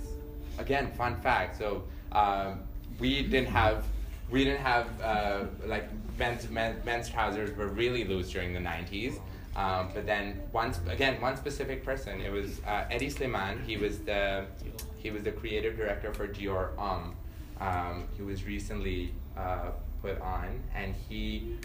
again, 0.59 0.93
fun 0.93 1.17
fact. 1.21 1.59
So 1.59 1.83
um, 2.13 2.61
we 3.01 3.23
didn't 3.23 3.49
have 3.49 3.85
we 4.31 4.45
didn't 4.45 4.61
have 4.61 5.01
uh, 5.01 5.45
like 5.67 5.89
men's, 6.19 6.49
men, 6.51 6.81
men's 6.85 7.09
trousers 7.09 7.57
were 7.57 7.69
really 7.69 8.05
loose 8.05 8.31
during 8.31 8.53
the 8.53 8.61
90s. 8.61 9.19
Um, 9.59 9.89
but 9.93 10.07
then 10.07 10.41
once 10.53 10.79
again, 10.89 11.21
one 11.21 11.37
specific 11.37 11.85
person. 11.85 12.21
It 12.21 12.31
was 12.31 12.61
uh, 12.65 12.85
Hedi 12.93 13.13
Slimane. 13.13 13.67
He 13.67 13.77
was 13.77 13.99
the 13.99 14.47
he 14.97 15.11
was 15.11 15.25
the 15.25 15.33
creative 15.33 15.77
director 15.77 16.15
for 16.15 16.29
Dior 16.29 16.77
Homme. 16.77 17.17
Um, 17.61 18.05
he 18.17 18.23
was 18.23 18.45
recently 18.45 19.13
uh, 19.37 19.71
put 20.01 20.21
on, 20.21 20.63
and 20.77 20.95
he 21.09 21.57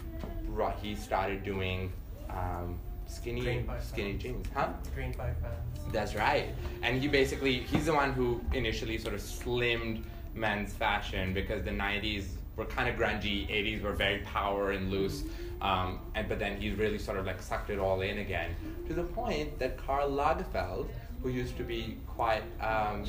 brought, 0.48 0.76
he 0.80 0.96
started 0.96 1.44
doing 1.44 1.92
um, 2.30 2.80
skinny 3.06 3.64
skinny 3.80 4.14
jeans, 4.14 4.46
huh? 4.52 4.70
Green 4.92 5.12
by 5.12 5.30
fans. 5.40 5.92
That's 5.92 6.16
right. 6.16 6.48
And 6.82 7.00
he 7.00 7.06
basically 7.06 7.60
he's 7.60 7.86
the 7.86 7.94
one 7.94 8.12
who 8.12 8.40
initially 8.52 8.98
sort 8.98 9.14
of 9.14 9.20
slimmed 9.20 10.02
men's 10.34 10.72
fashion 10.72 11.32
because 11.32 11.62
the 11.62 11.70
90s 11.70 12.24
were 12.56 12.64
kind 12.64 12.88
of 12.88 12.96
grungy, 12.96 13.48
80s 13.48 13.82
were 13.82 13.92
very 13.92 14.18
power 14.18 14.72
and 14.72 14.90
loose. 14.90 15.24
Um, 15.60 16.00
and 16.14 16.28
but 16.28 16.38
then 16.38 16.60
he 16.60 16.72
really 16.72 16.98
sort 16.98 17.18
of 17.18 17.26
like 17.26 17.40
sucked 17.40 17.70
it 17.70 17.78
all 17.78 18.02
in 18.02 18.18
again 18.18 18.54
to 18.86 18.94
the 18.94 19.02
point 19.02 19.58
that 19.58 19.78
Karl 19.78 20.10
Lagerfeld, 20.10 20.88
who 21.22 21.30
used 21.30 21.56
to 21.56 21.62
be 21.62 21.96
quite 22.06 22.42
um, 22.60 23.04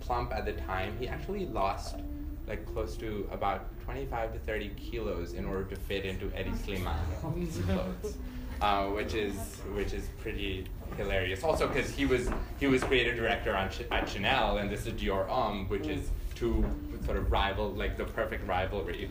plump 0.00 0.32
at 0.32 0.44
the 0.44 0.52
time, 0.52 0.96
he 0.98 1.06
actually 1.06 1.46
lost 1.46 1.96
like 2.48 2.66
close 2.72 2.96
to 2.96 3.28
about 3.30 3.68
25 3.84 4.32
to 4.32 4.38
30 4.40 4.70
kilos 4.70 5.34
in 5.34 5.44
order 5.44 5.64
to 5.64 5.76
fit 5.76 6.04
into 6.04 6.26
Hedi 6.26 6.56
Slimane's 6.56 7.58
clothes 7.66 8.16
uh, 8.62 8.86
which 8.86 9.14
is 9.14 9.34
which 9.74 9.92
is 9.92 10.08
pretty 10.20 10.64
hilarious. 10.96 11.42
Also, 11.42 11.66
because 11.66 11.90
he 11.90 12.06
was 12.06 12.30
he 12.60 12.66
was 12.66 12.82
creative 12.84 13.16
director 13.16 13.54
on 13.54 13.68
Ch- 13.68 13.82
at 13.90 14.08
Chanel, 14.08 14.58
and 14.58 14.70
this 14.70 14.86
is 14.86 14.94
Dior 14.94 15.26
Homme, 15.28 15.68
which 15.68 15.88
is 15.88 16.10
two 16.34 16.64
sort 17.04 17.16
of 17.16 17.30
rival, 17.30 17.70
like 17.70 17.96
the 17.96 18.04
perfect 18.04 18.46
rivalry. 18.46 19.08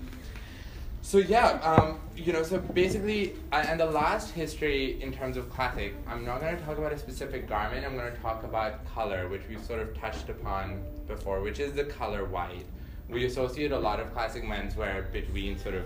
So 1.04 1.18
yeah, 1.18 1.60
um, 1.64 2.00
you 2.16 2.32
know, 2.32 2.44
so 2.44 2.60
basically, 2.60 3.34
uh, 3.52 3.66
and 3.68 3.80
the 3.80 3.86
last 3.86 4.32
history 4.32 5.02
in 5.02 5.12
terms 5.12 5.36
of 5.36 5.50
classic, 5.50 5.96
I'm 6.08 6.24
not 6.24 6.42
going 6.42 6.56
to 6.56 6.64
talk 6.64 6.78
about 6.78 6.94
a 6.94 6.98
specific 6.98 7.50
garment. 7.50 7.86
I'm 7.86 7.98
going 7.98 8.14
to 8.14 8.22
talk 8.22 8.44
about 8.44 8.86
color, 8.94 9.28
which 9.28 9.42
we've 9.50 9.64
sort 9.64 9.80
of 9.80 9.98
touched 9.98 10.30
upon 10.30 10.84
before, 11.08 11.42
which 11.42 11.60
is 11.60 11.74
the 11.74 11.86
color 11.86 12.26
white. 12.26 12.66
We 13.10 13.26
associate 13.26 13.72
a 13.72 13.80
lot 13.80 14.00
of 14.00 14.14
classic 14.14 14.44
menswear 14.44 15.12
between 15.12 15.58
sort 15.58 15.76
of 15.76 15.84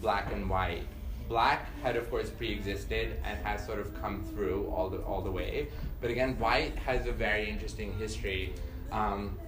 black 0.00 0.32
and 0.32 0.50
white. 0.50 0.82
Black 1.28 1.68
had, 1.82 1.96
of 1.96 2.10
course, 2.10 2.28
pre-existed 2.30 3.16
and 3.24 3.38
has 3.44 3.64
sort 3.64 3.78
of 3.78 3.94
come 4.00 4.22
through 4.24 4.66
all 4.66 4.90
the 4.90 4.98
all 4.98 5.22
the 5.22 5.30
way. 5.30 5.68
But 6.00 6.10
again, 6.10 6.38
white 6.38 6.76
has 6.78 7.06
a 7.06 7.12
very 7.12 7.48
interesting 7.48 7.92
history. 7.98 8.52
Um, 8.92 9.38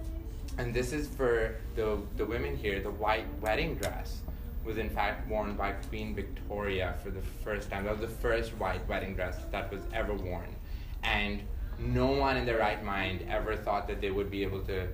and 0.59 0.73
this 0.73 0.91
is 0.91 1.07
for 1.07 1.55
the, 1.77 1.97
the 2.17 2.25
women 2.25 2.57
here, 2.57 2.81
the 2.81 2.91
white 2.91 3.25
wedding 3.39 3.75
dress 3.75 4.19
was 4.65 4.77
in 4.77 4.89
fact 4.89 5.25
worn 5.29 5.55
by 5.55 5.71
Queen 5.71 6.13
Victoria 6.13 6.95
for 7.01 7.11
the 7.11 7.21
first 7.45 7.71
time. 7.71 7.85
That 7.85 7.97
was 7.97 8.01
the 8.01 8.15
first 8.17 8.51
white 8.57 8.85
wedding 8.85 9.15
dress 9.15 9.37
that 9.51 9.71
was 9.71 9.81
ever 9.93 10.13
worn. 10.13 10.53
And 11.01 11.41
no 11.79 12.07
one 12.07 12.35
in 12.35 12.45
their 12.45 12.59
right 12.59 12.83
mind 12.83 13.25
ever 13.29 13.55
thought 13.55 13.87
that 13.87 14.01
they 14.01 14.11
would 14.11 14.29
be 14.29 14.43
able 14.43 14.59
to 14.63 14.89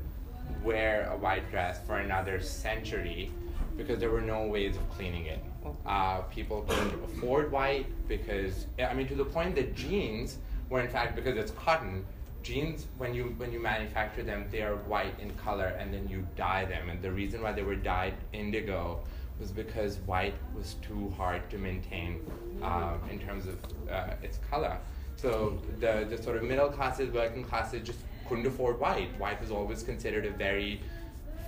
wear 0.63 1.09
a 1.11 1.17
white 1.17 1.49
dress 1.49 1.79
for 1.87 1.97
another 1.97 2.39
century 2.39 3.31
because 3.75 3.97
there 3.97 4.11
were 4.11 4.21
no 4.21 4.45
ways 4.45 4.77
of 4.77 4.87
cleaning 4.91 5.25
it. 5.25 5.43
Uh, 5.83 6.21
people 6.21 6.61
couldn't 6.61 6.93
afford 7.03 7.51
white 7.51 7.87
because 8.07 8.67
I 8.77 8.93
mean 8.93 9.07
to 9.07 9.15
the 9.15 9.25
point 9.25 9.55
that 9.55 9.73
jeans 9.75 10.37
were 10.69 10.81
in 10.81 10.89
fact 10.89 11.15
because 11.15 11.35
it's 11.37 11.51
cotton. 11.51 12.05
Jeans, 12.45 12.85
when 12.99 13.15
you 13.15 13.33
when 13.37 13.51
you 13.51 13.59
manufacture 13.59 14.21
them, 14.21 14.45
they 14.51 14.61
are 14.61 14.75
white 14.75 15.19
in 15.19 15.31
color, 15.31 15.75
and 15.79 15.91
then 15.91 16.07
you 16.07 16.27
dye 16.35 16.65
them. 16.65 16.89
And 16.89 17.01
the 17.01 17.11
reason 17.11 17.41
why 17.41 17.51
they 17.51 17.63
were 17.63 17.75
dyed 17.75 18.13
indigo 18.33 18.99
was 19.39 19.51
because 19.51 19.97
white 20.05 20.35
was 20.55 20.75
too 20.75 21.11
hard 21.17 21.49
to 21.49 21.57
maintain 21.57 22.21
um, 22.61 23.01
in 23.09 23.17
terms 23.17 23.47
of 23.47 23.57
uh, 23.89 24.13
its 24.21 24.37
color. 24.51 24.77
So 25.15 25.59
the, 25.79 26.05
the 26.07 26.21
sort 26.21 26.37
of 26.37 26.43
middle 26.43 26.69
classes, 26.69 27.11
working 27.11 27.43
classes 27.43 27.81
just 27.83 27.99
couldn't 28.29 28.45
afford 28.45 28.79
white. 28.79 29.17
White 29.19 29.41
was 29.41 29.49
always 29.49 29.81
considered 29.81 30.25
a 30.25 30.31
very, 30.31 30.81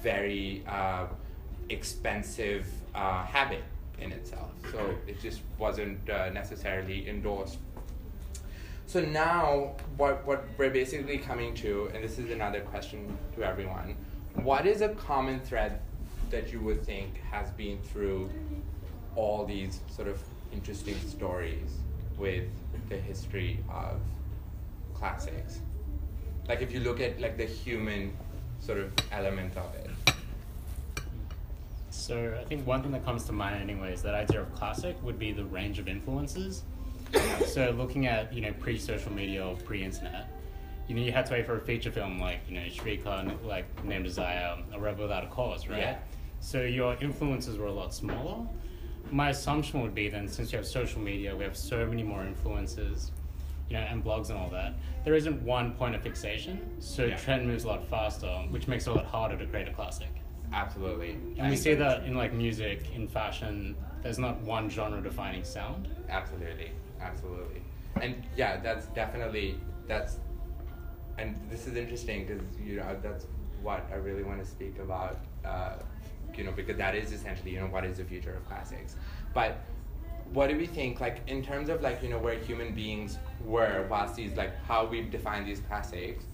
very 0.01 0.63
uh, 0.67 1.05
expensive 1.69 2.65
uh, 2.95 3.23
habit 3.23 3.63
in 3.99 4.11
itself. 4.11 4.51
So 4.71 4.95
it 5.05 5.21
just 5.21 5.41
wasn't 5.59 6.09
uh, 6.09 6.29
necessarily 6.29 7.07
endorsed. 7.07 7.59
So 8.87 9.01
now, 9.01 9.73
what, 9.97 10.25
what 10.25 10.45
we're 10.57 10.69
basically 10.69 11.17
coming 11.17 11.53
to, 11.55 11.91
and 11.93 12.01
this 12.01 12.17
is 12.17 12.31
another 12.31 12.61
question 12.61 13.17
to 13.35 13.43
everyone, 13.43 13.97
what 14.35 14.65
is 14.65 14.79
a 14.79 14.87
common 14.89 15.41
thread 15.41 15.81
that 16.29 16.53
you 16.53 16.61
would 16.61 16.85
think 16.85 17.21
has 17.29 17.51
been 17.51 17.81
through 17.81 18.29
all 19.17 19.43
these 19.43 19.81
sort 19.89 20.07
of 20.07 20.21
interesting 20.53 20.95
stories 20.99 21.79
with 22.17 22.45
the 22.87 22.95
history 22.95 23.59
of 23.69 23.99
classics? 24.93 25.59
Like 26.47 26.61
if 26.61 26.71
you 26.71 26.79
look 26.79 27.01
at 27.01 27.19
like 27.19 27.35
the 27.35 27.45
human 27.45 28.15
sort 28.61 28.77
of 28.77 28.93
element 29.11 29.57
of 29.57 29.75
it. 29.75 29.89
So 31.89 32.37
I 32.39 32.45
think 32.45 32.65
one 32.65 32.81
thing 32.81 32.93
that 32.93 33.03
comes 33.03 33.25
to 33.25 33.33
mind 33.33 33.61
anyway 33.61 33.91
is 33.91 34.01
that 34.03 34.13
idea 34.13 34.43
of 34.43 34.55
classic 34.55 34.95
would 35.03 35.19
be 35.19 35.33
the 35.33 35.43
range 35.43 35.77
of 35.77 35.89
influences. 35.89 36.63
so 37.45 37.71
looking 37.71 38.07
at 38.07 38.33
you 38.33 38.41
know 38.41 38.53
pre-social 38.59 39.11
media 39.11 39.45
or 39.45 39.55
pre-internet, 39.55 40.27
you 40.87 40.95
know 40.95 41.01
you 41.01 41.11
had 41.11 41.25
to 41.27 41.33
wait 41.33 41.45
for 41.45 41.57
a 41.57 41.61
feature 41.61 41.91
film 41.91 42.19
like 42.19 42.39
you 42.49 42.59
know 42.59 42.67
Streetcar 42.69 43.25
like 43.43 43.65
Named 43.83 44.05
Desire, 44.05 44.57
A 44.73 44.79
Rebel 44.79 45.03
Without 45.03 45.23
a 45.23 45.27
Cause, 45.27 45.67
right? 45.67 45.79
Yeah. 45.79 45.97
So 46.39 46.61
your 46.61 46.95
influences 47.01 47.57
were 47.57 47.67
a 47.67 47.71
lot 47.71 47.93
smaller. 47.93 48.45
My 49.11 49.29
assumption 49.29 49.81
would 49.81 49.95
be 49.95 50.09
then 50.09 50.27
since 50.27 50.51
you 50.51 50.57
have 50.57 50.67
social 50.67 51.01
media, 51.01 51.35
we 51.35 51.43
have 51.43 51.55
so 51.57 51.85
many 51.85 52.03
more 52.03 52.23
influences, 52.25 53.11
you 53.69 53.75
know, 53.77 53.81
and 53.81 54.03
blogs 54.03 54.29
and 54.29 54.37
all 54.37 54.49
that. 54.49 54.73
There 55.05 55.15
isn't 55.15 55.41
one 55.43 55.73
point 55.73 55.95
of 55.95 56.01
fixation, 56.01 56.59
so 56.79 57.05
Yeah. 57.05 57.15
trend 57.15 57.47
moves 57.47 57.63
a 57.63 57.67
lot 57.67 57.85
faster, 57.85 58.27
which 58.49 58.67
makes 58.67 58.85
it 58.85 58.91
a 58.91 58.93
lot 58.93 59.05
harder 59.05 59.37
to 59.37 59.45
create 59.45 59.67
a 59.67 59.71
classic. 59.73 60.09
Absolutely. 60.53 61.11
And 61.37 61.49
we 61.49 61.55
see 61.55 61.73
that 61.73 62.03
in 62.03 62.15
like 62.15 62.33
music, 62.33 62.91
in 62.93 63.07
fashion, 63.07 63.75
there's 64.01 64.19
not 64.19 64.39
one 64.41 64.69
genre 64.69 65.01
defining 65.01 65.43
sound. 65.43 65.87
Absolutely, 66.09 66.71
absolutely, 67.01 67.61
and 68.01 68.15
yeah, 68.35 68.57
that's 68.57 68.87
definitely 68.87 69.59
that's, 69.87 70.17
and 71.17 71.39
this 71.49 71.67
is 71.67 71.75
interesting 71.75 72.25
because 72.25 72.43
you 72.63 72.77
know 72.77 72.97
that's 73.01 73.25
what 73.61 73.87
I 73.91 73.95
really 73.95 74.23
want 74.23 74.43
to 74.43 74.45
speak 74.49 74.79
about, 74.79 75.19
uh, 75.45 75.73
you 76.35 76.43
know, 76.43 76.51
because 76.51 76.77
that 76.77 76.95
is 76.95 77.11
essentially 77.11 77.51
you 77.51 77.59
know 77.59 77.67
what 77.67 77.85
is 77.85 77.97
the 77.97 78.03
future 78.03 78.33
of 78.33 78.47
classics, 78.47 78.95
but 79.33 79.59
what 80.33 80.49
do 80.49 80.57
we 80.57 80.67
think 80.67 80.99
like 80.99 81.21
in 81.27 81.43
terms 81.43 81.69
of 81.69 81.81
like 81.81 82.03
you 82.03 82.09
know 82.09 82.19
where 82.19 82.37
human 82.37 82.73
beings 82.73 83.17
were 83.45 83.85
whilst 83.89 84.15
these 84.15 84.35
like 84.35 84.51
how 84.65 84.85
we've 84.85 85.09
defined 85.09 85.47
these 85.47 85.61
classics, 85.61 86.25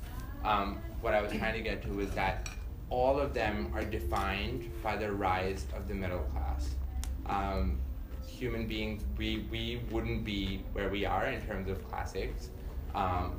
um, 0.44 0.80
what 1.02 1.14
I 1.14 1.22
was 1.22 1.32
trying 1.32 1.54
to 1.54 1.62
get 1.62 1.82
to 1.84 2.00
is 2.00 2.10
that 2.12 2.50
all 2.90 3.20
of 3.20 3.34
them 3.34 3.72
are 3.74 3.84
defined 3.84 4.70
by 4.84 4.96
the 4.96 5.12
rise 5.12 5.66
of 5.76 5.88
the 5.88 5.94
middle 5.94 6.20
class. 6.32 6.76
Um, 7.26 7.80
human 8.34 8.68
beings, 8.68 9.04
we, 9.18 9.46
we 9.52 9.82
wouldn't 9.92 10.24
be 10.24 10.64
where 10.74 10.90
we 10.90 11.06
are 11.06 11.28
in 11.28 11.42
terms 11.42 11.70
of 11.70 11.88
classics 11.90 12.50
um, 12.96 13.36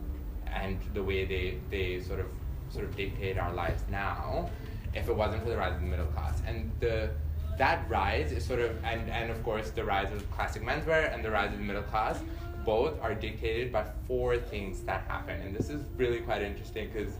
and 0.46 0.78
the 0.94 1.02
way 1.02 1.24
they, 1.24 1.58
they 1.70 2.00
sort 2.00 2.20
of 2.20 2.26
sort 2.70 2.84
of 2.84 2.96
dictate 2.96 3.38
our 3.38 3.52
lives 3.52 3.82
now 3.90 4.50
if 4.94 5.08
it 5.08 5.14
wasn't 5.14 5.42
for 5.42 5.50
the 5.50 5.56
rise 5.56 5.74
of 5.74 5.80
the 5.80 5.86
middle 5.86 6.06
class. 6.06 6.42
And 6.46 6.70
the 6.80 7.10
that 7.58 7.88
rise 7.88 8.32
is 8.32 8.44
sort 8.44 8.58
of 8.60 8.72
and, 8.84 9.08
and 9.10 9.30
of 9.30 9.42
course 9.44 9.70
the 9.70 9.84
rise 9.84 10.12
of 10.12 10.28
classic 10.32 10.62
menswear 10.62 11.14
and 11.14 11.24
the 11.24 11.30
rise 11.30 11.52
of 11.52 11.58
the 11.58 11.64
middle 11.64 11.84
class 11.84 12.20
both 12.64 13.00
are 13.00 13.14
dictated 13.14 13.70
by 13.70 13.84
four 14.08 14.38
things 14.38 14.80
that 14.82 15.02
happen. 15.06 15.40
And 15.40 15.54
this 15.54 15.70
is 15.70 15.82
really 15.96 16.20
quite 16.20 16.42
interesting 16.42 16.90
because 16.92 17.12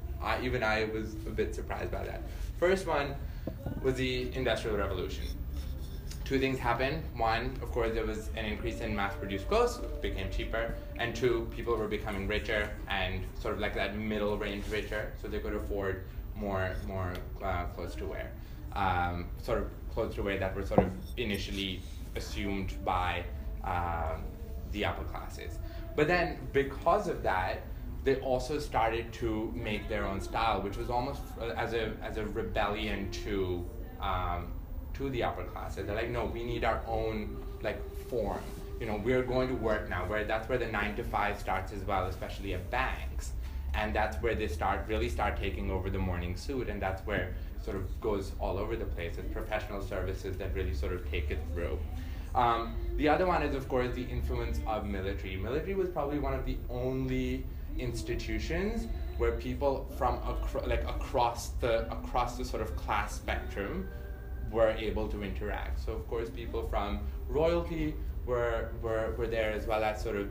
even 0.42 0.62
I 0.62 0.84
was 0.86 1.14
a 1.26 1.30
bit 1.30 1.54
surprised 1.54 1.92
by 1.92 2.04
that. 2.04 2.22
First 2.58 2.86
one 2.86 3.14
was 3.82 3.94
the 3.94 4.34
Industrial 4.34 4.76
Revolution. 4.76 5.24
Two 6.24 6.38
things 6.38 6.58
happened. 6.58 7.02
One, 7.16 7.58
of 7.60 7.70
course, 7.70 7.92
there 7.92 8.06
was 8.06 8.30
an 8.34 8.46
increase 8.46 8.80
in 8.80 8.96
mass-produced 8.96 9.46
clothes, 9.46 9.76
became 10.00 10.30
cheaper, 10.30 10.74
and 10.98 11.14
two, 11.14 11.46
people 11.54 11.76
were 11.76 11.86
becoming 11.86 12.26
richer 12.26 12.70
and 12.88 13.22
sort 13.38 13.54
of 13.54 13.60
like 13.60 13.74
that 13.74 13.94
middle 13.98 14.38
range 14.38 14.66
richer, 14.70 15.12
so 15.20 15.28
they 15.28 15.38
could 15.38 15.54
afford 15.54 16.04
more 16.34 16.72
more 16.86 17.12
uh, 17.42 17.64
clothes 17.66 17.94
to 17.96 18.06
wear. 18.06 18.30
Um, 18.72 19.26
sort 19.42 19.58
of 19.58 19.68
clothes 19.92 20.14
to 20.14 20.22
wear 20.22 20.38
that 20.38 20.56
were 20.56 20.64
sort 20.64 20.80
of 20.80 20.90
initially 21.18 21.80
assumed 22.16 22.72
by 22.84 23.24
um, 23.62 24.24
the 24.72 24.86
upper 24.86 25.04
classes. 25.04 25.58
But 25.94 26.08
then, 26.08 26.38
because 26.52 27.06
of 27.06 27.22
that, 27.22 27.62
they 28.02 28.16
also 28.16 28.58
started 28.58 29.12
to 29.14 29.52
make 29.54 29.88
their 29.90 30.06
own 30.06 30.22
style, 30.22 30.62
which 30.62 30.78
was 30.78 30.88
almost 30.88 31.20
uh, 31.38 31.48
as 31.48 31.74
a 31.74 31.92
as 32.02 32.16
a 32.16 32.24
rebellion 32.24 33.10
to 33.24 33.64
um, 34.00 34.53
to 34.94 35.10
the 35.10 35.22
upper 35.22 35.44
classes. 35.44 35.86
They're 35.86 35.94
like, 35.94 36.10
no, 36.10 36.26
we 36.26 36.44
need 36.44 36.64
our 36.64 36.80
own 36.86 37.36
like 37.62 37.80
form. 38.08 38.40
You 38.80 38.86
know, 38.86 39.00
we're 39.04 39.22
going 39.22 39.48
to 39.48 39.54
work 39.54 39.88
now. 39.88 40.06
Where 40.06 40.24
that's 40.24 40.48
where 40.48 40.58
the 40.58 40.66
nine 40.66 40.96
to 40.96 41.04
five 41.04 41.38
starts 41.38 41.72
as 41.72 41.84
well, 41.84 42.06
especially 42.06 42.54
at 42.54 42.70
banks, 42.70 43.32
and 43.74 43.94
that's 43.94 44.16
where 44.22 44.34
they 44.34 44.48
start 44.48 44.86
really 44.88 45.08
start 45.08 45.36
taking 45.36 45.70
over 45.70 45.90
the 45.90 45.98
morning 45.98 46.36
suit, 46.36 46.68
and 46.68 46.80
that's 46.82 47.04
where 47.06 47.34
sort 47.64 47.76
of 47.76 48.00
goes 48.00 48.32
all 48.40 48.58
over 48.58 48.76
the 48.76 48.84
place. 48.84 49.16
It's 49.16 49.32
professional 49.32 49.80
services 49.82 50.36
that 50.38 50.54
really 50.54 50.74
sort 50.74 50.92
of 50.92 51.08
take 51.10 51.30
it 51.30 51.38
through. 51.52 51.78
Um, 52.34 52.74
the 52.96 53.08
other 53.08 53.26
one 53.26 53.42
is, 53.42 53.54
of 53.54 53.68
course, 53.68 53.94
the 53.94 54.02
influence 54.02 54.60
of 54.66 54.86
military. 54.86 55.36
Military 55.36 55.74
was 55.74 55.88
probably 55.88 56.18
one 56.18 56.34
of 56.34 56.44
the 56.44 56.58
only 56.68 57.44
institutions 57.78 58.88
where 59.18 59.32
people 59.32 59.88
from 59.96 60.16
acro- 60.26 60.66
like 60.66 60.82
across 60.82 61.50
the 61.60 61.90
across 61.92 62.36
the 62.36 62.44
sort 62.44 62.62
of 62.62 62.74
class 62.76 63.14
spectrum 63.14 63.88
were 64.54 64.70
able 64.70 65.08
to 65.08 65.22
interact. 65.22 65.84
So, 65.84 65.92
of 65.92 66.08
course, 66.08 66.30
people 66.30 66.66
from 66.68 67.00
royalty 67.28 67.94
were 68.26 68.70
were, 68.82 69.14
were 69.18 69.26
there 69.26 69.50
as 69.52 69.66
well 69.66 69.82
as 69.84 70.02
sort 70.02 70.16
of 70.16 70.28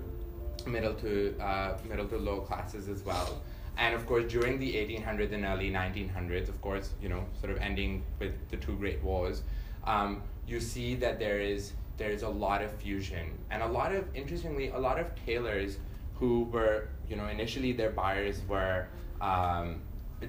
middle 0.66 0.96
to 0.96 1.38
uh, 1.40 1.78
middle 1.88 2.08
to 2.08 2.18
low 2.18 2.40
classes 2.42 2.88
as 2.88 3.04
well. 3.04 3.42
And 3.78 3.96
of 3.96 4.06
course, 4.06 4.32
during 4.32 4.60
the 4.60 4.72
1800s 4.74 5.32
and 5.34 5.46
early 5.46 5.72
1900s, 5.72 6.48
of 6.48 6.62
course, 6.62 6.94
you 7.02 7.10
know, 7.10 7.26
sort 7.40 7.52
of 7.52 7.58
ending 7.58 8.04
with 8.20 8.34
the 8.52 8.58
two 8.58 8.76
great 8.76 9.02
wars, 9.04 9.42
um, 9.84 10.22
you 10.48 10.60
see 10.60 10.96
that 10.96 11.20
there 11.20 11.40
is 11.40 11.74
there 11.98 12.12
is 12.12 12.24
a 12.24 12.30
lot 12.30 12.62
of 12.62 12.72
fusion 12.74 13.28
and 13.52 13.62
a 13.62 13.68
lot 13.68 13.94
of 13.94 14.04
interestingly 14.16 14.70
a 14.70 14.78
lot 14.78 15.00
of 15.00 15.08
tailors 15.26 15.78
who 16.16 16.44
were 16.46 16.88
you 17.08 17.16
know 17.16 17.28
initially 17.28 17.72
their 17.72 17.92
buyers 17.92 18.42
were 18.48 18.88
um, 19.22 19.80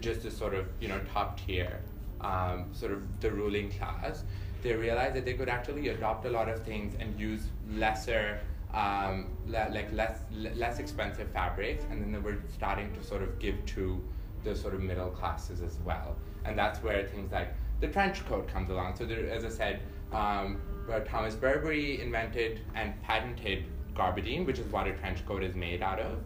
just 0.00 0.24
a 0.24 0.30
sort 0.30 0.54
of 0.54 0.66
you 0.80 0.88
know 0.88 1.00
top 1.12 1.40
tier 1.40 1.80
um, 2.28 2.66
sort 2.72 2.92
of 2.92 3.00
the 3.20 3.30
ruling 3.30 3.70
class 3.70 4.24
they 4.62 4.72
realized 4.74 5.14
that 5.14 5.24
they 5.26 5.34
could 5.34 5.48
actually 5.48 5.88
adopt 5.88 6.24
a 6.24 6.30
lot 6.30 6.48
of 6.48 6.62
things 6.64 6.94
and 6.98 7.18
use 7.20 7.42
lesser 7.74 8.40
um, 8.72 9.26
le- 9.46 9.70
like 9.72 9.92
less 9.92 10.20
le- 10.32 10.54
less 10.62 10.78
expensive 10.78 11.28
fabrics 11.30 11.84
and 11.90 12.02
then 12.02 12.10
they 12.12 12.18
were 12.18 12.38
starting 12.52 12.92
to 12.94 13.04
sort 13.04 13.22
of 13.22 13.38
give 13.38 13.56
to 13.66 14.02
the 14.42 14.54
sort 14.56 14.74
of 14.74 14.80
middle 14.80 15.10
classes 15.10 15.60
as 15.60 15.78
well 15.84 16.16
and 16.44 16.58
that's 16.58 16.82
where 16.82 17.04
things 17.04 17.30
like 17.30 17.54
the 17.80 17.88
trench 17.88 18.24
coat 18.26 18.48
comes 18.48 18.70
along 18.70 18.96
so 18.96 19.04
there, 19.04 19.28
as 19.30 19.44
i 19.44 19.48
said 19.48 19.80
um, 20.12 20.60
Thomas 21.06 21.34
Burberry 21.34 22.00
invented 22.00 22.60
and 22.74 23.00
patented 23.02 23.64
gabardine, 23.94 24.46
which 24.46 24.58
is 24.58 24.66
what 24.70 24.87
a 24.87 24.92
trench 24.92 25.24
coat 25.26 25.42
is 25.42 25.54
made 25.54 25.82
out 25.82 25.98
of. 25.98 26.18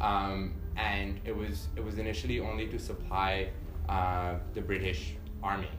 Um, 0.00 0.54
and 0.76 1.20
it 1.24 1.36
was 1.36 1.68
it 1.76 1.84
was 1.84 1.98
initially 1.98 2.40
only 2.40 2.66
to 2.68 2.78
supply 2.78 3.50
uh, 3.88 4.36
the 4.54 4.60
British 4.60 5.16
Army, 5.44 5.70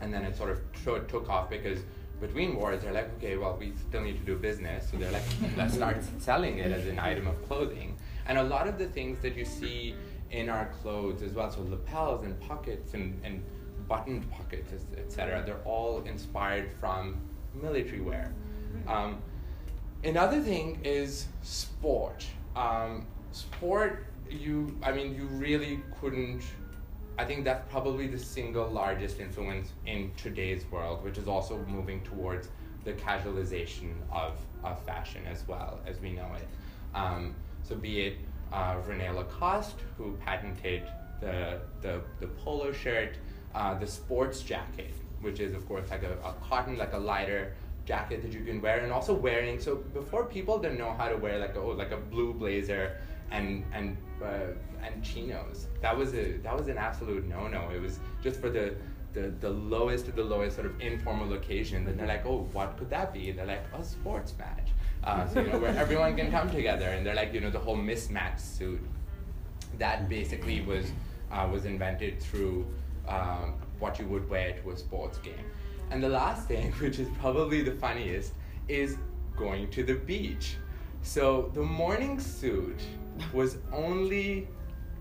and 0.00 0.12
then 0.12 0.24
it 0.24 0.36
sort 0.36 0.50
of 0.50 0.58
t- 0.72 1.06
took 1.06 1.28
off 1.28 1.50
because 1.50 1.80
between 2.20 2.56
wars 2.56 2.82
they're 2.82 2.92
like, 2.92 3.10
okay, 3.16 3.36
well 3.36 3.56
we 3.58 3.72
still 3.88 4.02
need 4.02 4.18
to 4.18 4.24
do 4.24 4.36
business, 4.36 4.90
so 4.90 4.96
they're 4.96 5.12
like, 5.12 5.22
let's 5.56 5.74
start 5.74 5.98
selling 6.18 6.58
it 6.58 6.72
as 6.72 6.86
an 6.86 6.98
item 6.98 7.26
of 7.26 7.36
clothing. 7.46 7.96
And 8.26 8.38
a 8.38 8.42
lot 8.42 8.66
of 8.66 8.78
the 8.78 8.86
things 8.86 9.20
that 9.20 9.36
you 9.36 9.44
see 9.44 9.94
in 10.30 10.48
our 10.48 10.66
clothes 10.82 11.22
as 11.22 11.32
well, 11.32 11.50
so 11.50 11.62
lapels 11.62 12.24
and 12.24 12.38
pockets 12.40 12.94
and, 12.94 13.20
and 13.24 13.42
buttoned 13.88 14.30
pockets, 14.30 14.72
etc. 14.96 15.42
They're 15.44 15.64
all 15.64 16.02
inspired 16.04 16.70
from 16.78 17.20
military 17.60 18.00
wear. 18.00 18.32
Um, 18.86 19.20
another 20.04 20.40
thing 20.40 20.80
is 20.84 21.26
sport. 21.42 22.24
Um, 22.54 23.06
sport, 23.32 24.06
you, 24.30 24.78
I 24.82 24.92
mean, 24.92 25.14
you 25.14 25.26
really 25.26 25.80
couldn't. 26.00 26.42
I 27.20 27.24
think 27.26 27.44
that's 27.44 27.70
probably 27.70 28.06
the 28.06 28.18
single 28.18 28.66
largest 28.70 29.20
influence 29.20 29.74
in 29.84 30.10
today's 30.16 30.64
world, 30.70 31.04
which 31.04 31.18
is 31.18 31.28
also 31.28 31.58
moving 31.66 32.00
towards 32.00 32.48
the 32.82 32.94
casualization 32.94 33.92
of, 34.10 34.32
of 34.64 34.82
fashion 34.84 35.20
as 35.30 35.46
well 35.46 35.80
as 35.86 36.00
we 36.00 36.12
know 36.12 36.30
it. 36.34 36.48
Um, 36.94 37.34
so 37.62 37.74
be 37.74 38.00
it 38.06 38.16
uh, 38.54 38.76
Rene 38.86 39.10
Lacoste, 39.10 39.80
who 39.98 40.16
patented 40.24 40.84
the, 41.20 41.60
the, 41.82 42.00
the 42.20 42.26
polo 42.26 42.72
shirt, 42.72 43.18
uh, 43.54 43.78
the 43.78 43.86
sports 43.86 44.40
jacket, 44.40 44.94
which 45.20 45.40
is 45.40 45.52
of 45.52 45.68
course 45.68 45.90
like 45.90 46.04
a, 46.04 46.12
a 46.24 46.34
cotton, 46.48 46.78
like 46.78 46.94
a 46.94 46.98
lighter 46.98 47.52
jacket 47.84 48.22
that 48.22 48.32
you 48.32 48.42
can 48.46 48.62
wear, 48.62 48.78
and 48.78 48.90
also 48.90 49.12
wearing. 49.12 49.60
So 49.60 49.76
before 49.76 50.24
people 50.24 50.58
didn't 50.58 50.78
know 50.78 50.94
how 50.96 51.10
to 51.10 51.18
wear 51.18 51.38
like 51.38 51.54
a, 51.54 51.60
oh, 51.60 51.72
like 51.72 51.90
a 51.90 51.98
blue 51.98 52.32
blazer 52.32 52.96
and 53.30 53.62
and 53.74 53.98
uh, 54.24 54.54
and 54.84 55.02
chinos. 55.02 55.66
That 55.80 55.96
was 55.96 56.14
a 56.14 56.38
that 56.38 56.56
was 56.56 56.68
an 56.68 56.78
absolute 56.78 57.26
no 57.26 57.48
no. 57.48 57.70
It 57.70 57.80
was 57.80 57.98
just 58.22 58.40
for 58.40 58.50
the 58.50 58.74
the, 59.12 59.32
the 59.40 59.50
lowest 59.50 60.08
of 60.08 60.16
the 60.16 60.24
lowest 60.24 60.56
sort 60.56 60.66
of 60.66 60.80
informal 60.80 61.32
occasion. 61.32 61.86
And 61.88 61.98
they're 61.98 62.06
like, 62.06 62.26
oh, 62.26 62.48
what 62.52 62.76
could 62.78 62.90
that 62.90 63.12
be? 63.12 63.30
And 63.30 63.38
they're 63.38 63.46
like, 63.46 63.64
a 63.76 63.82
sports 63.84 64.34
match. 64.38 64.68
Uh, 65.02 65.26
so, 65.28 65.40
you 65.40 65.48
know, 65.48 65.58
where 65.58 65.76
everyone 65.76 66.16
can 66.16 66.30
come 66.30 66.50
together. 66.50 66.86
And 66.86 67.04
they're 67.04 67.14
like, 67.14 67.32
you 67.32 67.40
know, 67.40 67.50
the 67.50 67.58
whole 67.58 67.76
mismatch 67.76 68.38
suit. 68.38 68.80
That 69.78 70.08
basically 70.08 70.60
was, 70.60 70.92
uh, 71.32 71.48
was 71.50 71.64
invented 71.64 72.20
through 72.20 72.66
um, 73.08 73.54
what 73.78 73.98
you 73.98 74.06
would 74.06 74.28
wear 74.28 74.52
to 74.62 74.70
a 74.70 74.76
sports 74.76 75.18
game. 75.18 75.44
And 75.90 76.02
the 76.02 76.08
last 76.08 76.46
thing, 76.46 76.72
which 76.80 76.98
is 76.98 77.08
probably 77.18 77.62
the 77.62 77.72
funniest, 77.72 78.34
is 78.68 78.96
going 79.36 79.70
to 79.70 79.82
the 79.82 79.94
beach. 79.94 80.56
So 81.02 81.50
the 81.54 81.62
morning 81.62 82.20
suit 82.20 82.80
was 83.32 83.58
only 83.72 84.46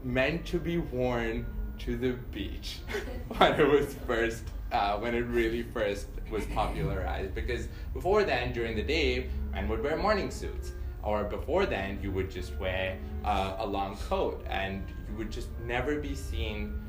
meant 0.03 0.45
to 0.47 0.59
be 0.59 0.77
worn 0.77 1.45
to 1.79 1.97
the 1.97 2.13
beach 2.31 2.79
when 3.37 3.59
it 3.59 3.67
was 3.67 3.95
first 4.05 4.43
uh, 4.71 4.97
when 4.97 5.15
it 5.15 5.25
really 5.25 5.63
first 5.63 6.07
was 6.29 6.45
popularized. 6.47 7.33
Because 7.33 7.67
before 7.93 8.23
then 8.23 8.53
during 8.53 8.75
the 8.75 8.83
day 8.83 9.29
men 9.51 9.67
would 9.67 9.83
wear 9.83 9.97
morning 9.97 10.29
suits. 10.31 10.73
Or 11.01 11.23
before 11.23 11.65
then 11.65 11.99
you 12.03 12.11
would 12.11 12.29
just 12.29 12.55
wear 12.57 12.97
uh, 13.23 13.55
a 13.59 13.65
long 13.65 13.97
coat. 13.97 14.45
And 14.49 14.83
you 15.09 15.17
would 15.17 15.31
just 15.31 15.49
never 15.65 15.99
be 15.99 16.13
seen 16.13 16.79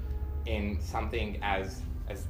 in 0.47 0.81
something 0.81 1.39
as 1.43 1.83
as 2.09 2.27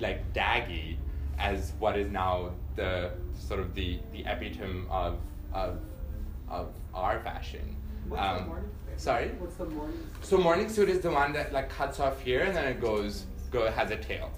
like 0.00 0.32
daggy 0.32 0.96
as 1.38 1.72
what 1.78 1.96
is 1.96 2.10
now 2.10 2.50
the 2.76 3.12
sort 3.34 3.60
of 3.60 3.74
the 3.74 3.98
the 4.12 4.24
epitome 4.26 4.84
of 4.90 5.18
of 5.52 5.80
of 6.48 6.72
our 6.92 7.20
fashion. 7.20 7.76
Um? 8.16 8.52
Sorry? 8.96 9.28
What's 9.38 9.56
the 9.56 9.66
morning? 9.66 9.98
so 10.22 10.38
morning 10.38 10.68
suit 10.68 10.88
is 10.88 11.00
the 11.00 11.10
one 11.10 11.32
that 11.32 11.52
like 11.52 11.68
cuts 11.68 12.00
off 12.00 12.20
here 12.20 12.42
and 12.42 12.56
then 12.56 12.66
it 12.66 12.80
goes 12.80 13.26
go 13.50 13.70
has 13.70 13.90
a 13.90 13.96
tail. 13.96 14.30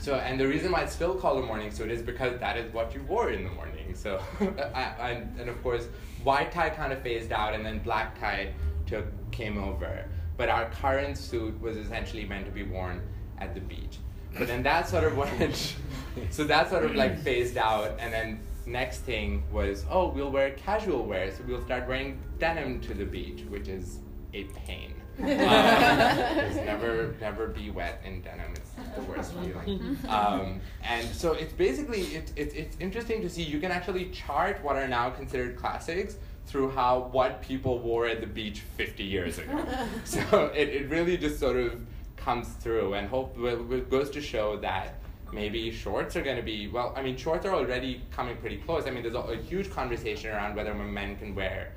So 0.00 0.16
and 0.16 0.38
the 0.38 0.48
reason 0.48 0.72
why 0.72 0.82
it's 0.82 0.94
still 0.94 1.14
called 1.14 1.42
a 1.42 1.46
morning 1.46 1.70
suit 1.70 1.90
is 1.90 2.02
because 2.02 2.38
that 2.40 2.56
is 2.56 2.72
what 2.72 2.94
you 2.94 3.02
wore 3.02 3.30
in 3.30 3.44
the 3.44 3.50
morning. 3.50 3.94
So 3.94 4.20
I, 4.74 5.10
and, 5.10 5.40
and 5.40 5.48
of 5.48 5.62
course 5.62 5.86
white 6.24 6.52
tie 6.52 6.70
kind 6.70 6.92
of 6.92 7.02
phased 7.02 7.32
out 7.32 7.54
and 7.54 7.64
then 7.64 7.78
black 7.80 8.18
tie 8.18 8.52
took 8.86 9.06
came 9.30 9.58
over. 9.58 10.04
But 10.36 10.48
our 10.48 10.70
current 10.70 11.16
suit 11.16 11.60
was 11.60 11.76
essentially 11.76 12.24
meant 12.24 12.46
to 12.46 12.52
be 12.52 12.62
worn 12.62 13.02
at 13.38 13.54
the 13.54 13.60
beach. 13.60 13.98
But 14.38 14.48
then 14.48 14.62
that 14.62 14.88
sort 14.88 15.04
of 15.04 15.16
went 15.16 15.76
so 16.30 16.44
that 16.44 16.70
sort 16.70 16.84
of 16.84 16.94
like 16.94 17.18
phased 17.20 17.56
out 17.56 17.96
and 17.98 18.12
then 18.12 18.40
next 18.66 19.00
thing 19.00 19.42
was 19.52 19.84
oh 19.90 20.08
we'll 20.08 20.30
wear 20.30 20.50
casual 20.52 21.04
wear 21.04 21.30
so 21.30 21.42
we'll 21.46 21.64
start 21.64 21.86
wearing 21.88 22.20
denim 22.38 22.80
to 22.80 22.94
the 22.94 23.04
beach 23.04 23.42
which 23.48 23.68
is 23.68 23.98
a 24.34 24.44
pain. 24.44 24.94
Um, 25.22 25.28
never 25.28 27.14
never 27.20 27.46
be 27.48 27.70
wet 27.70 28.00
in 28.02 28.22
denim 28.22 28.54
it's 28.56 28.70
the 28.96 29.02
worst 29.02 29.34
feeling. 29.34 29.98
Um, 30.08 30.60
and 30.82 31.06
so 31.14 31.34
it's 31.34 31.52
basically 31.52 32.00
it, 32.16 32.32
it, 32.34 32.54
it's 32.54 32.76
interesting 32.80 33.20
to 33.20 33.28
see 33.28 33.42
you 33.42 33.60
can 33.60 33.70
actually 33.70 34.06
chart 34.06 34.64
what 34.64 34.76
are 34.76 34.88
now 34.88 35.10
considered 35.10 35.56
classics 35.56 36.16
through 36.46 36.70
how 36.70 37.10
what 37.12 37.42
people 37.42 37.78
wore 37.78 38.06
at 38.06 38.20
the 38.22 38.26
beach 38.26 38.60
50 38.78 39.04
years 39.04 39.38
ago. 39.38 39.64
So 40.04 40.46
it, 40.56 40.68
it 40.68 40.88
really 40.88 41.18
just 41.18 41.38
sort 41.38 41.56
of 41.56 41.80
comes 42.16 42.48
through 42.48 42.94
and 42.94 43.06
hope 43.08 43.36
it 43.38 43.90
goes 43.90 44.08
to 44.10 44.20
show 44.20 44.56
that 44.58 44.94
maybe 45.32 45.70
shorts 45.70 46.14
are 46.16 46.22
going 46.22 46.36
to 46.36 46.42
be 46.42 46.68
well 46.68 46.92
i 46.96 47.02
mean 47.02 47.16
shorts 47.16 47.46
are 47.46 47.54
already 47.54 48.02
coming 48.10 48.36
pretty 48.36 48.58
close. 48.58 48.86
I 48.86 48.90
mean 48.90 49.02
there's 49.02 49.14
a, 49.14 49.18
a 49.18 49.36
huge 49.36 49.70
conversation 49.70 50.30
around 50.30 50.54
whether 50.54 50.74
men 50.74 51.16
can 51.16 51.34
wear 51.34 51.72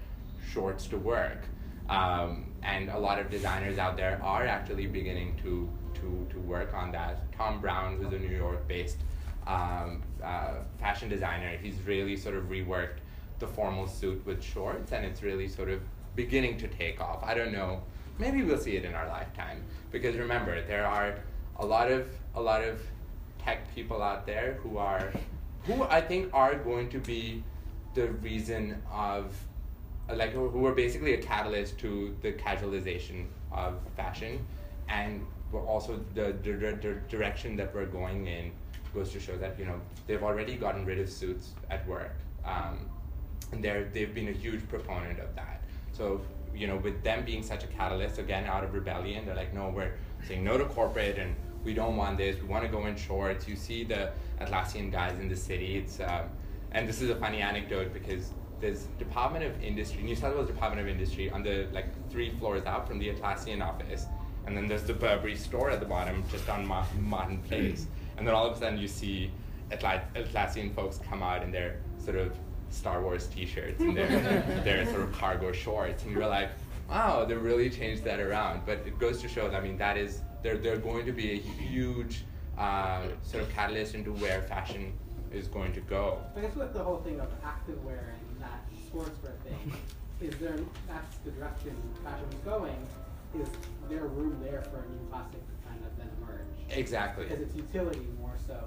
shorts 0.52 0.88
to 0.88 0.98
work. 0.98 1.42
Um, 1.90 2.46
and 2.64 2.90
a 2.90 2.98
lot 2.98 3.20
of 3.20 3.30
designers 3.30 3.78
out 3.78 3.96
there 3.96 4.20
are 4.24 4.46
actually 4.48 4.88
beginning 4.88 5.36
to, 5.44 5.70
to, 5.96 6.28
to 6.32 6.40
work 6.40 6.74
on 6.74 6.92
that. 6.94 7.32
Thom 7.38 7.62
Browne 7.62 7.98
who's 7.98 8.14
a 8.14 8.20
new 8.20 8.36
york 8.36 8.68
based 8.68 8.98
um, 9.48 10.02
uh, 10.24 10.56
fashion 10.80 11.08
designer 11.08 11.58
he's 11.62 11.80
really 11.86 12.18
sort 12.18 12.36
of 12.36 12.46
reworked 12.46 13.00
the 13.40 13.48
formal 13.48 13.88
suit 13.88 14.26
with 14.26 14.44
shorts 14.44 14.92
and 14.92 15.06
it's 15.06 15.22
really 15.22 15.48
sort 15.48 15.70
of 15.70 15.82
beginning 16.16 16.58
to 16.58 16.68
take 16.68 17.00
off. 17.02 17.24
I 17.24 17.34
don't 17.34 17.52
know 17.52 17.82
maybe 18.18 18.44
we'll 18.44 18.58
see 18.58 18.76
it 18.76 18.86
in 18.86 18.94
our 18.94 19.08
lifetime. 19.08 19.64
Because 19.92 20.16
remember 20.16 20.66
there 20.66 20.86
are 20.86 21.16
a 21.60 21.66
lot 21.66 21.92
of 21.92 22.08
a 22.36 22.42
lot 22.42 22.64
of 22.64 22.82
tech 23.46 23.74
people 23.76 24.02
out 24.02 24.26
there 24.26 24.58
who 24.64 24.78
are 24.78 25.12
who 25.66 25.84
I 25.84 26.02
think 26.02 26.34
are 26.34 26.56
going 26.56 26.90
to 26.90 27.00
be 27.00 27.44
the 27.94 28.08
reason 28.30 28.82
of 28.92 29.36
like 30.14 30.32
who 30.32 30.66
are 30.66 30.74
basically 30.74 31.14
a 31.14 31.22
catalyst 31.22 31.78
to 31.80 32.16
the 32.22 32.34
casualization 32.34 33.28
of 33.52 33.80
fashion 33.96 34.46
and 34.90 35.26
also 35.54 36.00
the, 36.14 36.36
the, 36.44 36.52
the 36.54 36.98
direction 37.08 37.56
that 37.56 37.74
we're 37.74 37.86
going 37.86 38.28
in 38.28 38.52
goes 38.94 39.12
to 39.12 39.20
show 39.20 39.38
that 39.38 39.58
you 39.60 39.66
know 39.66 39.80
they've 40.08 40.24
already 40.24 40.56
gotten 40.56 40.86
rid 40.86 41.00
of 41.00 41.10
suits 41.10 41.52
at 41.70 41.88
work. 41.88 42.16
Um, 42.46 42.90
and 43.52 43.64
they're 43.64 43.86
they've 43.94 44.14
been 44.14 44.30
a 44.30 44.38
huge 44.44 44.68
proponent 44.68 45.20
of 45.20 45.34
that. 45.36 45.62
So 45.94 46.22
you 46.54 46.68
know 46.68 46.78
with 46.78 47.04
them 47.04 47.24
being 47.26 47.44
such 47.44 47.64
a 47.64 47.68
catalyst 47.68 48.18
again 48.20 48.46
out 48.46 48.64
of 48.64 48.74
rebellion 48.74 49.26
they're 49.26 49.36
like 49.36 49.54
no 49.54 49.70
we're 49.70 49.92
saying 50.26 50.44
no 50.44 50.58
to 50.58 50.66
corporate 50.66 51.18
and 51.18 51.36
we 51.66 51.74
don't 51.74 51.98
want 51.98 52.18
this. 52.18 52.40
We 52.42 52.48
want 52.48 52.64
to 52.64 52.70
go 52.70 52.86
in 52.86 52.96
shorts. 52.96 53.48
You 53.48 53.56
see 53.56 53.84
the 53.84 54.12
Atlassian 54.40 54.92
guys 54.92 55.20
in 55.20 55.28
the 55.28 55.36
city. 55.36 55.78
It's 55.78 56.00
um, 56.00 56.30
and 56.72 56.88
this 56.88 57.02
is 57.02 57.10
a 57.10 57.16
funny 57.16 57.42
anecdote 57.42 57.92
because 57.94 58.30
there's 58.62 58.84
Department 59.00 59.44
of 59.44 59.62
Industry, 59.64 60.04
New 60.04 60.16
South 60.16 60.36
Wales 60.36 60.48
Department 60.48 60.82
of 60.82 60.88
Industry, 60.88 61.30
on 61.30 61.44
the 61.44 61.68
like 61.74 61.88
three 62.10 62.30
floors 62.38 62.64
out 62.66 62.88
from 62.88 63.00
the 63.00 63.10
Atlassian 63.10 63.62
office, 63.62 64.06
and 64.46 64.56
then 64.56 64.68
there's 64.68 64.84
the 64.84 64.94
Burberry 64.94 65.36
store 65.36 65.70
at 65.72 65.80
the 65.80 65.86
bottom, 65.86 66.24
just 66.32 66.48
on 66.50 66.66
Ma- 66.66 66.86
Martin 67.00 67.40
Place, 67.40 67.88
and 68.18 68.26
then 68.28 68.34
all 68.36 68.46
of 68.46 68.56
a 68.56 68.60
sudden 68.60 68.78
you 68.80 68.88
see 68.88 69.32
Atla- 69.72 70.04
Atlassian 70.16 70.74
folks 70.76 71.00
come 71.10 71.24
out 71.24 71.42
in 71.44 71.52
their 71.52 71.78
sort 71.98 72.18
of 72.18 72.34
Star 72.70 73.02
Wars 73.02 73.28
T-shirts 73.28 73.82
and 73.82 73.98
their 73.98 74.08
their 74.64 74.86
sort 74.86 75.02
of 75.02 75.12
cargo 75.14 75.52
shorts, 75.52 76.04
and 76.04 76.12
you're 76.12 76.28
like, 76.28 76.52
wow, 76.90 77.26
they 77.26 77.34
really 77.34 77.70
changed 77.70 78.04
that 78.04 78.20
around. 78.20 78.62
But 78.66 78.80
it 78.86 79.00
goes 79.00 79.22
to 79.22 79.28
show 79.28 79.50
that 79.50 79.58
I 79.58 79.62
mean 79.64 79.78
that 79.78 79.98
is 79.98 80.22
they're, 80.42 80.58
they're 80.58 80.78
going 80.78 81.06
to 81.06 81.12
be 81.12 81.32
a 81.32 81.36
huge 81.38 82.24
uh, 82.58 83.04
sort 83.24 83.44
of 83.44 83.50
catalyst 83.50 83.96
into 83.96 84.12
where 84.14 84.42
fashion 84.44 84.94
is 85.32 85.48
going 85.48 85.74
to 85.74 85.82
go. 85.82 86.20
I 86.36 86.42
guess 86.42 86.56
with 86.56 86.74
the 86.74 86.84
whole 86.84 86.98
thing 86.98 87.20
of 87.20 87.28
active 87.44 87.84
wear 87.84 88.14
and 88.32 88.42
that 88.42 88.64
sportswear 88.92 89.36
thing, 89.44 89.74
is 90.22 90.36
there 90.38 90.56
that's 90.88 91.18
the 91.26 91.32
direction 91.32 91.76
fashion 92.04 92.26
is 92.32 92.40
going? 92.46 92.76
Is 93.40 93.50
there 93.90 94.06
room 94.06 94.40
there 94.44 94.62
for 94.72 94.78
a 94.78 94.90
new 94.90 95.10
classic 95.10 95.32
to 95.34 95.68
kind 95.68 95.82
of 95.86 95.98
then 95.98 96.10
emerge? 96.22 96.78
Exactly. 96.78 97.26
Because 97.26 97.42
it's 97.42 97.56
utility 97.56 98.08
more 98.20 98.36
so 98.48 98.58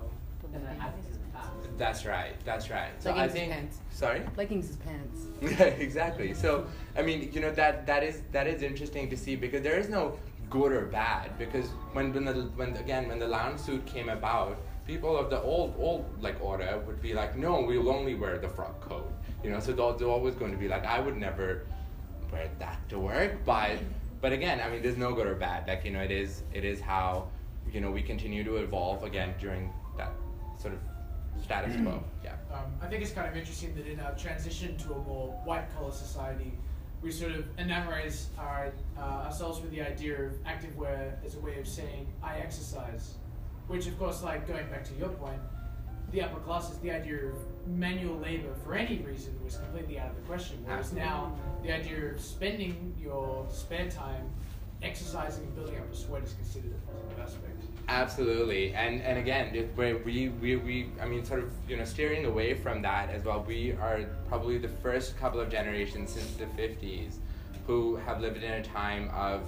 than 0.52 0.60
it 0.62 0.78
has 0.78 0.92
been 0.92 1.06
in 1.06 1.12
the 1.12 1.38
past. 1.38 1.78
That's 1.78 2.04
right. 2.04 2.34
That's 2.44 2.68
right. 2.70 2.90
So 2.98 3.10
Leggings 3.10 3.20
I 3.20 3.24
and 3.24 3.32
think. 3.32 3.52
pants. 3.52 3.78
Sorry. 3.90 4.22
Leggings 4.36 4.70
is 4.70 4.76
pants. 4.76 5.60
exactly. 5.80 6.34
So 6.34 6.66
I 6.96 7.02
mean, 7.02 7.30
you 7.32 7.40
know 7.40 7.52
that 7.52 7.86
that 7.86 8.02
is 8.02 8.22
that 8.32 8.46
is 8.46 8.62
interesting 8.62 9.08
to 9.08 9.16
see 9.16 9.36
because 9.36 9.62
there 9.62 9.78
is 9.78 9.88
no 9.88 10.18
good 10.50 10.72
or 10.72 10.86
bad 10.86 11.36
because 11.38 11.68
when 11.92 12.12
when 12.12 12.24
the 12.24 12.34
when 12.56 12.76
again 12.76 13.08
when 13.08 13.18
the 13.18 13.28
lounge 13.28 13.60
suit 13.60 13.84
came 13.86 14.08
about, 14.08 14.58
people 14.86 15.16
of 15.16 15.30
the 15.30 15.40
old 15.42 15.74
old 15.78 16.06
like 16.20 16.42
order 16.42 16.82
would 16.86 17.00
be 17.00 17.14
like, 17.14 17.36
no, 17.36 17.60
we'll 17.60 17.90
only 17.90 18.14
wear 18.14 18.38
the 18.38 18.48
frock 18.48 18.80
coat. 18.80 19.10
You 19.42 19.50
know, 19.50 19.60
so 19.60 19.72
they're, 19.72 19.92
they're 19.92 20.08
always 20.08 20.34
going 20.34 20.52
to 20.52 20.58
be 20.58 20.68
like, 20.68 20.84
I 20.84 20.98
would 21.00 21.16
never 21.16 21.66
wear 22.32 22.50
that 22.58 22.88
to 22.88 22.98
work, 22.98 23.44
but 23.44 23.78
but 24.20 24.32
again, 24.32 24.60
I 24.60 24.68
mean, 24.68 24.82
there's 24.82 24.96
no 24.96 25.14
good 25.14 25.26
or 25.26 25.34
bad. 25.34 25.68
Like 25.68 25.84
you 25.84 25.92
know, 25.92 26.00
it 26.00 26.10
is 26.10 26.42
it 26.52 26.64
is 26.64 26.80
how 26.80 27.28
you 27.70 27.80
know 27.80 27.90
we 27.90 28.02
continue 28.02 28.44
to 28.44 28.56
evolve 28.56 29.04
again 29.04 29.34
during 29.38 29.72
that 29.96 30.12
sort 30.60 30.74
of 30.74 30.80
status 31.42 31.74
quo. 31.82 32.02
Yeah. 32.24 32.34
Um, 32.52 32.72
I 32.82 32.86
think 32.86 33.02
it's 33.02 33.12
kind 33.12 33.28
of 33.28 33.36
interesting 33.36 33.74
that 33.76 33.86
in 33.86 34.00
our 34.00 34.14
transition 34.16 34.76
to 34.78 34.94
a 34.94 34.98
more 34.98 35.28
white 35.44 35.72
collar 35.74 35.92
society, 35.92 36.52
we 37.02 37.10
sort 37.10 37.32
of 37.32 37.44
enamorize 37.56 38.26
our, 38.38 38.72
uh, 38.98 39.00
ourselves 39.00 39.60
with 39.60 39.70
the 39.70 39.82
idea 39.82 40.20
of 40.20 40.32
active 40.44 40.76
wear 40.76 41.18
as 41.24 41.36
a 41.36 41.40
way 41.40 41.58
of 41.58 41.66
saying 41.66 42.06
I 42.22 42.38
exercise, 42.38 43.14
which 43.68 43.86
of 43.86 43.98
course, 43.98 44.22
like 44.22 44.48
going 44.48 44.68
back 44.68 44.84
to 44.84 44.94
your 44.94 45.10
point, 45.10 45.40
the 46.10 46.22
upper 46.22 46.40
classes, 46.40 46.78
the 46.78 46.90
idea 46.90 47.26
of 47.26 47.34
manual 47.66 48.16
labor 48.16 48.54
for 48.64 48.74
any 48.74 48.98
reason 48.98 49.38
was 49.44 49.56
completely 49.56 49.98
out 49.98 50.10
of 50.10 50.16
the 50.16 50.22
question. 50.22 50.56
Whereas 50.64 50.92
now, 50.92 51.36
the 51.62 51.72
idea 51.72 52.12
of 52.12 52.20
spending 52.20 52.94
your 52.98 53.46
spare 53.50 53.90
time 53.90 54.30
exercising 54.82 55.44
and 55.44 55.54
building 55.54 55.76
up 55.78 55.92
a 55.92 55.96
sweat 55.96 56.22
is 56.22 56.34
considered 56.34 56.72
a 56.72 56.90
positive 56.90 57.18
aspect. 57.18 57.54
Absolutely, 57.88 58.74
and 58.74 59.00
and 59.00 59.18
again, 59.18 59.70
where 59.74 59.96
we, 59.98 60.28
we 60.28 60.56
we 60.56 60.90
I 61.00 61.06
mean, 61.06 61.24
sort 61.24 61.42
of 61.42 61.50
you 61.68 61.76
know 61.76 61.84
steering 61.84 62.26
away 62.26 62.54
from 62.54 62.82
that 62.82 63.10
as 63.10 63.24
well. 63.24 63.42
We 63.46 63.72
are 63.72 64.04
probably 64.28 64.58
the 64.58 64.68
first 64.68 65.16
couple 65.18 65.40
of 65.40 65.50
generations 65.50 66.10
since 66.10 66.32
the 66.32 66.46
fifties 66.48 67.18
who 67.66 67.96
have 67.96 68.20
lived 68.20 68.42
in 68.42 68.52
a 68.52 68.62
time 68.62 69.10
of 69.14 69.40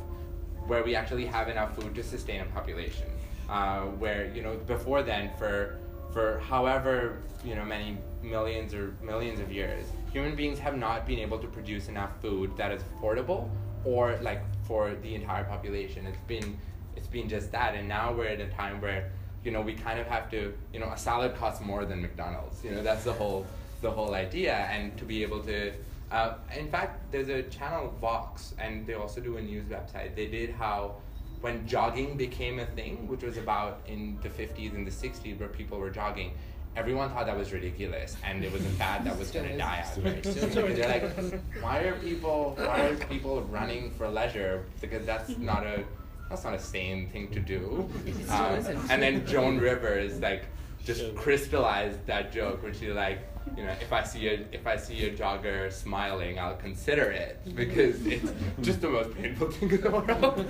where 0.67 0.83
we 0.83 0.95
actually 0.95 1.27
have 1.27 1.49
enough 1.49 1.75
food 1.77 1.95
to 1.95 2.03
sustain 2.03 2.41
a 2.41 2.47
population. 2.47 3.09
Uh, 3.49 3.81
where 3.99 4.33
you 4.35 4.43
know 4.43 4.57
before 4.67 5.03
then, 5.03 5.31
for 5.37 5.79
for 6.13 6.39
however 6.39 7.19
you 7.45 7.55
know 7.55 7.65
many 7.65 7.99
millions 8.23 8.73
or 8.73 8.95
millions 9.03 9.39
of 9.39 9.53
years, 9.53 9.85
human 10.13 10.35
beings 10.35 10.59
have 10.59 10.79
not 10.79 11.07
been 11.07 11.19
able 11.19 11.39
to 11.39 11.49
produce 11.49 11.89
enough 11.89 12.11
food 12.23 12.57
that 12.57 12.73
is 12.73 12.83
affordable 12.85 13.51
or 13.85 14.19
like 14.23 14.43
for 14.65 14.95
the 15.03 15.15
entire 15.15 15.45
population. 15.45 16.07
It's 16.07 16.23
been 16.27 16.59
it's 16.97 17.07
been 17.07 17.29
just 17.29 17.53
that, 17.53 17.75
and 17.75 17.89
now 17.89 18.13
we're 18.13 18.27
at 18.27 18.41
a 18.41 18.49
time 18.49 18.81
where 18.81 19.11
you 19.45 19.51
know 19.51 19.61
we 19.61 19.75
kind 19.75 19.99
of 19.99 20.07
have 20.07 20.31
to 20.31 20.53
you 20.73 20.81
know 20.81 20.91
a 20.91 20.99
salad 20.99 21.35
costs 21.37 21.63
more 21.65 21.85
than 21.85 22.03
McDonald's. 22.03 22.65
You 22.65 22.73
know 22.73 22.83
that's 22.83 23.05
the 23.05 23.13
whole 23.13 23.47
the 23.81 23.91
whole 23.91 24.15
idea, 24.15 24.55
and 24.55 24.97
to 24.99 25.05
be 25.05 25.23
able 25.23 25.43
to. 25.45 25.73
Uh, 26.11 26.35
in 26.59 26.69
fact, 26.69 27.13
there's 27.13 27.29
a 27.29 27.45
channel 27.45 27.95
Vox, 28.01 28.55
and 28.59 28.85
they 28.85 28.95
also 28.95 29.21
do 29.21 29.37
a 29.37 29.43
news 29.43 29.67
website. 29.67 30.17
They 30.17 30.27
did 30.27 30.51
how 30.51 30.97
when 31.41 31.67
jogging 31.67 32.17
became 32.17 32.59
a 32.59 32.67
thing, 32.67 33.07
which 33.09 33.23
was 33.23 33.37
about 33.37 33.81
in 33.87 34.19
the 34.23 34.29
50s 34.29 34.75
and 34.75 34.87
the 34.87 34.91
60s, 34.91 35.39
where 35.39 35.49
people 35.49 35.79
were 35.79 35.89
jogging, 35.89 36.33
everyone 36.77 37.11
thought 37.11 37.27
that 37.27 37.37
was 37.37 37.53
ridiculous, 37.53 38.17
and 38.25 38.45
it 38.45 38.53
was 38.53 38.63
a 38.63 38.71
fad 38.71 39.05
that 39.05 39.19
was 39.19 39.31
going 39.31 39.49
to 39.49 39.57
die 39.57 39.85
out 39.87 39.95
very 39.97 40.23
soon. 40.23 40.35
Because 40.35 40.77
they're 40.77 40.89
like, 40.89 41.43
why 41.63 41.79
are 41.81 41.97
people 41.97 42.55
why 42.59 42.81
are 42.87 42.97
people 43.07 43.43
running 43.43 43.91
for 43.93 44.09
leisure? 44.09 44.65
Because 44.81 45.05
that's 45.07 45.37
not 45.39 45.67
a 45.67 45.85
that's 46.29 46.45
not 46.45 46.55
a 46.55 46.59
sane 46.59 47.09
thing 47.11 47.29
to 47.33 47.41
do. 47.41 47.91
Um, 48.29 48.65
and 48.89 49.03
then 49.03 49.27
Joan 49.27 49.59
Rivers 49.59 50.21
like 50.21 50.45
just 50.85 51.15
crystallized 51.15 52.07
that 52.07 52.33
joke, 52.33 52.63
where 52.63 52.73
she's 52.73 52.95
like, 52.95 53.19
you 53.57 53.65
know, 53.65 53.75
if 53.81 53.93
I 53.93 54.03
see 54.03 54.29
a 54.29 54.45
if 54.53 54.67
I 54.67 54.77
see 54.77 55.05
a 55.07 55.11
jogger 55.15 55.73
smiling, 55.73 56.39
I'll 56.39 56.57
consider 56.57 57.11
it 57.11 57.41
because 57.55 58.07
it's 58.07 58.33
just 58.61 58.81
the 58.81 58.89
most 58.89 59.15
painful 59.15 59.51
thing 59.51 59.71
in 59.71 59.81
the 59.81 59.91
world. 59.91 60.47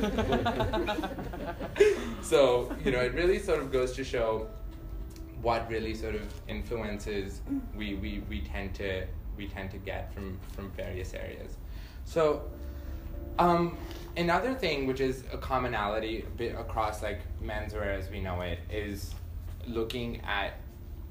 so 2.23 2.75
you 2.85 2.93
know, 2.93 3.01
it 3.01 3.15
really 3.15 3.39
sort 3.39 3.61
of 3.61 3.73
goes 3.73 3.93
to 3.93 4.05
show 4.05 4.49
what 5.43 5.69
really 5.71 5.95
sort 5.95 6.15
of 6.15 6.23
influences 6.49 7.41
we, 7.75 7.95
we, 7.95 8.23
we 8.29 8.41
tend 8.41 8.75
to 8.75 9.07
we 9.37 9.47
tend 9.47 9.71
to 9.71 9.79
get 9.79 10.13
from 10.13 10.39
from 10.53 10.71
various 10.73 11.15
areas. 11.15 11.57
So 12.05 12.43
um, 13.39 13.79
another 14.17 14.55
thing 14.55 14.87
which 14.87 15.01
is 15.01 15.25
a 15.33 15.39
commonality 15.39 16.23
a 16.27 16.31
bit 16.37 16.55
across 16.59 17.03
like 17.03 17.21
menswear 17.43 17.97
as 17.99 18.11
we 18.11 18.21
know 18.21 18.41
it 18.43 18.59
is 18.71 19.15
looking 19.67 20.21
at 20.23 20.55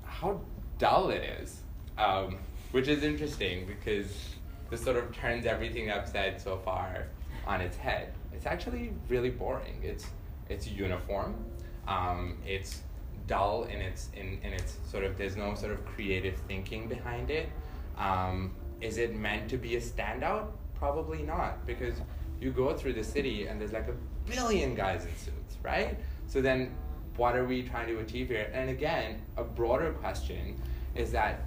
how 0.04 0.42
dull 0.78 1.10
it 1.10 1.24
is, 1.42 1.62
um, 1.98 2.38
which 2.72 2.88
is 2.88 3.04
interesting 3.04 3.66
because 3.66 4.36
this 4.70 4.84
sort 4.84 4.98
of 4.98 5.16
turns 5.16 5.46
everything 5.46 5.92
I've 5.92 6.08
said 6.08 6.40
so 6.40 6.58
far 6.58 7.08
on 7.48 7.62
its 7.62 7.78
head. 7.78 8.14
It's 8.34 8.46
actually 8.46 8.94
really 9.08 9.32
boring. 9.32 9.80
It's 9.82 10.06
it's 10.50 10.68
uniform. 10.68 11.36
Um, 11.88 12.38
it's 12.46 12.82
dull 13.30 13.64
in 13.66 13.80
its 13.80 14.10
in, 14.18 14.40
in 14.44 14.52
its 14.54 14.78
sort 14.92 15.04
of 15.04 15.18
there's 15.18 15.38
no 15.38 15.54
sort 15.54 15.72
of 15.72 15.86
creative 15.86 16.36
thinking 16.48 16.88
behind 16.88 17.30
it. 17.30 17.48
Um, 17.98 18.52
is 18.82 18.98
it 18.98 19.16
meant 19.16 19.50
to 19.52 19.58
be 19.58 19.76
a 19.76 19.82
standout? 19.82 20.48
Probably 20.74 21.22
not, 21.22 21.66
because 21.66 21.96
you 22.42 22.52
go 22.52 22.76
through 22.76 22.94
the 22.94 23.04
city 23.04 23.48
and 23.48 23.62
there's 23.62 23.74
like 23.74 23.88
a 23.88 23.96
billion 24.30 24.74
guys 24.74 25.06
in 25.06 25.16
suits, 25.16 25.58
right? 25.62 25.98
So 26.28 26.42
then 26.42 26.76
what 27.18 27.36
are 27.36 27.46
we 27.46 27.64
trying 27.64 27.88
to 27.88 28.00
achieve 28.00 28.30
here? 28.30 28.50
And 28.54 28.70
again, 28.70 29.22
a 29.38 29.44
broader 29.44 29.92
question 29.92 30.56
is 30.96 31.12
that 31.12 31.42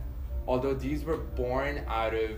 although 0.46 0.74
these 0.74 1.04
were 1.04 1.16
born 1.16 1.82
out 1.88 2.14
of 2.14 2.30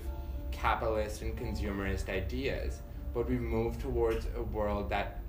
capitalist 0.52 1.22
and 1.22 1.36
consumerist 1.36 2.08
ideas, 2.08 2.80
but 3.12 3.28
we've 3.28 3.40
moved 3.40 3.80
towards 3.80 4.26
a 4.36 4.42
world 4.42 4.88
that 4.90 5.20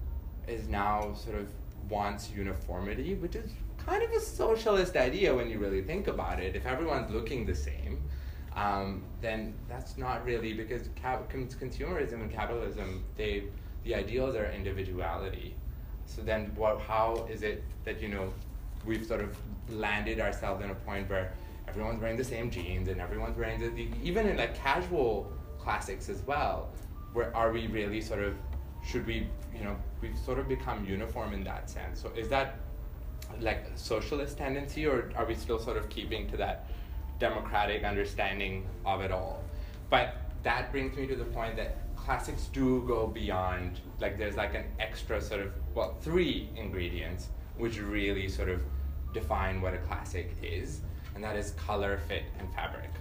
is 0.47 0.67
now 0.67 1.13
sort 1.15 1.37
of 1.37 1.47
wants 1.89 2.29
uniformity, 2.29 3.15
which 3.15 3.35
is 3.35 3.51
kind 3.85 4.03
of 4.03 4.11
a 4.11 4.19
socialist 4.19 4.95
idea 4.95 5.33
when 5.33 5.49
you 5.49 5.59
really 5.59 5.81
think 5.81 6.07
about 6.07 6.39
it. 6.39 6.55
If 6.55 6.65
everyone's 6.65 7.11
looking 7.11 7.45
the 7.45 7.55
same, 7.55 8.01
um, 8.55 9.03
then 9.21 9.53
that's 9.67 9.97
not 9.97 10.25
really 10.25 10.53
because 10.53 10.89
cap- 10.95 11.31
consumerism 11.31 12.21
and 12.21 12.31
capitalism, 12.31 13.03
they 13.17 13.43
the 13.83 13.93
ideals 13.93 14.35
are 14.35 14.45
individuality. 14.45 15.55
So 16.07 16.21
then, 16.21 16.51
what, 16.55 16.81
how 16.81 17.27
is 17.29 17.43
it 17.43 17.63
that 17.83 18.01
you 18.01 18.09
know 18.09 18.33
we've 18.85 19.05
sort 19.05 19.21
of 19.21 19.37
landed 19.69 20.19
ourselves 20.19 20.63
in 20.63 20.71
a 20.71 20.75
point 20.75 21.09
where 21.09 21.33
everyone's 21.67 21.99
wearing 21.99 22.17
the 22.17 22.23
same 22.23 22.49
jeans 22.49 22.87
and 22.87 23.01
everyone's 23.01 23.37
wearing 23.37 23.59
the, 23.59 23.69
the 23.69 23.89
even 24.03 24.27
in 24.27 24.37
like 24.37 24.55
casual 24.55 25.31
classics 25.59 26.09
as 26.09 26.21
well. 26.23 26.69
Where 27.13 27.35
are 27.35 27.51
we 27.51 27.67
really 27.67 28.01
sort 28.01 28.21
of 28.21 28.35
should 28.83 29.05
we 29.05 29.27
you 29.55 29.63
know 29.63 29.75
we've 30.01 30.17
sort 30.17 30.39
of 30.39 30.47
become 30.47 30.85
uniform 30.85 31.33
in 31.33 31.43
that 31.43 31.69
sense. 31.69 32.01
So 32.01 32.11
is 32.15 32.29
that 32.29 32.59
like 33.39 33.65
socialist 33.75 34.37
tendency, 34.37 34.85
or 34.85 35.11
are 35.15 35.25
we 35.25 35.35
still 35.35 35.59
sort 35.59 35.77
of 35.77 35.89
keeping 35.89 36.27
to 36.29 36.37
that 36.37 36.69
democratic 37.19 37.83
understanding 37.83 38.65
of 38.85 39.01
it 39.01 39.11
all? 39.11 39.43
But 39.89 40.15
that 40.43 40.71
brings 40.71 40.95
me 40.97 41.07
to 41.07 41.15
the 41.15 41.25
point 41.25 41.55
that 41.57 41.77
classics 41.95 42.45
do 42.53 42.83
go 42.87 43.07
beyond, 43.07 43.79
like, 43.99 44.17
there's 44.17 44.35
like 44.35 44.53
an 44.53 44.65
extra 44.79 45.19
sort 45.19 45.41
of, 45.41 45.51
well, 45.73 45.95
three 46.01 46.49
ingredients 46.55 47.29
which 47.57 47.79
really 47.79 48.27
sort 48.29 48.49
of 48.49 48.61
define 49.13 49.61
what 49.61 49.73
a 49.73 49.77
classic 49.77 50.35
is, 50.43 50.81
and 51.15 51.23
that 51.23 51.35
is 51.35 51.51
color, 51.51 51.99
fit, 52.07 52.23
and 52.37 52.53
fabric. 52.53 52.91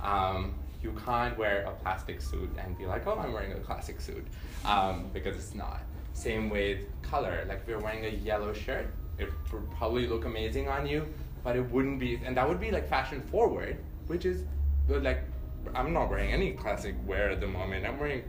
Um, 0.00 0.54
you 0.82 0.92
can't 1.04 1.36
wear 1.38 1.62
a 1.62 1.72
plastic 1.82 2.20
suit 2.20 2.50
and 2.58 2.76
be 2.76 2.86
like, 2.86 3.06
oh, 3.06 3.18
I'm 3.18 3.32
wearing 3.32 3.52
a 3.52 3.60
classic 3.60 4.00
suit, 4.00 4.26
um, 4.64 5.10
because 5.12 5.36
it's 5.36 5.54
not. 5.54 5.80
Same 6.12 6.50
with 6.50 6.80
color. 7.02 7.44
Like 7.48 7.60
if 7.62 7.68
you're 7.68 7.80
wearing 7.80 8.04
a 8.04 8.08
yellow 8.08 8.52
shirt, 8.52 8.88
it 9.18 9.30
would 9.52 9.70
probably 9.72 10.06
look 10.06 10.24
amazing 10.24 10.68
on 10.68 10.86
you, 10.86 11.06
but 11.42 11.56
it 11.56 11.70
wouldn't 11.70 11.98
be, 11.98 12.20
and 12.24 12.36
that 12.36 12.48
would 12.48 12.60
be 12.60 12.70
like 12.70 12.88
fashion 12.88 13.20
forward, 13.20 13.76
which 14.06 14.24
is 14.24 14.44
like, 14.88 15.22
I'm 15.74 15.92
not 15.92 16.08
wearing 16.08 16.32
any 16.32 16.52
classic 16.52 16.94
wear 17.06 17.30
at 17.30 17.40
the 17.40 17.46
moment. 17.46 17.86
I'm 17.86 17.98
wearing, 17.98 18.22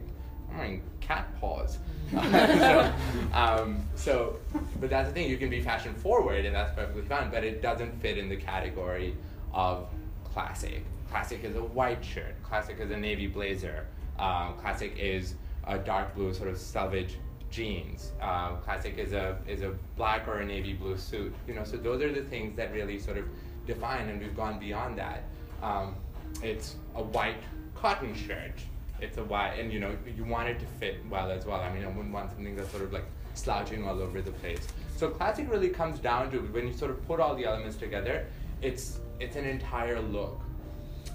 I'm 0.50 0.58
wearing 0.58 0.84
cat 1.00 1.28
paws. 1.40 1.78
so, 2.12 2.94
um, 3.34 3.88
so, 3.96 4.40
but 4.80 4.90
that's 4.90 5.08
the 5.08 5.14
thing. 5.14 5.30
You 5.30 5.38
can 5.38 5.50
be 5.50 5.62
fashion 5.62 5.94
forward, 5.94 6.46
and 6.46 6.56
that's 6.56 6.74
perfectly 6.76 7.04
fine. 7.04 7.30
But 7.30 7.44
it 7.44 7.62
doesn't 7.62 8.02
fit 8.02 8.18
in 8.18 8.30
the 8.30 8.36
category 8.36 9.16
of 9.54 9.88
classic. 10.24 10.84
Classic 11.10 11.44
is 11.44 11.56
a 11.56 11.64
white 11.64 12.04
shirt. 12.04 12.36
Classic 12.44 12.78
is 12.80 12.92
a 12.92 12.98
navy 12.98 13.28
blazer. 13.28 13.86
Um, 14.18 14.56
classic 14.58 14.98
is 14.98 15.36
a 15.66 15.78
dark 15.78 16.16
blue 16.16 16.34
sort 16.34 16.50
of 16.50 16.58
selvage 16.58 17.18
jeans. 17.50 18.12
Uh, 18.22 18.56
classic 18.56 18.97
is 18.97 19.14
a 19.14 19.38
is 19.47 19.62
a 19.62 19.74
black 19.95 20.28
or 20.28 20.39
a 20.39 20.45
navy 20.45 20.74
blue 20.74 20.97
suit. 20.97 21.34
You 21.47 21.54
know, 21.56 21.64
so 21.64 21.78
those 21.78 22.02
are 22.02 22.12
the 22.12 22.24
things 22.24 22.56
that 22.58 22.74
really 22.74 23.00
sort 23.00 23.18
of 23.18 23.26
define, 23.66 24.10
and 24.10 24.20
we've 24.20 24.36
gone 24.36 24.60
beyond 24.60 24.97
that. 24.97 25.24
Um, 25.62 25.95
it's 26.41 26.76
a 26.95 27.04
white 27.04 27.41
cotton 27.76 28.16
shirt. 28.16 28.54
It's 29.02 29.18
a 29.18 29.24
white, 29.24 29.54
and 29.60 29.72
you 29.72 29.80
know, 29.80 29.95
you 30.16 30.26
want 30.26 30.50
it 30.50 30.60
to 30.60 30.66
fit 30.80 30.97
well 31.10 31.32
as 31.32 31.45
well. 31.45 31.62
I 31.62 31.72
mean, 31.74 31.84
I 31.84 31.88
wouldn't 31.88 32.14
want 32.14 32.32
something 32.32 32.56
that's 32.56 32.72
sort 32.72 32.84
of 32.84 32.93
like 32.93 33.06
slouching 33.34 33.88
all 33.88 34.02
over 34.02 34.22
the 34.22 34.32
place. 34.32 34.68
So 34.97 35.10
classic 35.10 35.50
really 35.50 35.70
comes 35.70 36.00
down 36.00 36.30
to 36.32 36.39
when 36.39 36.68
you 36.68 36.74
sort 36.74 36.91
of 36.91 37.06
put 37.08 37.20
all 37.20 37.36
the 37.36 37.45
elements 37.45 37.78
together, 37.78 38.26
it's 38.62 39.00
it's 39.20 39.36
an 39.36 39.45
entire 39.45 40.00
look. 40.02 40.41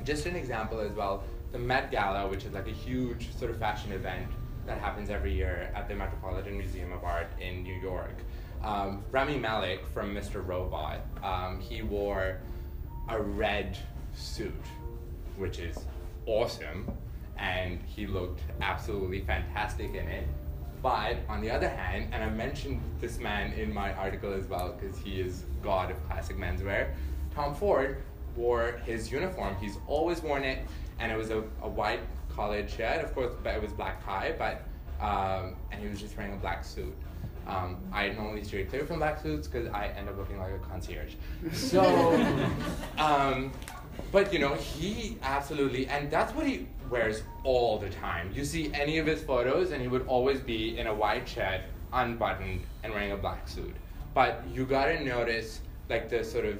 Just 0.04 0.26
an 0.26 0.36
example 0.36 0.80
as 0.80 0.92
well, 0.92 1.22
the 1.52 1.58
Met 1.58 1.90
Gala, 1.90 2.28
which 2.28 2.44
is 2.44 2.52
like 2.52 2.66
a 2.66 2.72
huge 2.72 3.34
sort 3.34 3.50
of 3.50 3.58
fashion 3.58 3.92
event 3.92 4.26
that 4.66 4.78
happens 4.78 5.10
every 5.10 5.32
year 5.32 5.70
at 5.74 5.88
the 5.88 5.94
Metropolitan 5.94 6.56
Museum 6.56 6.92
of 6.92 7.04
Art 7.04 7.28
in 7.40 7.62
New 7.62 7.74
York. 7.74 8.16
Um, 8.62 9.04
Rami 9.10 9.38
Malek 9.38 9.86
from 9.88 10.14
Mr. 10.14 10.46
Robot, 10.46 11.00
um, 11.22 11.60
he 11.60 11.82
wore 11.82 12.38
a 13.08 13.20
red 13.20 13.76
suit, 14.14 14.54
which 15.36 15.58
is 15.58 15.78
awesome, 16.26 16.90
and 17.36 17.80
he 17.84 18.06
looked 18.06 18.40
absolutely 18.62 19.20
fantastic 19.20 19.90
in 19.90 20.08
it. 20.08 20.26
But 20.82 21.18
on 21.28 21.40
the 21.40 21.50
other 21.50 21.68
hand, 21.68 22.08
and 22.12 22.22
I 22.22 22.30
mentioned 22.30 22.80
this 23.00 23.18
man 23.18 23.52
in 23.52 23.72
my 23.72 23.92
article 23.94 24.32
as 24.32 24.46
well 24.46 24.76
because 24.78 24.98
he 24.98 25.20
is 25.20 25.44
god 25.62 25.90
of 25.90 26.02
classic 26.06 26.36
menswear, 26.36 26.94
Tom 27.34 27.54
Ford 27.54 28.02
wore 28.36 28.80
his 28.84 29.10
uniform. 29.10 29.56
He's 29.60 29.78
always 29.86 30.22
worn 30.22 30.44
it, 30.44 30.58
and 30.98 31.10
it 31.10 31.16
was 31.16 31.30
a, 31.30 31.38
a 31.62 31.68
white 31.68 32.00
collared 32.34 32.70
shirt. 32.70 33.04
Of 33.04 33.14
course, 33.14 33.32
but 33.42 33.54
it 33.54 33.62
was 33.62 33.72
black 33.72 34.04
tie, 34.04 34.34
but 34.38 34.62
um, 35.04 35.56
and 35.70 35.80
he 35.80 35.88
was 35.88 36.00
just 36.00 36.16
wearing 36.16 36.32
a 36.32 36.36
black 36.36 36.64
suit. 36.64 36.94
Um, 37.46 37.76
I 37.92 38.08
normally 38.08 38.42
steer 38.42 38.64
clear 38.64 38.86
from 38.86 38.98
black 38.98 39.20
suits 39.20 39.46
because 39.46 39.68
I 39.68 39.88
end 39.88 40.08
up 40.08 40.16
looking 40.16 40.38
like 40.38 40.54
a 40.54 40.58
concierge. 40.58 41.14
So, 41.52 41.82
um, 42.98 43.52
but 44.10 44.32
you 44.32 44.38
know, 44.38 44.54
he 44.54 45.18
absolutely, 45.22 45.86
and 45.88 46.10
that's 46.10 46.34
what 46.34 46.46
he 46.46 46.66
wears 46.90 47.22
all 47.44 47.78
the 47.78 47.90
time. 47.90 48.30
You 48.34 48.44
see 48.44 48.72
any 48.72 48.98
of 48.98 49.06
his 49.06 49.22
photos, 49.22 49.72
and 49.72 49.82
he 49.82 49.88
would 49.88 50.06
always 50.06 50.40
be 50.40 50.78
in 50.78 50.86
a 50.86 50.94
white 50.94 51.28
shirt, 51.28 51.60
unbuttoned, 51.92 52.62
and 52.82 52.92
wearing 52.92 53.12
a 53.12 53.16
black 53.16 53.46
suit. 53.46 53.74
But 54.14 54.42
you 54.52 54.64
gotta 54.64 55.02
notice, 55.04 55.60
like 55.90 56.08
the 56.08 56.24
sort 56.24 56.46
of, 56.46 56.58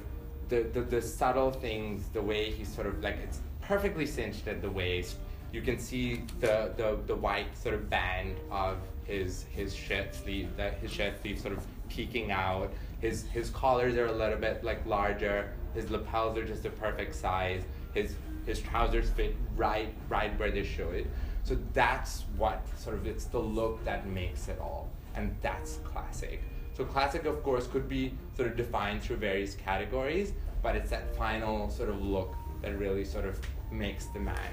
the, 0.48 0.64
the, 0.64 0.82
the 0.82 1.00
subtle 1.00 1.50
things, 1.50 2.08
the 2.12 2.20
way 2.20 2.50
he's 2.50 2.68
sort 2.68 2.86
of 2.86 3.02
like 3.02 3.16
it's 3.22 3.40
perfectly 3.62 4.06
cinched 4.06 4.46
at 4.48 4.60
the 4.60 4.70
waist. 4.70 5.16
You 5.54 5.62
can 5.62 5.78
see 5.78 6.24
the, 6.40 6.72
the, 6.76 6.98
the 7.06 7.14
white 7.14 7.56
sort 7.56 7.76
of 7.76 7.88
band 7.88 8.38
of 8.50 8.78
his 9.04 9.44
his 9.50 9.72
shirt 9.72 10.12
sleeve, 10.12 10.48
that 10.56 10.78
his 10.78 10.90
shirt 10.90 11.22
sleeve 11.22 11.38
sort 11.38 11.56
of 11.56 11.64
peeking 11.88 12.32
out. 12.32 12.72
His 13.00 13.22
his 13.26 13.50
collars 13.50 13.94
are 13.94 14.06
a 14.06 14.12
little 14.12 14.36
bit 14.36 14.64
like 14.64 14.84
larger. 14.84 15.52
His 15.72 15.90
lapels 15.90 16.36
are 16.38 16.44
just 16.44 16.64
the 16.64 16.70
perfect 16.70 17.14
size. 17.14 17.62
His 17.92 18.16
his 18.46 18.60
trousers 18.60 19.08
fit 19.10 19.36
right 19.54 19.94
right 20.08 20.36
where 20.40 20.50
they 20.50 20.64
should. 20.64 21.08
So 21.44 21.56
that's 21.72 22.24
what 22.36 22.66
sort 22.76 22.96
of 22.96 23.06
it's 23.06 23.26
the 23.26 23.38
look 23.38 23.84
that 23.84 24.08
makes 24.08 24.48
it 24.48 24.58
all, 24.58 24.90
and 25.14 25.36
that's 25.40 25.76
classic. 25.84 26.42
So 26.76 26.84
classic, 26.84 27.26
of 27.26 27.44
course, 27.44 27.68
could 27.68 27.88
be 27.88 28.12
sort 28.36 28.48
of 28.48 28.56
defined 28.56 29.02
through 29.02 29.18
various 29.18 29.54
categories, 29.54 30.32
but 30.64 30.74
it's 30.74 30.90
that 30.90 31.14
final 31.14 31.70
sort 31.70 31.90
of 31.90 32.02
look 32.02 32.34
that 32.62 32.76
really 32.76 33.04
sort 33.04 33.24
of 33.24 33.38
makes 33.70 34.06
the 34.06 34.18
man, 34.18 34.52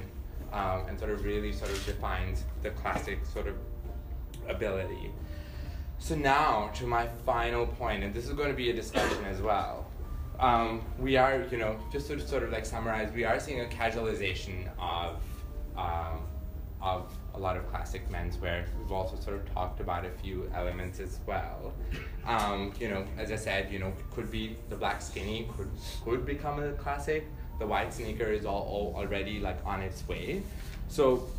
um, 0.52 0.86
and 0.88 1.00
sort 1.00 1.12
of 1.12 1.24
really 1.24 1.52
sort 1.52 1.72
of 1.72 1.86
defines 1.86 2.44
the 2.62 2.70
classic 2.72 3.26
sort 3.26 3.48
of 3.48 3.56
ability. 4.48 5.12
So 6.00 6.16
now 6.16 6.72
to 6.76 6.88
my 6.88 7.08
final 7.26 7.68
point, 7.68 8.04
and 8.04 8.14
this 8.14 8.28
is 8.28 8.34
going 8.34 8.50
to 8.50 8.56
be 8.56 8.70
a 8.70 8.74
discussion 8.74 9.24
as 9.26 9.42
well. 9.42 9.86
Um, 10.40 10.82
we 10.98 11.18
are, 11.18 11.44
you 11.52 11.58
know, 11.58 11.80
just 11.92 12.08
to 12.08 12.20
sort 12.20 12.42
of 12.44 12.52
like 12.52 12.66
summarize, 12.66 13.12
we 13.14 13.24
are 13.24 13.40
seeing 13.40 13.62
a 13.62 13.66
casualization 13.66 14.68
of 14.80 15.22
um, 15.78 16.24
of 16.82 17.14
a 17.36 17.40
lot 17.40 17.56
of 17.56 17.70
classic 17.70 18.10
menswear. 18.10 18.66
We've 18.80 18.92
also 18.92 19.16
sort 19.16 19.36
of 19.36 19.54
talked 19.54 19.80
about 19.80 20.04
a 20.04 20.10
few 20.10 20.50
elements 20.56 21.00
as 21.00 21.20
well. 21.28 21.74
Um, 22.26 22.74
you 22.80 22.90
know, 22.90 23.06
as 23.18 23.32
I 23.32 23.36
said, 23.36 23.72
you 23.72 23.80
know, 23.80 23.94
could 24.12 24.32
be 24.32 24.58
the 24.70 24.76
black 24.76 25.02
skinny 25.02 25.48
could 25.56 25.70
could 26.04 26.26
become 26.26 26.62
a 26.62 26.72
classic. 26.74 27.28
The 27.62 27.68
white 27.68 27.94
sneaker 27.94 28.26
is 28.26 28.44
all, 28.44 28.64
all 28.64 28.96
already 28.98 29.40
like 29.40 29.60
on 29.64 29.84
its 29.84 30.08
way. 30.08 30.42
So 30.88 31.30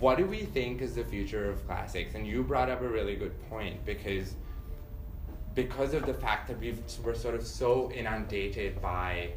what 0.00 0.16
do 0.16 0.24
we 0.24 0.38
think 0.38 0.80
is 0.80 0.94
the 0.94 1.04
future 1.04 1.50
of 1.50 1.66
classics? 1.66 2.14
And 2.14 2.26
you 2.26 2.42
brought 2.42 2.70
up 2.70 2.80
a 2.80 2.88
really 2.88 3.14
good 3.14 3.38
point 3.50 3.84
because 3.84 4.36
because 5.54 5.92
of 5.92 6.06
the 6.06 6.14
fact 6.14 6.48
that 6.48 6.58
we've, 6.58 6.80
we're 7.04 7.14
sort 7.14 7.34
of 7.34 7.46
so 7.46 7.92
inundated 7.92 8.80
by 8.80 9.32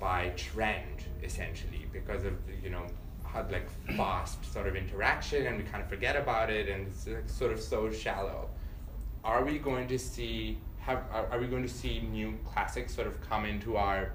by 0.00 0.30
trend 0.30 1.04
essentially 1.22 1.86
because 1.92 2.24
of 2.24 2.34
you 2.60 2.70
know 2.70 2.84
how 3.24 3.46
like 3.48 3.68
fast 3.96 4.44
sort 4.52 4.66
of 4.66 4.74
interaction 4.74 5.46
and 5.46 5.56
we 5.56 5.62
kind 5.62 5.82
of 5.84 5.88
forget 5.88 6.16
about 6.16 6.50
it 6.50 6.68
and 6.68 6.88
it's 6.88 7.06
like 7.06 7.28
sort 7.28 7.52
of 7.52 7.60
so 7.60 7.90
shallow 7.92 8.50
are 9.24 9.44
we 9.44 9.56
going 9.58 9.86
to 9.86 9.98
see 9.98 10.58
have 10.80 11.02
are, 11.12 11.26
are 11.30 11.38
we 11.38 11.46
going 11.46 11.62
to 11.62 11.74
see 11.82 12.00
new 12.12 12.36
classics 12.44 12.94
sort 12.94 13.06
of 13.06 13.18
come 13.22 13.46
into 13.46 13.76
our 13.76 14.12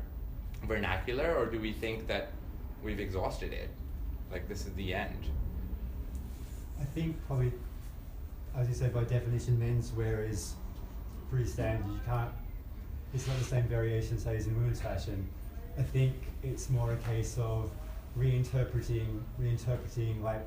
vernacular 0.63 1.35
or 1.35 1.45
do 1.45 1.59
we 1.59 1.73
think 1.73 2.07
that 2.07 2.31
we've 2.83 2.99
exhausted 2.99 3.51
it 3.53 3.69
like 4.31 4.47
this 4.47 4.65
is 4.65 4.73
the 4.73 4.93
end 4.93 5.27
I 6.81 6.83
think 6.83 7.15
probably, 7.27 7.51
as 8.57 8.67
you 8.67 8.73
say, 8.73 8.89
by 8.89 9.03
definition, 9.03 9.57
menswear 9.57 10.27
is 10.27 10.55
pretty 11.29 11.45
standard. 11.45 11.85
You 11.85 11.99
can't. 12.05 12.31
It's 13.13 13.27
not 13.27 13.37
the 13.37 13.45
same 13.45 13.63
variation, 13.65 14.17
say, 14.17 14.35
as 14.37 14.47
in 14.47 14.55
women's 14.55 14.81
fashion. 14.81 15.27
I 15.77 15.83
think 15.83 16.15
it's 16.43 16.69
more 16.69 16.91
a 16.91 16.97
case 16.97 17.37
of 17.37 17.69
reinterpreting, 18.17 19.21
reinterpreting 19.39 20.21
like 20.23 20.45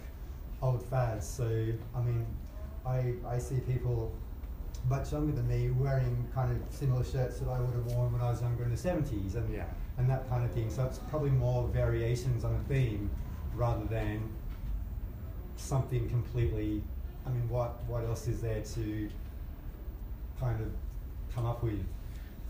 old 0.60 0.84
fads. 0.86 1.26
So 1.26 1.44
I 1.94 2.00
mean, 2.02 2.26
I 2.84 3.14
I 3.26 3.38
see 3.38 3.60
people 3.60 4.12
much 4.88 5.12
younger 5.12 5.32
than 5.32 5.48
me 5.48 5.70
wearing 5.70 6.28
kind 6.34 6.50
of 6.50 6.74
similar 6.74 7.04
shirts 7.04 7.38
that 7.38 7.48
I 7.48 7.60
would 7.60 7.74
have 7.74 7.86
worn 7.94 8.12
when 8.12 8.20
I 8.20 8.30
was 8.30 8.42
younger 8.42 8.64
in 8.64 8.70
the 8.70 8.76
seventies, 8.76 9.36
and 9.36 9.54
Yeah. 9.54 9.66
And 9.98 10.08
that 10.10 10.28
kind 10.28 10.44
of 10.44 10.50
thing. 10.52 10.70
So 10.70 10.84
it's 10.84 10.98
probably 11.10 11.30
more 11.30 11.68
variations 11.68 12.44
on 12.44 12.54
a 12.54 12.68
theme 12.68 13.10
rather 13.54 13.84
than 13.86 14.28
something 15.56 16.08
completely. 16.08 16.82
I 17.26 17.30
mean, 17.30 17.48
what 17.48 17.82
what 17.86 18.04
else 18.04 18.26
is 18.28 18.40
there 18.42 18.60
to 18.60 19.08
kind 20.38 20.60
of 20.60 20.70
come 21.34 21.46
up 21.46 21.62
with? 21.62 21.84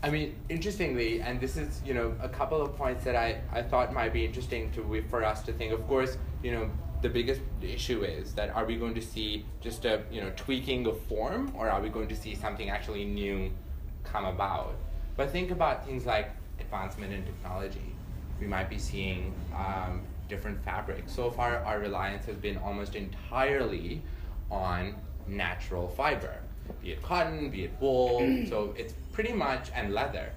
I 0.03 0.09
mean, 0.11 0.35
interestingly, 0.49 1.21
and 1.21 1.39
this 1.39 1.57
is, 1.57 1.81
you 1.85 1.93
know, 1.93 2.13
a 2.21 2.29
couple 2.29 2.61
of 2.61 2.75
points 2.75 3.03
that 3.05 3.15
I, 3.15 3.41
I 3.51 3.63
thought 3.63 3.93
might 3.93 4.13
be 4.13 4.23
interesting 4.23 4.71
to 4.73 5.03
for 5.09 5.23
us 5.23 5.41
to 5.43 5.53
think. 5.53 5.71
Of 5.71 5.87
course, 5.87 6.17
you 6.43 6.51
know, 6.51 6.69
the 7.01 7.09
biggest 7.09 7.41
issue 7.61 8.03
is 8.03 8.33
that 8.33 8.49
are 8.55 8.65
we 8.65 8.75
going 8.75 8.93
to 8.95 9.01
see 9.01 9.45
just 9.61 9.85
a, 9.85 10.03
you 10.11 10.21
know, 10.21 10.31
tweaking 10.35 10.85
of 10.85 10.99
form, 11.01 11.53
or 11.57 11.69
are 11.69 11.81
we 11.81 11.89
going 11.89 12.07
to 12.09 12.15
see 12.15 12.35
something 12.35 12.69
actually 12.69 13.05
new 13.05 13.51
come 14.03 14.25
about? 14.25 14.75
But 15.17 15.31
think 15.31 15.49
about 15.51 15.85
things 15.85 16.05
like 16.05 16.29
advancement 16.65 17.13
in 17.13 17.23
technology. 17.23 17.95
We 18.39 18.47
might 18.47 18.69
be 18.69 18.77
seeing 18.77 19.33
um, 19.55 20.01
different 20.27 20.63
fabrics. 20.63 21.13
So 21.13 21.31
far, 21.31 21.57
our 21.59 21.79
reliance 21.79 22.25
has 22.25 22.35
been 22.35 22.57
almost 22.57 22.95
entirely 22.95 24.01
on 24.51 24.95
natural 25.27 25.87
fiber, 25.87 26.35
be 26.81 26.91
it 26.91 27.01
cotton, 27.01 27.49
be 27.49 27.65
it 27.65 27.71
wool. 27.79 28.19
so 28.49 28.73
it's 28.77 28.93
pretty 29.13 29.33
much 29.33 29.71
and 29.73 29.93
leather. 29.93 30.31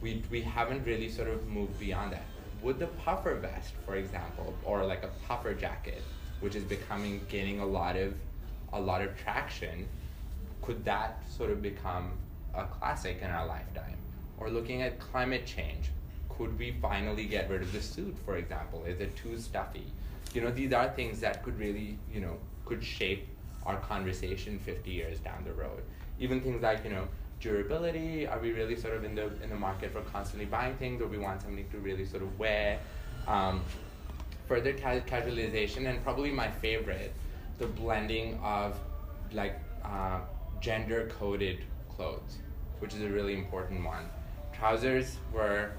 We 0.00 0.22
we 0.30 0.40
haven't 0.42 0.84
really 0.84 1.08
sort 1.08 1.28
of 1.28 1.46
moved 1.48 1.78
beyond 1.78 2.12
that. 2.12 2.26
Would 2.62 2.78
the 2.78 2.86
puffer 3.04 3.34
vest, 3.34 3.72
for 3.84 3.96
example, 3.96 4.54
or 4.64 4.84
like 4.84 5.02
a 5.02 5.10
puffer 5.26 5.54
jacket, 5.54 6.02
which 6.40 6.54
is 6.54 6.64
becoming 6.64 7.20
gaining 7.28 7.60
a 7.60 7.66
lot 7.66 7.96
of 7.96 8.14
a 8.72 8.80
lot 8.80 9.02
of 9.02 9.16
traction, 9.16 9.86
could 10.62 10.84
that 10.84 11.22
sort 11.28 11.50
of 11.50 11.60
become 11.60 12.12
a 12.54 12.64
classic 12.64 13.18
in 13.22 13.30
our 13.30 13.46
lifetime? 13.46 13.96
Or 14.38 14.50
looking 14.50 14.82
at 14.82 14.98
climate 14.98 15.46
change, 15.46 15.90
could 16.28 16.58
we 16.58 16.72
finally 16.80 17.26
get 17.26 17.48
rid 17.50 17.62
of 17.62 17.72
the 17.72 17.80
suit, 17.80 18.16
for 18.24 18.36
example? 18.36 18.84
Is 18.84 19.00
it 19.00 19.16
too 19.16 19.38
stuffy? 19.38 19.86
You 20.34 20.40
know, 20.40 20.50
these 20.50 20.72
are 20.72 20.88
things 20.88 21.20
that 21.20 21.42
could 21.42 21.58
really, 21.58 21.98
you 22.12 22.20
know, 22.20 22.36
could 22.64 22.82
shape 22.82 23.28
our 23.64 23.76
conversation 23.76 24.58
50 24.58 24.90
years 24.90 25.20
down 25.20 25.44
the 25.44 25.52
road. 25.52 25.82
Even 26.18 26.40
things 26.40 26.62
like, 26.62 26.84
you 26.84 26.90
know, 26.90 27.06
durability. 27.40 28.26
Are 28.26 28.38
we 28.38 28.52
really 28.52 28.76
sort 28.76 28.94
of 28.96 29.04
in 29.04 29.14
the 29.14 29.26
in 29.42 29.50
the 29.50 29.56
market 29.56 29.92
for 29.92 30.00
constantly 30.00 30.46
buying 30.46 30.74
things, 30.76 31.02
or 31.02 31.06
we 31.06 31.18
want 31.18 31.42
something 31.42 31.68
to 31.70 31.78
really 31.78 32.06
sort 32.06 32.22
of 32.22 32.38
wear? 32.38 32.78
Um, 33.26 33.62
further 34.46 34.72
ca- 34.72 35.00
casualization, 35.00 35.88
and 35.88 36.02
probably 36.02 36.30
my 36.30 36.50
favorite, 36.50 37.12
the 37.58 37.66
blending 37.66 38.38
of 38.42 38.78
like 39.32 39.58
uh, 39.84 40.20
gender 40.60 41.10
coded 41.18 41.58
clothes, 41.94 42.38
which 42.80 42.94
is 42.94 43.02
a 43.02 43.08
really 43.08 43.34
important 43.34 43.84
one. 43.84 44.08
Trousers 44.52 45.18
were 45.32 45.70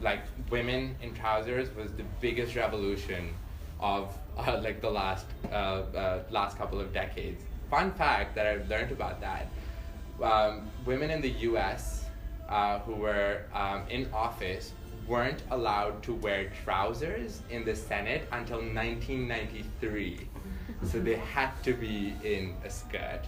like 0.00 0.20
women 0.50 0.96
in 1.02 1.14
trousers 1.14 1.74
was 1.74 1.92
the 1.92 2.04
biggest 2.20 2.56
revolution 2.56 3.34
of 3.80 4.16
uh, 4.38 4.60
like 4.62 4.80
the 4.80 4.90
last 4.90 5.26
uh, 5.50 5.54
uh, 5.54 6.22
last 6.30 6.58
couple 6.58 6.80
of 6.80 6.92
decades. 6.92 7.42
Fun 7.70 7.92
fact 7.92 8.34
that 8.34 8.46
I've 8.46 8.68
learned 8.68 8.92
about 8.92 9.20
that: 9.20 9.48
um, 10.22 10.70
women 10.84 11.10
in 11.10 11.20
the 11.20 11.30
U.S. 11.50 12.04
Uh, 12.48 12.78
who 12.80 12.94
were 12.94 13.42
um, 13.54 13.82
in 13.88 14.08
office 14.12 14.72
weren't 15.06 15.42
allowed 15.50 16.02
to 16.02 16.14
wear 16.14 16.50
trousers 16.64 17.42
in 17.50 17.64
the 17.64 17.74
Senate 17.74 18.26
until 18.32 18.58
1993. 18.58 20.28
so 20.82 20.98
they 21.00 21.16
had 21.16 21.50
to 21.62 21.72
be 21.74 22.14
in 22.22 22.54
a 22.64 22.70
skirt. 22.70 23.22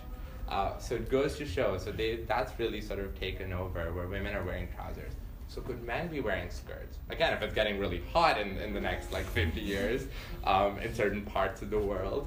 Uh, 0.49 0.79
so 0.79 0.95
it 0.95 1.11
goes 1.11 1.37
to 1.37 1.47
show. 1.47 1.77
So 1.79 1.93
they 1.93 2.21
that's 2.29 2.53
really 2.59 2.81
sort 2.81 3.01
of 3.01 3.19
taken 3.19 3.53
over 3.53 3.93
where 3.93 4.07
women 4.07 4.35
are 4.35 4.45
wearing 4.45 4.69
trousers. 4.75 5.13
So 5.49 5.61
could 5.61 5.83
men 5.85 6.09
be 6.09 6.21
wearing 6.21 6.51
skirts? 6.51 6.99
Again, 7.09 7.33
if 7.33 7.43
it's 7.43 7.55
getting 7.55 7.79
really 7.79 8.03
hot 8.13 8.39
in, 8.41 8.59
in 8.59 8.75
the 8.75 8.81
next 8.81 9.13
like 9.13 9.25
50 9.27 9.61
years 9.61 10.07
um, 10.45 10.79
in 10.79 10.93
certain 10.95 11.23
parts 11.23 11.63
of 11.63 11.71
the 11.71 11.79
world, 11.79 12.27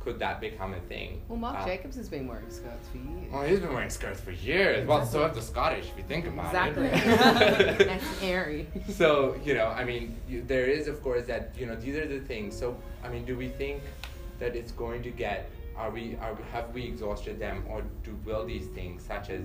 could 0.00 0.18
that 0.20 0.40
become 0.40 0.72
a 0.74 0.80
thing? 0.80 1.20
Well, 1.28 1.38
Mark 1.38 1.58
Uh, 1.60 1.66
Jacobs 1.66 1.96
has 1.96 2.08
been 2.08 2.26
wearing 2.26 2.48
skirts 2.50 2.88
for 2.88 2.98
years. 2.98 3.32
Well, 3.32 3.42
he's 3.42 3.60
been 3.60 3.72
wearing 3.74 3.90
skirts 3.90 4.20
for 4.20 4.30
years. 4.30 4.86
Well, 4.86 5.04
so 5.04 5.22
have 5.22 5.34
the 5.34 5.42
Scottish, 5.42 5.88
if 5.88 5.98
you 5.98 6.04
think 6.04 6.26
about 6.26 6.46
exactly. 6.46 6.86
it. 6.86 7.78
That's 7.86 8.04
airy. 8.22 8.66
so 8.88 9.36
you 9.44 9.54
know, 9.54 9.66
I 9.66 9.84
mean, 9.84 10.16
you, 10.28 10.42
there 10.42 10.66
is 10.66 10.88
of 10.88 11.02
course 11.02 11.26
that 11.26 11.52
you 11.58 11.66
know 11.66 11.76
these 11.76 11.96
are 11.96 12.06
the 12.06 12.20
things. 12.20 12.56
So 12.56 12.76
I 13.04 13.08
mean, 13.08 13.24
do 13.24 13.36
we 13.36 13.48
think 13.48 13.82
that 14.38 14.56
it's 14.56 14.72
going 14.72 15.02
to 15.02 15.10
get? 15.10 15.50
Are 15.80 15.90
we? 15.90 16.14
Are 16.20 16.34
we, 16.34 16.42
have 16.52 16.74
we 16.74 16.82
exhausted 16.84 17.38
them, 17.38 17.64
or 17.66 17.80
do 18.04 18.14
will 18.26 18.44
these 18.44 18.66
things 18.66 19.02
such 19.02 19.30
as 19.30 19.40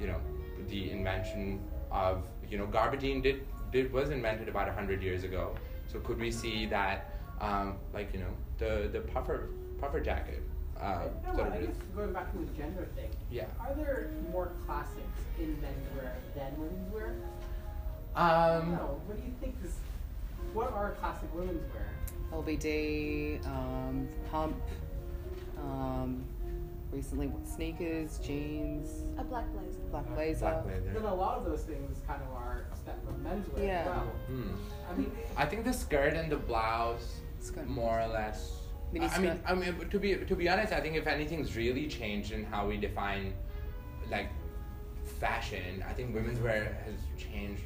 you 0.00 0.06
know 0.06 0.20
the 0.68 0.92
invention 0.92 1.60
of 1.90 2.22
you 2.48 2.58
know 2.58 2.66
gabardine 2.68 3.20
did 3.20 3.44
did 3.72 3.92
was 3.92 4.10
invented 4.10 4.48
about 4.48 4.68
hundred 4.68 5.02
years 5.02 5.24
ago. 5.24 5.56
So 5.88 5.98
could 5.98 6.20
we 6.20 6.30
see 6.30 6.66
that 6.66 7.18
um, 7.40 7.76
like 7.92 8.12
you 8.14 8.20
know 8.20 8.32
the 8.58 8.88
the 8.92 9.00
puffer 9.00 9.48
puffer 9.80 9.98
jacket 9.98 10.42
uh, 10.80 11.08
No, 11.26 11.34
sort 11.34 11.48
of 11.48 11.54
I 11.54 11.58
guess 11.66 11.76
going 11.96 12.12
back 12.12 12.30
to 12.32 12.38
the 12.38 12.44
gender 12.56 12.86
thing. 12.94 13.10
yeah. 13.28 13.46
Are 13.58 13.74
there 13.74 14.10
more 14.30 14.52
classics 14.66 15.18
in 15.40 15.56
menswear 15.56 16.12
than 16.36 16.52
women's 16.56 16.94
wear? 16.94 17.14
Um, 18.14 18.72
no. 18.72 19.00
What 19.06 19.16
do 19.16 19.22
you 19.26 19.34
think 19.40 19.56
is 19.64 19.74
what 20.54 20.72
are 20.72 20.92
classic 21.00 21.34
women's 21.34 21.64
wear? 21.74 21.88
LBD, 22.32 23.44
um, 23.46 24.08
pump, 24.30 24.54
um, 25.62 26.24
recently 26.92 27.26
what, 27.28 27.46
sneakers, 27.46 28.18
jeans, 28.18 29.02
A 29.18 29.24
black 29.24 29.44
blazer. 29.52 29.78
black 29.90 30.06
blazer. 30.14 30.40
Black 30.40 30.64
blazer. 30.64 30.90
Then 30.92 31.02
a 31.04 31.14
lot 31.14 31.38
of 31.38 31.44
those 31.44 31.62
things 31.62 31.98
kind 32.06 32.22
of 32.22 32.28
are 32.34 32.64
a 32.72 32.76
step 32.76 33.04
from 33.04 33.22
menswear 33.24 33.64
Yeah. 33.66 33.80
as 33.80 33.86
well. 33.86 34.12
Hmm. 34.26 34.50
I 34.90 34.94
mean, 34.96 35.12
I 35.36 35.46
think 35.46 35.64
the 35.64 35.72
skirt 35.72 36.14
and 36.14 36.30
the 36.30 36.36
blouse, 36.36 37.20
Skirt. 37.40 37.66
more 37.68 38.00
or 38.00 38.08
less. 38.08 38.56
Mini 38.92 39.06
I 39.06 39.14
I 39.14 39.18
mean. 39.20 39.40
I 39.46 39.54
mean, 39.54 39.88
to 39.88 39.98
be 40.00 40.16
to 40.16 40.34
be 40.34 40.48
honest, 40.48 40.72
I 40.72 40.80
think 40.80 40.96
if 40.96 41.06
anything's 41.06 41.56
really 41.56 41.86
changed 41.86 42.32
in 42.32 42.42
how 42.44 42.66
we 42.66 42.76
define, 42.76 43.34
like, 44.10 44.28
fashion, 45.20 45.84
I 45.88 45.92
think 45.92 46.12
women's 46.14 46.40
wear 46.40 46.76
has 46.84 46.94
changed 47.16 47.62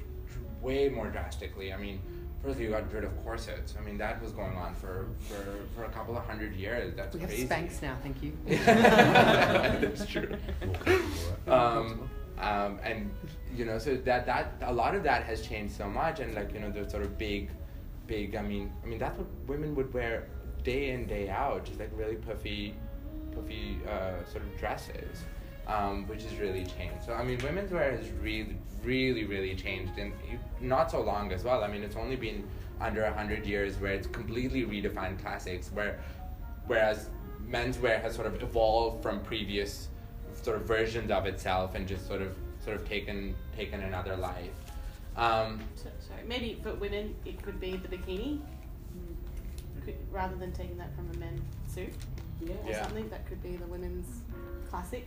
way 0.60 0.90
more 0.90 1.08
drastically. 1.08 1.72
I 1.72 1.78
mean, 1.78 2.00
first 2.44 2.60
you 2.60 2.70
got 2.70 2.92
rid 2.92 3.04
of 3.04 3.24
corsets. 3.24 3.74
I 3.78 3.82
mean, 3.84 3.98
that 3.98 4.22
was 4.22 4.32
going 4.32 4.56
on 4.56 4.74
for 4.74 5.06
for, 5.28 5.56
for 5.74 5.84
a 5.84 5.88
couple 5.88 6.16
of 6.16 6.24
hundred 6.24 6.54
years. 6.54 6.94
That's 6.94 7.14
We 7.14 7.20
have 7.20 7.30
crazy. 7.30 7.48
Spanx 7.48 7.82
now, 7.82 7.96
thank 8.02 8.22
you. 8.22 8.36
That's 8.46 10.06
true. 10.06 10.36
um, 11.46 12.08
um, 12.38 12.78
and 12.82 13.10
you 13.54 13.64
know, 13.64 13.78
so 13.78 13.96
that 13.96 14.26
that 14.26 14.54
a 14.62 14.72
lot 14.72 14.94
of 14.94 15.02
that 15.04 15.24
has 15.24 15.42
changed 15.46 15.74
so 15.74 15.88
much, 15.88 16.20
and 16.20 16.34
like 16.34 16.52
you 16.52 16.60
know, 16.60 16.70
the 16.70 16.88
sort 16.88 17.02
of 17.02 17.16
big, 17.16 17.50
big. 18.06 18.36
I 18.36 18.42
mean, 18.42 18.72
I 18.82 18.86
mean 18.86 18.98
that's 18.98 19.16
what 19.18 19.28
women 19.46 19.74
would 19.76 19.92
wear 19.94 20.28
day 20.62 20.90
in 20.90 21.06
day 21.06 21.28
out, 21.28 21.64
just 21.64 21.78
like 21.78 21.90
really 21.94 22.16
puffy, 22.16 22.74
puffy 23.34 23.78
uh, 23.88 24.24
sort 24.30 24.44
of 24.44 24.58
dresses, 24.58 25.24
um, 25.66 26.06
which 26.08 26.22
has 26.22 26.34
really 26.38 26.64
changed. 26.64 27.04
So 27.04 27.14
I 27.14 27.24
mean, 27.24 27.38
women's 27.42 27.70
wear 27.72 27.96
has 27.96 28.08
really, 28.22 28.56
really, 28.82 29.24
really 29.24 29.54
changed 29.54 29.98
in 29.98 30.12
not 30.60 30.90
so 30.90 31.00
long 31.00 31.32
as 31.32 31.44
well. 31.44 31.64
I 31.64 31.68
mean, 31.68 31.82
it's 31.82 31.96
only 31.96 32.16
been 32.16 32.44
under 32.80 33.04
a 33.04 33.12
hundred 33.12 33.46
years 33.46 33.76
where 33.78 33.92
it's 33.92 34.06
completely 34.06 34.64
redefined 34.64 35.20
classics, 35.20 35.70
where 35.72 36.00
whereas 36.66 37.08
menswear 37.48 38.00
has 38.00 38.14
sort 38.14 38.26
of 38.26 38.42
evolved 38.42 39.02
from 39.02 39.20
previous 39.20 39.88
sort 40.42 40.56
of 40.56 40.62
versions 40.64 41.10
of 41.10 41.26
itself 41.26 41.74
and 41.74 41.86
just 41.86 42.06
sort 42.06 42.20
of 42.22 42.34
sort 42.62 42.76
of 42.76 42.88
taken 42.88 43.34
taken 43.56 43.82
another 43.82 44.16
life. 44.16 44.50
Um, 45.16 45.60
So, 45.76 45.90
sorry, 46.00 46.22
maybe 46.26 46.58
for 46.62 46.74
women 46.74 47.14
it 47.24 47.40
could 47.42 47.60
be 47.60 47.76
the 47.76 47.88
bikini, 47.88 48.40
could, 49.84 49.94
rather 50.10 50.34
than 50.36 50.52
taking 50.52 50.76
that 50.78 50.94
from 50.96 51.10
a 51.14 51.18
men's 51.18 51.42
suit 51.68 51.92
yeah. 52.40 52.54
or 52.64 52.70
Yeah. 52.70 52.82
something. 52.82 53.08
That 53.10 53.26
could 53.28 53.42
be 53.42 53.56
the 53.56 53.66
women's 53.66 54.22
classic. 54.68 55.06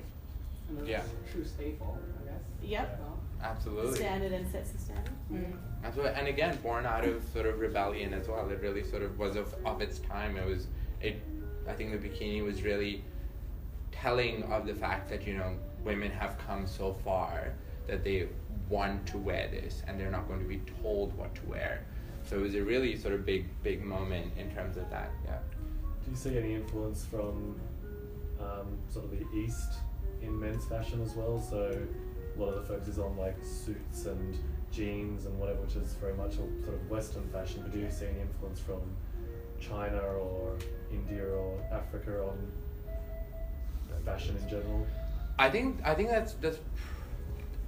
And 0.69 0.79
those 0.79 0.87
Yeah. 0.87 1.03
True 1.31 1.45
staple, 1.45 1.97
I 2.21 2.31
guess. 2.31 2.41
Yep. 2.61 2.99
Well, 2.99 3.19
absolutely. 3.41 3.95
Standard 3.95 4.31
and 4.33 4.51
sets 4.51 4.71
the 4.71 4.79
standard. 4.79 5.13
Absolutely. 5.83 6.13
And 6.13 6.27
again, 6.27 6.57
born 6.61 6.85
out 6.85 7.05
of 7.05 7.23
sort 7.33 7.45
of 7.45 7.59
rebellion 7.59 8.13
as 8.13 8.27
well. 8.27 8.49
It 8.49 8.61
really 8.61 8.83
sort 8.83 9.03
of 9.03 9.17
was 9.17 9.35
of, 9.35 9.53
of 9.65 9.81
its 9.81 9.99
time. 9.99 10.37
It 10.37 10.47
was 10.47 10.67
it. 11.01 11.21
I 11.67 11.73
think 11.73 11.91
the 11.91 12.09
bikini 12.09 12.43
was 12.43 12.63
really 12.63 13.03
telling 13.91 14.43
of 14.43 14.65
the 14.65 14.75
fact 14.75 15.09
that 15.09 15.25
you 15.25 15.35
know 15.37 15.53
women 15.83 16.11
have 16.11 16.37
come 16.37 16.67
so 16.67 16.93
far 17.03 17.53
that 17.87 18.03
they 18.03 18.27
want 18.69 19.05
to 19.07 19.17
wear 19.17 19.47
this 19.47 19.81
and 19.87 19.99
they're 19.99 20.11
not 20.11 20.27
going 20.27 20.41
to 20.41 20.47
be 20.47 20.61
told 20.81 21.17
what 21.17 21.33
to 21.35 21.45
wear. 21.45 21.83
So 22.23 22.37
it 22.37 22.41
was 22.41 22.55
a 22.55 22.61
really 22.61 22.97
sort 22.97 23.13
of 23.13 23.25
big 23.25 23.45
big 23.63 23.83
moment 23.83 24.33
in 24.37 24.53
terms 24.53 24.77
of 24.77 24.89
that. 24.89 25.11
Yeah. 25.25 25.37
Do 26.03 26.11
you 26.11 26.17
see 26.17 26.37
any 26.37 26.55
influence 26.55 27.05
from 27.05 27.59
um, 28.39 28.77
sort 28.89 29.05
of 29.05 29.11
the 29.11 29.25
East 29.37 29.73
in 30.21 30.39
men's 30.39 30.65
fashion 30.65 31.01
as 31.01 31.15
well? 31.15 31.39
So 31.39 31.77
a 32.35 32.39
lot 32.39 32.49
of 32.49 32.55
the 32.55 32.73
focus 32.73 32.89
is 32.89 32.99
on 32.99 33.17
like 33.17 33.35
suits 33.43 34.05
and 34.05 34.37
jeans 34.71 35.25
and 35.25 35.39
whatever, 35.39 35.61
which 35.61 35.75
is 35.75 35.93
very 35.93 36.13
much 36.13 36.33
a 36.33 36.63
sort 36.63 36.75
of 36.75 36.89
Western 36.89 37.27
fashion. 37.29 37.61
But 37.63 37.73
do 37.73 37.79
you 37.79 37.89
see 37.91 38.05
any 38.05 38.21
influence 38.21 38.59
from 38.59 38.81
China 39.59 39.97
or 39.97 40.57
India 40.91 41.25
or 41.25 41.59
Africa 41.71 42.23
on 42.23 42.51
fashion 44.05 44.37
in 44.41 44.49
general? 44.49 44.87
I 45.39 45.49
think 45.49 45.79
I 45.83 45.93
think 45.93 46.09
that's 46.09 46.33
that's. 46.33 46.59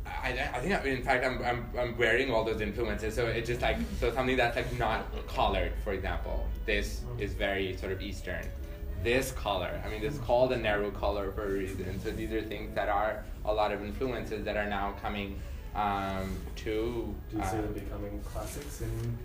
I, 0.06 0.50
I 0.56 0.60
think 0.60 0.86
in 0.86 1.04
fact 1.04 1.24
I'm, 1.24 1.44
I'm 1.44 1.70
I'm 1.78 1.98
wearing 1.98 2.32
all 2.32 2.44
those 2.44 2.62
influences 2.62 3.14
so 3.14 3.28
it's 3.28 3.48
just 3.48 3.62
like 3.62 3.78
so 4.00 4.12
something 4.12 4.36
that's 4.36 4.56
like 4.56 4.80
not 4.80 5.06
collared 5.28 5.72
for 5.84 5.94
example 5.94 6.48
this 6.66 7.02
mm-hmm. 7.02 7.22
is 7.22 7.34
very 7.34 7.78
sort 7.78 7.92
of 7.92 8.02
eastern 8.02 8.44
this 9.04 9.32
color. 9.32 9.82
I 9.86 9.90
mean 9.90 10.04
it's 10.04 10.18
called 10.20 10.52
a 10.52 10.58
narrow 10.58 10.92
collar 10.92 11.32
for 11.32 11.46
a 11.46 11.52
reason 11.52 12.00
so 12.02 12.12
these 12.12 12.32
are 12.32 12.42
things 12.42 12.74
that 12.76 12.90
are 12.90 13.24
a 13.46 13.54
lot 13.54 13.72
of 13.72 13.84
influences 13.84 14.44
that 14.46 14.58
are 14.58 14.66
now 14.68 14.94
coming 15.02 15.40
um, 15.76 16.36
to 16.58 17.16
Do 17.30 17.38
you 17.38 17.44
see 17.44 17.50
uh, 17.58 17.62
them 17.62 17.74
becoming 17.74 18.20
classics 18.22 18.82
in 18.82 19.18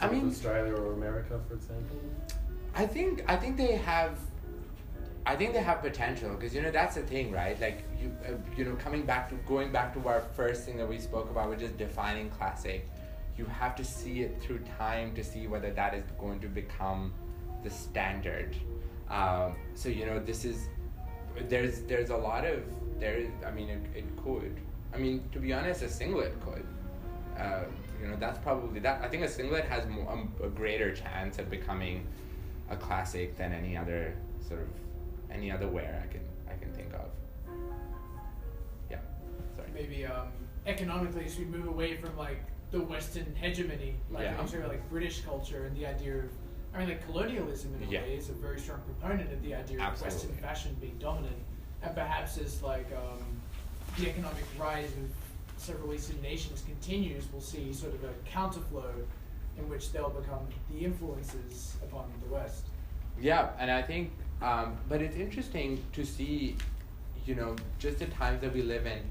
I 0.00 0.08
mean- 0.08 0.28
Australia 0.28 0.74
or 0.74 0.92
America, 0.94 1.38
for 1.48 1.54
example? 1.54 1.96
I 2.74 2.86
think 2.86 3.22
I 3.28 3.36
think 3.36 3.56
they 3.56 3.76
have. 3.76 4.18
I 5.24 5.36
think 5.36 5.52
they 5.52 5.60
have 5.60 5.82
potential 5.82 6.30
because 6.30 6.52
you 6.54 6.62
know 6.62 6.70
that's 6.72 6.96
the 6.96 7.02
thing, 7.02 7.30
right? 7.30 7.60
Like 7.60 7.84
you, 8.00 8.10
uh, 8.26 8.32
you 8.56 8.64
know, 8.64 8.74
coming 8.76 9.02
back 9.02 9.28
to 9.28 9.36
going 9.46 9.70
back 9.70 9.92
to 9.94 10.08
our 10.08 10.22
first 10.34 10.64
thing 10.64 10.78
that 10.78 10.88
we 10.88 10.98
spoke 10.98 11.30
about, 11.30 11.50
which 11.50 11.60
is 11.62 11.70
defining 11.72 12.30
classic. 12.30 12.88
You 13.38 13.44
have 13.44 13.76
to 13.76 13.84
see 13.84 14.22
it 14.22 14.42
through 14.42 14.60
time 14.78 15.14
to 15.14 15.22
see 15.22 15.46
whether 15.46 15.70
that 15.72 15.94
is 15.94 16.02
going 16.18 16.40
to 16.40 16.48
become 16.48 17.12
the 17.62 17.70
standard. 17.70 18.56
Um, 19.12 19.54
so 19.74 19.88
you 19.88 20.06
know, 20.06 20.18
this 20.18 20.44
is 20.44 20.68
there's 21.48 21.82
there's 21.82 22.10
a 22.10 22.16
lot 22.16 22.44
of 22.44 22.62
there. 22.98 23.14
is- 23.16 23.30
I 23.46 23.50
mean, 23.50 23.68
it, 23.68 23.82
it 23.94 24.16
could. 24.24 24.56
I 24.94 24.96
mean, 24.98 25.22
to 25.32 25.38
be 25.38 25.52
honest, 25.52 25.82
a 25.82 25.88
singlet 25.88 26.34
could. 26.44 26.66
Uh, 27.38 27.64
you 28.00 28.08
know, 28.08 28.16
that's 28.18 28.38
probably 28.38 28.80
that. 28.80 29.02
I 29.02 29.08
think 29.08 29.22
a 29.22 29.28
singlet 29.28 29.64
has 29.66 29.86
more, 29.88 30.10
um, 30.10 30.32
a 30.42 30.48
greater 30.48 30.94
chance 30.94 31.38
of 31.38 31.48
becoming 31.50 32.06
a 32.70 32.76
classic 32.76 33.36
than 33.36 33.52
any 33.52 33.76
other 33.76 34.14
sort 34.46 34.60
of 34.62 34.68
any 35.30 35.50
other 35.50 35.68
wear 35.68 36.02
I 36.04 36.12
can 36.12 36.22
I 36.48 36.54
can 36.62 36.72
think 36.72 36.92
of. 36.94 37.08
Yeah, 38.90 38.98
sorry. 39.56 39.68
maybe 39.74 40.04
um, 40.06 40.28
economically 40.66 41.24
as 41.26 41.38
we 41.38 41.44
move 41.44 41.66
away 41.68 41.96
from 41.96 42.16
like 42.16 42.40
the 42.70 42.80
Western 42.80 43.34
hegemony, 43.36 43.94
like 44.10 44.24
Yeah. 44.24 44.40
into 44.40 44.66
like 44.66 44.88
British 44.90 45.20
culture 45.20 45.64
and 45.66 45.76
the 45.76 45.86
idea 45.86 46.16
of, 46.18 46.30
I 46.74 46.78
mean, 46.78 46.88
like 46.88 47.04
colonialism 47.04 47.74
in 47.74 47.88
a 47.88 47.90
Yeah. 47.90 48.02
way 48.02 48.16
is 48.16 48.28
a 48.30 48.32
very 48.32 48.58
strong 48.58 48.80
proponent 48.82 49.32
of 49.32 49.42
the 49.42 49.54
idea 49.54 49.82
of 49.84 50.00
Western 50.00 50.32
fashion 50.36 50.74
being 50.80 50.96
dominant, 50.98 51.36
and 51.82 51.94
perhaps 51.94 52.38
as 52.38 52.62
like 52.62 52.86
um, 52.92 53.18
the 53.98 54.08
economic 54.08 54.44
rise 54.58 54.90
of 54.92 55.10
several 55.58 55.92
Eastern 55.92 56.20
nations 56.22 56.62
continues, 56.66 57.24
we'll 57.30 57.42
see 57.42 57.72
sort 57.72 57.94
of 57.94 58.02
a 58.04 58.12
counterflow 58.28 59.04
in 59.58 59.68
which 59.68 59.92
they'll 59.92 60.08
become 60.10 60.46
the 60.70 60.84
influences 60.84 61.76
upon 61.82 62.10
the 62.26 62.34
West. 62.34 62.64
Yeah, 63.20 63.50
and 63.58 63.70
I 63.70 63.82
think, 63.82 64.10
um, 64.40 64.78
but 64.88 65.02
it's 65.02 65.16
interesting 65.16 65.84
to 65.92 66.04
see, 66.06 66.56
you 67.26 67.34
know, 67.34 67.54
just 67.78 67.98
the 67.98 68.06
times 68.06 68.40
that 68.40 68.54
we 68.54 68.62
live 68.62 68.86
in, 68.86 69.02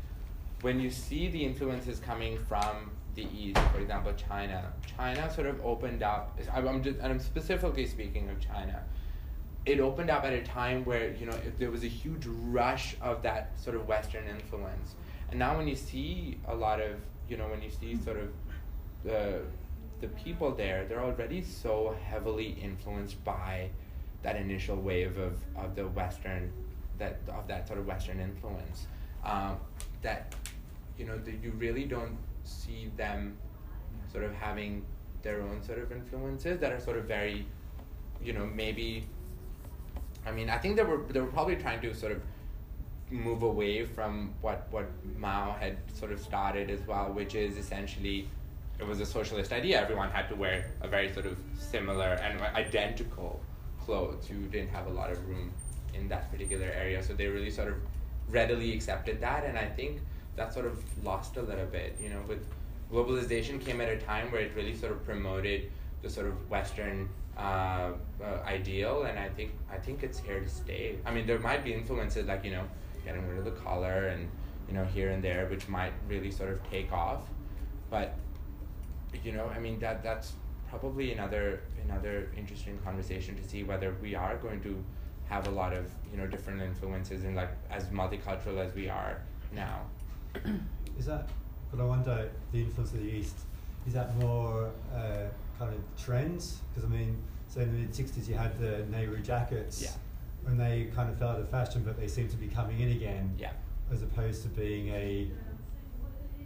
when 0.62 0.80
you 0.80 0.90
see 0.90 1.28
the 1.30 1.46
influences 1.46 2.00
coming 2.00 2.40
from 2.46 2.90
the 3.16 3.28
East, 3.36 3.60
for 3.74 3.80
example, 3.80 4.14
China. 4.14 4.72
China 4.98 5.32
sort 5.34 5.48
of 5.48 5.64
opened 5.66 6.04
up. 6.04 6.40
I'm 6.54 6.84
just, 6.84 7.00
and 7.00 7.08
I'm 7.08 7.20
specifically 7.20 7.86
speaking 7.86 8.30
of 8.30 8.40
China. 8.40 8.84
It 9.66 9.80
opened 9.80 10.10
up 10.10 10.24
at 10.24 10.34
a 10.34 10.42
time 10.42 10.86
where 10.86 11.12
you 11.14 11.26
know 11.26 11.36
if 11.46 11.58
there 11.60 11.70
was 11.70 11.84
a 11.84 11.88
huge 11.88 12.26
rush 12.26 12.96
of 13.02 13.22
that 13.24 13.52
sort 13.60 13.76
of 13.76 13.88
Western 13.88 14.28
influence, 14.28 14.96
and 15.30 15.38
now 15.38 15.58
when 15.58 15.68
you 15.68 15.76
see 15.76 16.40
a 16.48 16.56
lot 16.56 16.82
of 16.82 16.96
you 17.30 17.38
know 17.38 17.48
when 17.48 17.62
you 17.62 17.70
see 17.70 17.96
sort 17.98 18.18
of 18.18 18.30
the 19.04 19.42
the 20.00 20.08
people 20.08 20.52
there, 20.52 20.86
they're 20.86 21.04
already 21.04 21.44
so 21.44 21.96
heavily 22.06 22.58
influenced 22.62 23.24
by 23.24 23.70
that 24.24 24.36
initial 24.36 24.76
wave 24.76 25.18
of, 25.18 25.38
of 25.56 25.76
the 25.76 25.88
Western, 25.88 26.52
that 26.98 27.20
of 27.28 27.48
that 27.48 27.68
sort 27.68 27.80
of 27.80 27.86
Western 27.86 28.20
influence, 28.20 28.88
um, 29.24 29.58
that 30.02 30.34
you 30.98 31.06
know 31.06 31.18
that 31.20 31.36
you 31.44 31.52
really 31.52 31.86
don't 31.86 32.18
see 32.44 32.92
them 32.98 33.38
sort 34.12 34.24
of 34.24 34.34
having 34.34 34.84
their 35.24 35.42
own 35.42 35.64
sort 35.64 35.80
of 35.80 35.92
influences 35.92 36.60
that 36.60 36.72
are 36.72 36.80
sort 36.80 36.98
of 36.98 37.06
very, 37.06 37.46
you 38.24 38.34
know, 38.34 38.46
maybe. 38.46 39.06
I 40.26 40.32
mean, 40.32 40.50
I 40.50 40.58
think 40.58 40.76
they 40.76 40.84
were 40.84 41.04
they 41.10 41.20
were 41.20 41.28
probably 41.28 41.56
trying 41.56 41.82
to 41.82 41.94
sort 41.94 42.12
of 42.12 42.22
move 43.10 43.44
away 43.44 43.86
from 43.86 44.34
what 44.42 44.68
what 44.72 44.86
Mao 45.18 45.54
had 45.60 45.78
sort 45.94 46.12
of 46.12 46.20
started 46.20 46.70
as 46.70 46.82
well, 46.88 47.12
which 47.12 47.36
is 47.36 47.58
essentially 47.58 48.28
it 48.80 48.88
was 48.88 49.00
a 49.00 49.06
socialist 49.06 49.52
idea. 49.54 49.80
Everyone 49.80 50.10
had 50.10 50.28
to 50.30 50.36
wear 50.36 50.66
a 50.82 50.88
very 50.88 51.14
sort 51.14 51.26
of 51.26 51.38
similar 51.60 52.14
and 52.24 52.42
identical 52.42 53.40
clothes. 53.86 54.30
You 54.30 54.48
didn't 54.48 54.70
have 54.70 54.88
a 54.88 54.90
lot 54.90 55.12
of 55.12 55.28
room 55.28 55.52
in 55.94 56.08
that 56.08 56.32
particular 56.32 56.68
area, 56.68 57.04
so 57.04 57.14
they 57.14 57.28
really 57.28 57.52
sort 57.52 57.68
of 57.68 57.76
readily 58.30 58.74
accepted 58.74 59.22
that. 59.22 59.44
And 59.46 59.58
I 59.58 59.66
think 59.66 60.02
that 60.36 60.54
sort 60.54 60.66
of 60.66 60.84
lost 61.04 61.38
a 61.38 61.42
little 61.42 61.66
bit. 61.66 61.98
You 62.02 62.10
know, 62.10 62.22
with 62.28 62.46
globalization 62.92 63.60
came 63.60 63.82
at 63.82 63.90
a 63.90 63.98
time 63.98 64.32
where 64.32 64.42
it 64.42 64.52
really 64.56 64.76
sort 64.76 64.92
of 64.92 65.04
promoted 65.06 65.72
the 66.02 66.10
sort 66.10 66.28
of 66.28 66.50
Western 66.50 67.10
uh, 67.38 67.92
uh, 68.22 68.40
ideal, 68.46 69.04
and 69.04 69.18
I 69.18 69.30
think 69.30 69.52
I 69.72 69.78
think 69.78 70.04
it's 70.04 70.20
here 70.20 70.40
to 70.40 70.50
stay. 70.50 70.98
I 71.06 71.12
mean, 71.12 71.26
there 71.26 71.40
might 71.40 71.64
be 71.64 71.74
influences 71.74 72.28
like 72.28 72.44
you 72.44 72.52
know 72.52 72.64
getting 73.06 73.28
rid 73.28 73.40
of 73.40 73.46
the 73.46 73.52
collar 73.52 74.08
and 74.08 74.30
you 74.68 74.74
know 74.74 74.86
here 74.86 75.12
and 75.12 75.24
there, 75.24 75.48
which 75.48 75.68
might 75.68 75.94
really 76.08 76.32
sort 76.32 76.50
of 76.52 76.70
take 76.70 76.92
off, 76.92 77.24
but 77.90 78.16
you 79.24 79.32
know, 79.32 79.46
I 79.48 79.60
mean 79.60 79.80
that 79.80 80.04
that's 80.04 80.34
probably 80.70 81.12
another 81.12 81.62
another 81.84 82.30
interesting 82.38 82.78
conversation 82.80 83.36
to 83.36 83.44
see 83.48 83.64
whether 83.64 83.96
we 84.02 84.16
are 84.16 84.38
going 84.38 84.62
to 84.62 84.84
have 85.28 85.48
a 85.48 85.52
lot 85.52 85.74
of 85.74 85.86
you 86.12 86.18
know 86.18 86.28
different 86.28 86.62
influences 86.62 87.24
and 87.24 87.36
like 87.36 87.52
as 87.70 87.86
multicultural 87.86 88.58
as 88.58 88.74
we 88.74 88.90
are 88.90 89.22
now. 89.54 89.82
Is 91.00 91.06
that? 91.06 91.30
But 91.72 91.82
I 91.82 91.86
wonder 91.86 92.30
the 92.52 92.60
influence 92.60 92.94
of 92.94 93.00
the 93.00 93.10
East. 93.10 93.36
Is 93.88 93.94
that 93.94 94.16
more 94.18 94.70
uh, 94.94 95.28
kind 95.58 95.74
of 95.74 96.04
trends? 96.04 96.60
Because 96.70 96.90
I 96.90 96.94
mean, 96.94 97.18
so 97.48 97.62
in 97.62 97.72
the 97.72 97.80
mid 97.80 97.92
'60s 97.92 98.28
you 98.28 98.36
had 98.36 98.58
the 98.60 98.86
Nehru 98.92 99.22
jackets. 99.22 99.82
Yeah. 99.82 99.92
When 100.44 100.58
they 100.58 100.90
kind 100.96 101.10
of 101.10 101.18
fell 101.20 101.30
out 101.30 101.40
of 101.40 101.50
fashion, 101.50 101.84
but 101.86 102.00
they 102.00 102.08
seem 102.08 102.28
to 102.30 102.38
be 102.38 102.48
coming 102.48 102.80
in 102.80 102.92
again. 102.92 103.36
Yeah. 103.38 103.52
As 103.92 104.02
opposed 104.02 104.42
to 104.44 104.50
being 104.50 104.90
a 104.90 105.30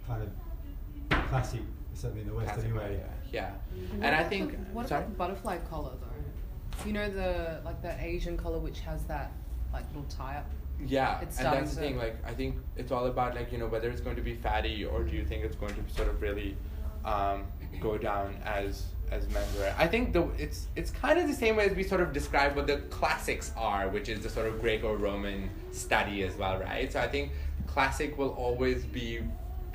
kind 0.07 0.21
of 0.23 1.27
classic, 1.29 1.61
certainly 1.93 2.21
in 2.21 2.27
the 2.27 2.33
West 2.33 2.53
Classic 2.53 2.65
anyway. 2.65 3.01
Yeah. 3.31 3.51
What 3.51 4.05
And 4.05 4.15
I 4.15 4.23
think 4.23 4.51
the, 4.51 4.57
what 4.73 4.87
sorry. 4.89 5.01
about 5.01 5.11
the 5.11 5.17
butterfly 5.17 5.57
collar 5.69 5.91
though? 6.01 6.85
You 6.85 6.93
know 6.93 7.09
the 7.09 7.61
like 7.63 7.81
the 7.81 7.95
Asian 8.03 8.37
collar 8.37 8.59
which 8.59 8.79
has 8.81 9.03
that 9.05 9.31
like 9.73 9.85
little 9.87 10.09
tie 10.09 10.37
up. 10.37 10.49
Yeah, 10.85 11.21
It's 11.21 11.37
and 11.39 11.47
that's 11.47 11.75
the 11.75 11.81
thing. 11.81 11.97
Like, 11.97 12.17
I 12.25 12.33
think 12.33 12.57
it's 12.75 12.91
all 12.91 13.05
about 13.07 13.35
like 13.35 13.51
you 13.51 13.57
know 13.57 13.67
whether 13.67 13.89
it's 13.89 14.01
going 14.01 14.15
to 14.15 14.21
be 14.21 14.35
fatty 14.35 14.85
or 14.85 15.03
do 15.03 15.15
you 15.15 15.25
think 15.25 15.43
it's 15.43 15.55
going 15.55 15.73
to 15.73 15.93
sort 15.93 16.09
of 16.09 16.21
really 16.21 16.57
um, 17.05 17.45
go 17.79 17.97
down 17.97 18.35
as 18.43 18.85
as 19.11 19.25
menswear. 19.27 19.73
I 19.77 19.87
think 19.87 20.13
the 20.13 20.27
it's 20.37 20.67
it's 20.75 20.91
kind 20.91 21.19
of 21.19 21.27
the 21.27 21.33
same 21.33 21.55
way 21.55 21.69
as 21.69 21.75
we 21.75 21.83
sort 21.83 22.01
of 22.01 22.13
describe 22.13 22.55
what 22.55 22.67
the 22.67 22.77
classics 22.89 23.51
are, 23.55 23.87
which 23.89 24.09
is 24.09 24.21
the 24.21 24.29
sort 24.29 24.47
of 24.47 24.59
Greco-Roman 24.61 25.49
study 25.71 26.23
as 26.23 26.35
well, 26.35 26.57
right? 26.59 26.91
So 26.91 26.99
I 26.99 27.07
think 27.07 27.31
classic 27.67 28.17
will 28.17 28.29
always 28.29 28.85
be 28.85 29.21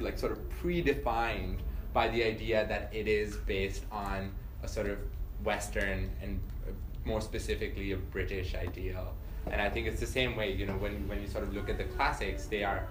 like 0.01 0.19
sort 0.19 0.33
of 0.33 0.39
predefined 0.63 1.59
by 1.93 2.09
the 2.09 2.25
idea 2.25 2.67
that 2.67 2.91
it 2.93 3.09
is 3.09 3.37
based 3.37 3.85
on 3.91 4.33
a 4.63 4.69
sort 4.69 4.89
of 4.89 4.99
Western 5.45 6.11
and 6.23 6.41
uh, 6.67 6.73
more 7.05 7.21
specifically 7.21 7.93
a 7.93 7.97
British 7.97 8.55
ideal. 8.55 9.15
And 9.47 9.61
I 9.61 9.71
think 9.71 9.87
it's 9.87 10.01
the 10.01 10.07
same 10.07 10.37
way, 10.37 10.53
you 10.53 10.67
know, 10.67 10.75
when, 10.75 11.09
when 11.09 11.21
you 11.21 11.27
sort 11.29 11.45
of 11.45 11.55
look 11.55 11.69
at 11.69 11.79
the 11.79 11.85
classics, 11.85 12.47
they 12.47 12.63
are, 12.63 12.87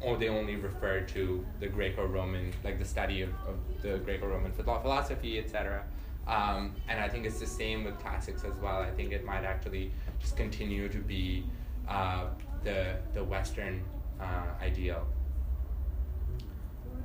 or 0.00 0.16
they 0.16 0.28
only 0.28 0.56
refer 0.56 1.00
to 1.00 1.44
the 1.60 1.66
Greco-Roman, 1.66 2.52
like 2.62 2.78
the 2.78 2.84
study 2.84 3.22
of, 3.22 3.30
of 3.46 3.56
the 3.82 3.98
Greco-Roman 3.98 4.52
philo- 4.52 4.80
philosophy, 4.80 5.38
etc. 5.38 5.84
Um, 6.26 6.74
and 6.88 7.00
I 7.00 7.08
think 7.08 7.26
it's 7.26 7.40
the 7.40 7.46
same 7.46 7.84
with 7.84 7.98
classics 7.98 8.44
as 8.44 8.58
well. 8.60 8.76
I 8.80 8.90
think 8.90 9.12
it 9.12 9.24
might 9.24 9.44
actually 9.44 9.90
just 10.20 10.36
continue 10.36 10.88
to 10.88 10.98
be 10.98 11.44
uh, 11.88 12.26
the 12.62 12.96
the 13.12 13.22
Western 13.22 13.82
uh, 14.20 14.46
ideal. 14.62 15.06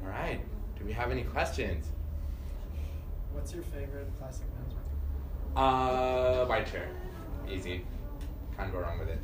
All 0.04 0.10
right. 0.10 0.40
Do 0.78 0.86
we 0.86 0.94
have 0.94 1.12
any 1.12 1.24
questions? 1.24 1.88
What's 3.34 3.54
your 3.54 3.64
favorite 3.64 4.08
classic 4.18 4.46
menswear? 4.56 4.84
Uh, 5.56 6.46
white 6.46 6.68
shirt. 6.68 6.88
Easy. 7.50 7.86
Can't 8.60 8.72
go 8.74 8.80
wrong 8.80 9.00
with 9.00 9.08
it. 9.10 9.20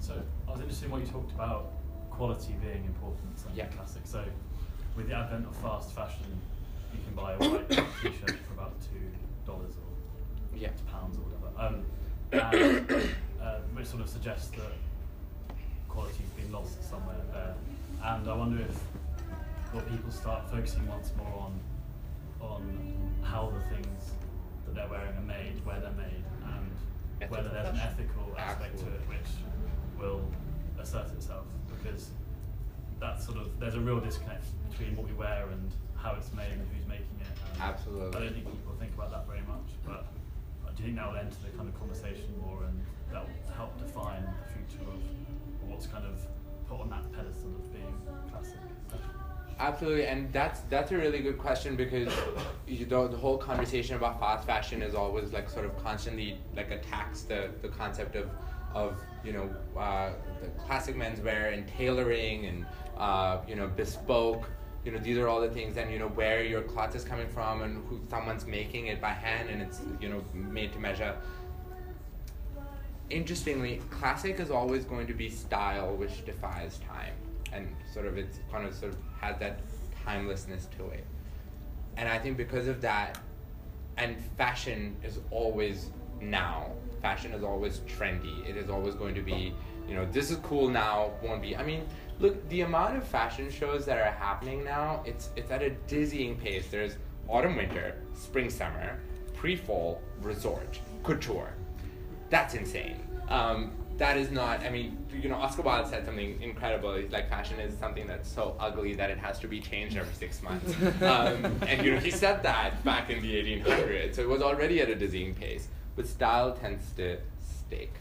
So 0.00 0.20
I 0.48 0.50
was 0.50 0.60
interested 0.60 0.86
in 0.86 0.90
what 0.90 1.00
you 1.02 1.06
talked 1.06 1.30
about 1.32 1.70
quality 2.10 2.54
being 2.60 2.84
important 2.84 3.38
something 3.38 3.56
Yeah. 3.56 3.66
classic. 3.66 4.02
So 4.04 4.24
with 4.96 5.08
the 5.08 5.14
advent 5.14 5.46
of 5.46 5.54
fast 5.56 5.92
fashion, 5.94 6.26
you 6.92 6.98
can 7.04 7.14
buy 7.14 7.34
a 7.34 7.38
white 7.38 7.70
t-shirt 7.70 8.36
for 8.46 8.52
about 8.54 8.72
two 8.80 9.10
dollars 9.46 9.74
or 9.76 10.56
Yeah. 10.58 10.70
pounds 10.90 11.16
or 11.16 11.22
whatever. 11.22 11.50
Um, 11.58 11.84
and, 12.32 12.90
uh, 13.40 13.60
which 13.74 13.86
sort 13.86 14.02
of 14.02 14.08
suggests 14.08 14.48
that 14.50 14.72
quality's 15.88 16.30
been 16.36 16.50
lost 16.50 16.82
somewhere 16.88 17.20
there. 17.32 17.54
And 18.02 18.28
I 18.28 18.34
wonder 18.34 18.62
if 18.62 18.80
will 19.72 19.82
people 19.82 20.10
start 20.10 20.50
focusing 20.50 20.86
once 20.88 21.12
more 21.16 21.32
on 21.38 21.60
on 22.40 22.96
how 23.22 23.50
the 23.50 23.60
things 23.74 24.12
that 24.66 24.74
they're 24.74 24.88
wearing 24.88 25.14
are 25.16 25.20
made, 25.20 25.64
where 25.64 25.78
they're 25.78 25.92
made, 25.92 26.24
and 27.20 27.30
whether 27.30 27.48
there's 27.48 27.68
an 27.68 27.80
ethical 27.80 28.34
aspect 28.38 28.78
to 28.78 28.86
it 28.86 29.00
which 29.08 29.28
will 29.98 30.22
assert 30.80 31.10
itself 31.12 31.44
because 31.68 32.10
that's 32.98 33.24
sort 33.24 33.38
of 33.38 33.58
there's 33.60 33.74
a 33.74 33.80
real 33.80 34.00
disconnect 34.00 34.44
between 34.70 34.96
what 34.96 35.06
we 35.06 35.12
wear 35.14 35.48
and 35.52 35.70
how 35.96 36.14
it's 36.16 36.32
made 36.32 36.52
and 36.52 36.64
who's 36.72 36.86
making 36.88 37.16
it. 37.20 37.60
Absolutely. 37.60 38.08
I 38.16 38.20
don't 38.24 38.32
think 38.32 38.46
people 38.46 38.74
think 38.78 38.94
about 38.94 39.10
that 39.10 39.26
very 39.26 39.44
much, 39.44 39.68
but 39.84 40.06
I 40.66 40.72
do 40.72 40.84
think 40.84 40.96
that 40.96 41.08
will 41.08 41.20
enter 41.20 41.36
the 41.44 41.52
kind 41.56 41.68
of 41.68 41.78
conversation 41.78 42.28
more 42.40 42.64
and 42.64 42.80
that 43.12 43.24
will 43.24 43.52
help 43.54 43.76
define 43.76 44.24
the 44.24 44.46
future 44.52 44.84
of 44.88 45.00
what's 45.68 45.86
kind 45.86 46.04
of 46.06 46.09
Absolutely, 49.60 50.06
and 50.06 50.32
that's 50.32 50.60
that's 50.70 50.90
a 50.90 50.96
really 50.96 51.18
good 51.18 51.36
question 51.36 51.76
because 51.76 52.10
you 52.66 52.86
know, 52.86 53.06
the 53.06 53.16
whole 53.16 53.36
conversation 53.36 53.94
about 53.94 54.18
fast 54.18 54.46
fashion 54.46 54.80
is 54.80 54.94
always 54.94 55.34
like 55.34 55.50
sort 55.50 55.66
of 55.66 55.84
constantly 55.84 56.38
like 56.56 56.70
attacks 56.70 57.22
the, 57.22 57.50
the 57.60 57.68
concept 57.68 58.16
of 58.16 58.30
of 58.74 58.98
you 59.22 59.34
know 59.34 59.54
uh, 59.78 60.12
the 60.40 60.48
classic 60.62 60.96
menswear 60.96 61.52
and 61.52 61.68
tailoring 61.68 62.46
and 62.46 62.64
uh, 62.96 63.38
you 63.46 63.54
know 63.54 63.66
bespoke. 63.66 64.48
You 64.82 64.92
know 64.92 64.98
these 64.98 65.18
are 65.18 65.28
all 65.28 65.42
the 65.42 65.50
things, 65.50 65.76
and 65.76 65.92
you 65.92 65.98
know 65.98 66.08
where 66.08 66.42
your 66.42 66.62
cloth 66.62 66.96
is 66.96 67.04
coming 67.04 67.28
from 67.28 67.60
and 67.60 67.86
who 67.86 68.00
someone's 68.08 68.46
making 68.46 68.86
it 68.86 68.98
by 68.98 69.10
hand 69.10 69.50
and 69.50 69.60
it's 69.60 69.82
you 70.00 70.08
know 70.08 70.24
made 70.32 70.72
to 70.72 70.78
measure. 70.78 71.14
Interestingly, 73.10 73.82
classic 73.90 74.40
is 74.40 74.50
always 74.50 74.84
going 74.86 75.06
to 75.06 75.12
be 75.12 75.28
style 75.28 75.94
which 75.96 76.24
defies 76.24 76.78
time 76.78 77.12
and 77.52 77.74
sort 77.92 78.06
of 78.06 78.18
it's 78.18 78.38
kind 78.50 78.66
of 78.66 78.74
sort 78.74 78.92
of 78.92 78.98
has 79.20 79.38
that 79.38 79.60
timelessness 80.04 80.68
to 80.78 80.86
it. 80.88 81.04
And 81.96 82.08
I 82.08 82.18
think 82.18 82.36
because 82.36 82.68
of 82.68 82.80
that, 82.80 83.18
and 83.96 84.16
fashion 84.38 84.96
is 85.04 85.18
always 85.30 85.90
now. 86.20 86.72
Fashion 87.02 87.32
is 87.32 87.42
always 87.42 87.80
trendy. 87.80 88.46
It 88.48 88.56
is 88.56 88.70
always 88.70 88.94
going 88.94 89.14
to 89.14 89.22
be, 89.22 89.54
you 89.88 89.94
know, 89.94 90.06
this 90.12 90.30
is 90.30 90.38
cool 90.38 90.68
now, 90.68 91.12
won't 91.22 91.42
be. 91.42 91.56
I 91.56 91.64
mean, 91.64 91.86
look, 92.18 92.48
the 92.48 92.62
amount 92.62 92.96
of 92.96 93.04
fashion 93.04 93.50
shows 93.50 93.84
that 93.86 93.98
are 93.98 94.12
happening 94.12 94.64
now, 94.64 95.02
it's 95.04 95.30
it's 95.36 95.50
at 95.50 95.62
a 95.62 95.70
dizzying 95.88 96.36
pace. 96.36 96.68
There's 96.70 96.96
autumn, 97.28 97.56
winter, 97.56 97.96
spring, 98.14 98.50
summer, 98.50 99.00
pre-fall, 99.34 100.00
resort, 100.20 100.78
couture. 101.02 101.52
That's 102.28 102.54
insane. 102.54 103.00
Um, 103.28 103.72
that 104.00 104.16
is 104.16 104.30
not. 104.30 104.64
I 104.64 104.70
mean, 104.70 104.96
you 105.12 105.28
know, 105.28 105.34
Oscar 105.36 105.60
Wilde 105.60 105.86
said 105.86 106.06
something 106.06 106.40
incredible. 106.40 106.94
He's 106.94 107.12
like, 107.12 107.28
fashion 107.28 107.60
is 107.60 107.76
something 107.78 108.06
that's 108.06 108.30
so 108.30 108.56
ugly 108.58 108.94
that 108.94 109.10
it 109.10 109.18
has 109.18 109.38
to 109.40 109.46
be 109.46 109.60
changed 109.60 109.94
every 109.94 110.14
six 110.14 110.42
months. 110.42 110.72
um, 111.02 111.44
and 111.68 111.84
you 111.84 111.92
know, 111.92 112.00
he 112.00 112.10
said 112.10 112.42
that 112.42 112.82
back 112.82 113.10
in 113.10 113.20
the 113.20 113.34
1800s. 113.34 114.14
So 114.14 114.22
it 114.22 114.28
was 114.28 114.40
already 114.40 114.80
at 114.80 114.88
a 114.88 114.94
dizzying 114.94 115.34
pace. 115.34 115.68
But 115.96 116.06
style 116.06 116.52
tends 116.54 116.90
to 116.92 117.18
stick. 117.40 117.92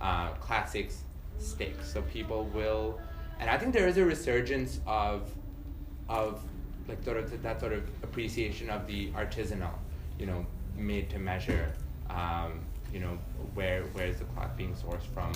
Uh, 0.00 0.28
classics 0.34 1.02
stick. 1.40 1.74
So 1.82 2.02
people 2.02 2.44
will, 2.54 3.00
and 3.40 3.50
I 3.50 3.58
think 3.58 3.74
there 3.74 3.88
is 3.88 3.96
a 3.96 4.04
resurgence 4.04 4.78
of, 4.86 5.28
of 6.08 6.40
like 6.86 7.02
sort 7.02 7.16
of 7.16 7.42
that 7.42 7.58
sort 7.58 7.72
of 7.72 7.82
appreciation 8.04 8.70
of 8.70 8.86
the 8.86 9.10
artisanal, 9.10 9.74
you 10.20 10.26
know, 10.26 10.46
made 10.76 11.10
to 11.10 11.18
measure. 11.18 11.72
Um, 12.08 12.60
you 12.92 13.00
know, 13.00 13.18
where 13.54 13.82
where 13.92 14.06
is 14.06 14.18
the 14.18 14.24
cloth 14.26 14.56
being 14.56 14.74
sourced 14.74 15.06
from? 15.14 15.32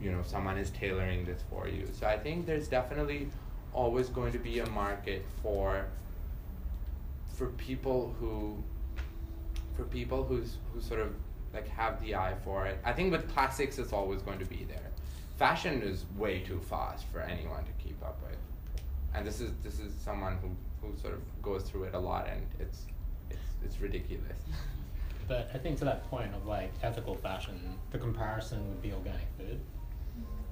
You 0.00 0.12
know, 0.12 0.22
someone 0.22 0.58
is 0.58 0.70
tailoring 0.70 1.24
this 1.24 1.42
for 1.50 1.68
you. 1.68 1.88
So 1.92 2.06
I 2.06 2.18
think 2.18 2.46
there's 2.46 2.68
definitely 2.68 3.28
always 3.72 4.08
going 4.08 4.32
to 4.32 4.38
be 4.38 4.58
a 4.60 4.66
market 4.70 5.24
for 5.42 5.86
for 7.34 7.48
people 7.48 8.14
who 8.18 8.62
for 9.76 9.84
people 9.84 10.24
who's 10.24 10.56
who 10.72 10.80
sort 10.80 11.00
of 11.00 11.14
like 11.52 11.68
have 11.68 12.00
the 12.02 12.14
eye 12.14 12.34
for 12.44 12.66
it. 12.66 12.78
I 12.84 12.92
think 12.92 13.12
with 13.12 13.32
classics 13.32 13.78
it's 13.78 13.92
always 13.92 14.22
going 14.22 14.38
to 14.38 14.46
be 14.46 14.64
there. 14.68 14.90
Fashion 15.36 15.82
is 15.82 16.04
way 16.16 16.40
too 16.40 16.60
fast 16.60 17.06
for 17.12 17.20
anyone 17.20 17.64
to 17.64 17.72
keep 17.82 18.02
up 18.02 18.18
with. 18.22 18.38
And 19.14 19.26
this 19.26 19.40
is 19.40 19.52
this 19.62 19.78
is 19.78 19.92
someone 19.94 20.38
who, 20.42 20.48
who 20.80 20.96
sort 20.98 21.14
of 21.14 21.20
goes 21.42 21.62
through 21.62 21.84
it 21.84 21.94
a 21.94 21.98
lot 21.98 22.28
and 22.28 22.46
it's 22.58 22.82
it's 23.30 23.40
it's 23.64 23.80
ridiculous. 23.80 24.40
But 25.28 25.50
I 25.52 25.58
think 25.58 25.78
to 25.78 25.84
that 25.86 26.08
point 26.08 26.34
of 26.34 26.46
like 26.46 26.72
ethical 26.82 27.14
fashion, 27.14 27.60
the 27.90 27.98
comparison 27.98 28.68
would 28.68 28.82
be 28.82 28.92
organic 28.92 29.26
food. 29.38 29.60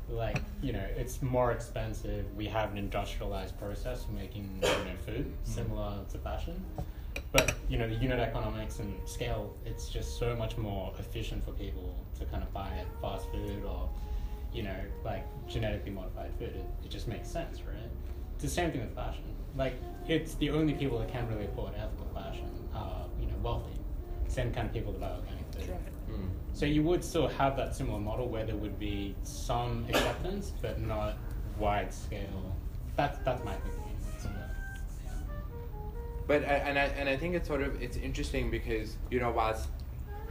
Like, 0.09 0.37
you 0.61 0.73
know, 0.73 0.87
it's 0.97 1.23
more 1.23 1.53
expensive. 1.53 2.27
We 2.37 2.47
have 2.47 2.73
an 2.73 2.79
industrialized 2.79 3.59
process 3.59 4.05
for 4.05 4.13
making, 4.13 4.51
you 4.57 4.69
know, 4.69 4.97
food 5.07 5.27
mm-hmm. 5.27 5.51
similar 5.51 6.05
to 6.13 6.19
fashion. 6.19 6.63
But, 7.33 7.55
you 7.69 7.79
know, 7.79 7.89
the 7.89 7.95
unit 7.95 8.19
economics 8.19 8.81
and 8.81 8.93
scale, 9.09 9.57
it's 9.65 9.89
just 9.89 10.19
so 10.19 10.37
much 10.37 10.57
more 10.57 10.93
efficient 10.99 11.45
for 11.45 11.53
people 11.53 11.95
to 12.19 12.25
kind 12.27 12.43
of 12.43 12.53
buy 12.53 12.85
fast 13.01 13.31
food 13.31 13.65
or, 13.65 13.89
you 14.53 14.63
know, 14.63 14.77
like 15.05 15.25
genetically 15.49 15.91
modified 15.91 16.33
food. 16.39 16.55
It, 16.55 16.67
it 16.85 16.91
just 16.91 17.09
makes 17.09 17.29
sense, 17.29 17.63
right? 17.63 17.91
It's 18.35 18.45
the 18.45 18.51
same 18.51 18.73
thing 18.73 18.83
with 18.83 18.95
fashion. 18.95 19.25
Like, 19.57 19.75
it's 20.07 20.35
the 20.35 20.51
only 20.51 20.75
people 20.75 20.99
that 20.99 21.11
can 21.11 21.27
really 21.29 21.47
afford 21.47 21.75
ethical 21.77 22.11
fashion 22.13 22.51
are, 22.75 23.07
you 23.21 23.27
know, 23.27 23.37
wealthy 23.43 23.79
same 24.35 24.53
kind 24.53 24.67
of 24.67 24.73
people 24.73 24.93
that 24.93 25.01
buy 25.01 25.11
organic 25.11 25.45
food. 25.55 25.77
Mm. 26.11 26.29
So 26.53 26.67
you 26.67 26.83
would 26.83 27.05
still 27.05 27.29
have 27.29 27.57
that 27.57 27.75
similar 27.75 27.99
model 27.99 28.29
where 28.29 28.45
there 28.45 28.57
would 28.57 28.79
be 28.79 29.15
some 29.23 29.87
acceptance, 29.89 30.53
but 30.61 30.81
not 30.81 31.17
wide 31.59 31.93
scale. 31.93 32.55
That's 32.97 33.19
that's 33.25 33.45
my 33.45 33.55
thinking. 33.55 33.97
So, 34.19 34.29
but 36.27 36.45
I, 36.45 36.55
and 36.69 36.79
I 36.79 36.85
and 36.85 37.09
I 37.09 37.17
think 37.17 37.35
it's 37.35 37.49
sort 37.49 37.63
of 37.63 37.81
it's 37.83 37.97
interesting 37.97 38.51
because 38.51 38.97
you 39.11 39.21
know 39.21 39.31
whilst 39.31 39.69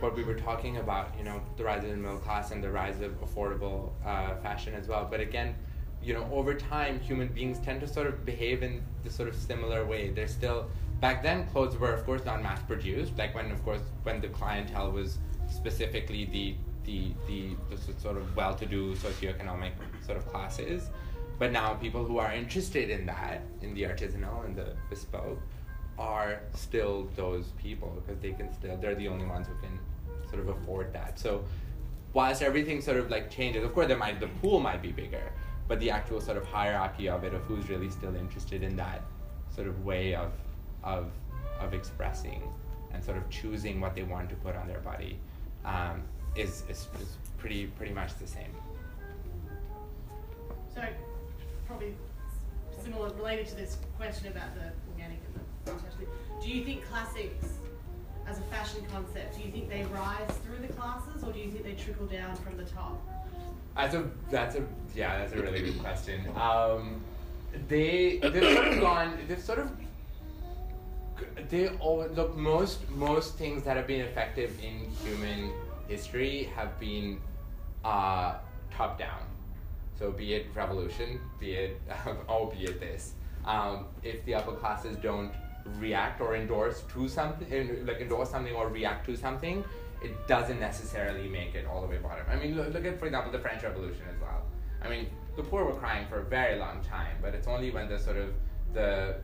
what 0.03 0.15
we 0.15 0.23
were 0.23 0.35
talking 0.35 0.77
about, 0.77 1.11
you 1.17 1.23
know, 1.23 1.41
the 1.55 1.63
rise 1.63 1.83
of 1.83 1.89
the 1.89 1.95
middle 1.95 2.17
class 2.17 2.51
and 2.51 2.61
the 2.61 2.69
rise 2.69 2.99
of 2.99 3.13
affordable 3.21 3.91
uh, 4.05 4.35
fashion 4.41 4.73
as 4.73 4.87
well. 4.87 5.07
But 5.09 5.21
again, 5.21 5.55
you 6.03 6.13
know, 6.13 6.27
over 6.31 6.53
time, 6.53 6.99
human 6.99 7.29
beings 7.29 7.57
tend 7.59 7.79
to 7.81 7.87
sort 7.87 8.07
of 8.07 8.25
behave 8.25 8.61
in 8.63 8.83
this 9.05 9.15
sort 9.15 9.29
of 9.29 9.35
similar 9.35 9.85
way. 9.85 10.09
They're 10.09 10.27
still 10.27 10.69
back 11.03 11.21
then 11.21 11.45
clothes 11.47 11.75
were 11.75 11.91
of 11.91 12.05
course 12.05 12.23
not 12.23 12.41
mass 12.41 12.61
produced. 12.61 13.17
Like 13.17 13.35
when 13.35 13.51
of 13.51 13.61
course 13.65 13.81
when 14.03 14.21
the 14.21 14.29
clientele 14.29 14.89
was 14.89 15.17
specifically 15.49 16.23
the 16.35 16.55
the 16.85 16.99
the, 17.27 17.39
the 17.69 17.77
sort 17.99 18.15
of 18.15 18.25
well-to-do 18.37 18.95
socioeconomic 18.95 19.73
sort 20.05 20.17
of 20.17 20.25
classes. 20.31 20.89
But 21.39 21.51
now 21.51 21.73
people 21.73 22.05
who 22.05 22.19
are 22.19 22.31
interested 22.31 22.89
in 22.89 23.05
that, 23.07 23.41
in 23.61 23.73
the 23.73 23.83
artisanal 23.83 24.45
and 24.45 24.55
the 24.55 24.69
bespoke, 24.89 25.41
are 25.99 26.39
still 26.53 27.09
those 27.17 27.47
people 27.65 27.89
because 27.99 28.21
they 28.21 28.31
can 28.31 28.49
still 28.53 28.77
they're 28.77 28.95
the 28.95 29.09
only 29.09 29.25
ones 29.25 29.47
who 29.47 29.55
can 29.65 29.77
sort 30.29 30.39
of 30.39 30.47
afford 30.55 30.93
that. 30.93 31.19
So 31.19 31.43
whilst 32.13 32.41
everything 32.41 32.79
sort 32.79 32.97
of 32.97 33.11
like 33.11 33.29
changes, 33.29 33.65
of 33.65 33.73
course 33.73 33.87
there 33.87 34.01
might 34.05 34.21
the 34.21 34.31
pool 34.41 34.61
might 34.61 34.81
be 34.81 34.93
bigger, 34.93 35.27
but 35.67 35.81
the 35.81 35.91
actual 35.91 36.21
sort 36.21 36.37
of 36.37 36.45
hierarchy 36.45 37.09
of 37.09 37.25
it 37.25 37.33
of 37.33 37.41
who's 37.41 37.67
really 37.67 37.89
still 37.89 38.15
interested 38.15 38.63
in 38.63 38.77
that 38.77 39.01
sort 39.53 39.67
of 39.67 39.83
way 39.83 40.15
of 40.15 40.31
of 40.83 41.11
of 41.59 41.73
expressing 41.73 42.41
and 42.93 43.03
sort 43.03 43.17
of 43.17 43.29
choosing 43.29 43.79
what 43.79 43.95
they 43.95 44.03
want 44.03 44.29
to 44.29 44.35
put 44.37 44.55
on 44.55 44.67
their 44.67 44.79
body 44.79 45.17
um, 45.65 46.01
is, 46.35 46.63
is 46.69 46.87
is 47.01 47.17
pretty 47.37 47.67
pretty 47.67 47.93
much 47.93 48.17
the 48.19 48.27
same. 48.27 48.51
So, 50.73 50.81
probably 51.67 51.93
similar, 52.83 53.09
related 53.13 53.47
to 53.47 53.55
this 53.55 53.77
question 53.97 54.27
about 54.27 54.53
the 54.55 54.71
organic 54.91 55.19
and 55.25 55.35
the. 55.35 56.43
Do 56.43 56.49
you 56.49 56.65
think 56.65 56.85
classics, 56.89 57.45
as 58.27 58.37
a 58.37 58.41
fashion 58.43 58.85
concept, 58.91 59.37
do 59.37 59.43
you 59.43 59.51
think 59.51 59.69
they 59.69 59.83
rise 59.85 60.29
through 60.45 60.65
the 60.65 60.73
classes, 60.73 61.23
or 61.23 61.31
do 61.31 61.39
you 61.39 61.49
think 61.49 61.63
they 61.63 61.73
trickle 61.73 62.05
down 62.05 62.35
from 62.35 62.57
the 62.57 62.65
top? 62.65 63.01
That's 63.75 63.95
a 63.95 64.09
that's 64.29 64.55
a 64.55 64.63
yeah 64.95 65.19
that's 65.19 65.33
a 65.33 65.41
really 65.41 65.61
good 65.61 65.79
question. 65.79 66.27
Um, 66.35 67.01
they 67.67 68.19
they've 68.21 68.53
sort 68.53 68.67
of 68.67 68.81
gone 68.81 69.17
they've 69.27 69.41
sort 69.41 69.59
of 69.59 69.71
they 71.49 71.69
all 71.79 72.05
look 72.07 72.35
most 72.35 72.89
most 72.89 73.35
things 73.35 73.63
that 73.63 73.77
have 73.77 73.87
been 73.87 74.01
effective 74.01 74.51
in 74.61 74.89
human 75.03 75.51
history 75.87 76.49
have 76.55 76.79
been 76.79 77.19
uh, 77.83 78.35
top 78.71 78.97
down. 78.97 79.21
So 79.97 80.11
be 80.11 80.33
it 80.33 80.47
revolution, 80.55 81.19
be 81.39 81.51
it 81.53 81.81
oh 82.29 82.47
be 82.47 82.65
it 82.65 82.79
this. 82.79 83.13
Um, 83.45 83.85
if 84.03 84.23
the 84.25 84.35
upper 84.35 84.53
classes 84.53 84.97
don't 84.97 85.31
react 85.79 86.21
or 86.21 86.35
endorse 86.35 86.81
to 86.93 87.07
something, 87.07 87.85
like 87.85 87.99
endorse 88.01 88.29
something 88.29 88.53
or 88.53 88.67
react 88.69 89.05
to 89.07 89.15
something, 89.15 89.63
it 90.01 90.27
doesn't 90.27 90.59
necessarily 90.59 91.27
make 91.29 91.55
it 91.55 91.65
all 91.65 91.81
the 91.81 91.87
way 91.87 91.97
bottom. 91.97 92.25
I 92.29 92.35
mean, 92.35 92.55
look, 92.55 92.73
look 92.73 92.85
at 92.85 92.99
for 92.99 93.05
example 93.05 93.31
the 93.31 93.39
French 93.39 93.63
Revolution 93.63 94.03
as 94.13 94.19
well. 94.21 94.43
I 94.81 94.89
mean, 94.89 95.07
the 95.35 95.43
poor 95.43 95.63
were 95.63 95.73
crying 95.73 96.05
for 96.07 96.19
a 96.19 96.23
very 96.23 96.59
long 96.59 96.81
time, 96.81 97.17
but 97.21 97.33
it's 97.33 97.47
only 97.47 97.71
when 97.71 97.87
the 97.87 97.97
sort 97.97 98.17
of 98.17 98.33
the 98.73 99.15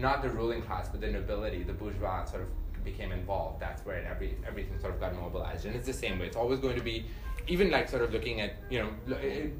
not 0.00 0.22
the 0.22 0.30
ruling 0.30 0.62
class, 0.62 0.88
but 0.88 1.00
the 1.00 1.08
nobility, 1.08 1.62
the 1.62 1.72
bourgeois, 1.72 2.24
sort 2.24 2.42
of 2.42 2.48
became 2.84 3.12
involved. 3.12 3.60
That's 3.60 3.84
where 3.84 4.04
every 4.04 4.36
everything 4.46 4.78
sort 4.80 4.94
of 4.94 5.00
got 5.00 5.14
mobilized, 5.14 5.66
and 5.66 5.76
it's 5.76 5.86
the 5.86 5.92
same 5.92 6.18
way. 6.18 6.26
It's 6.26 6.36
always 6.36 6.58
going 6.58 6.76
to 6.76 6.82
be, 6.82 7.06
even 7.46 7.70
like 7.70 7.88
sort 7.88 8.02
of 8.02 8.12
looking 8.12 8.40
at 8.40 8.54
you 8.70 8.80
know 8.80 8.90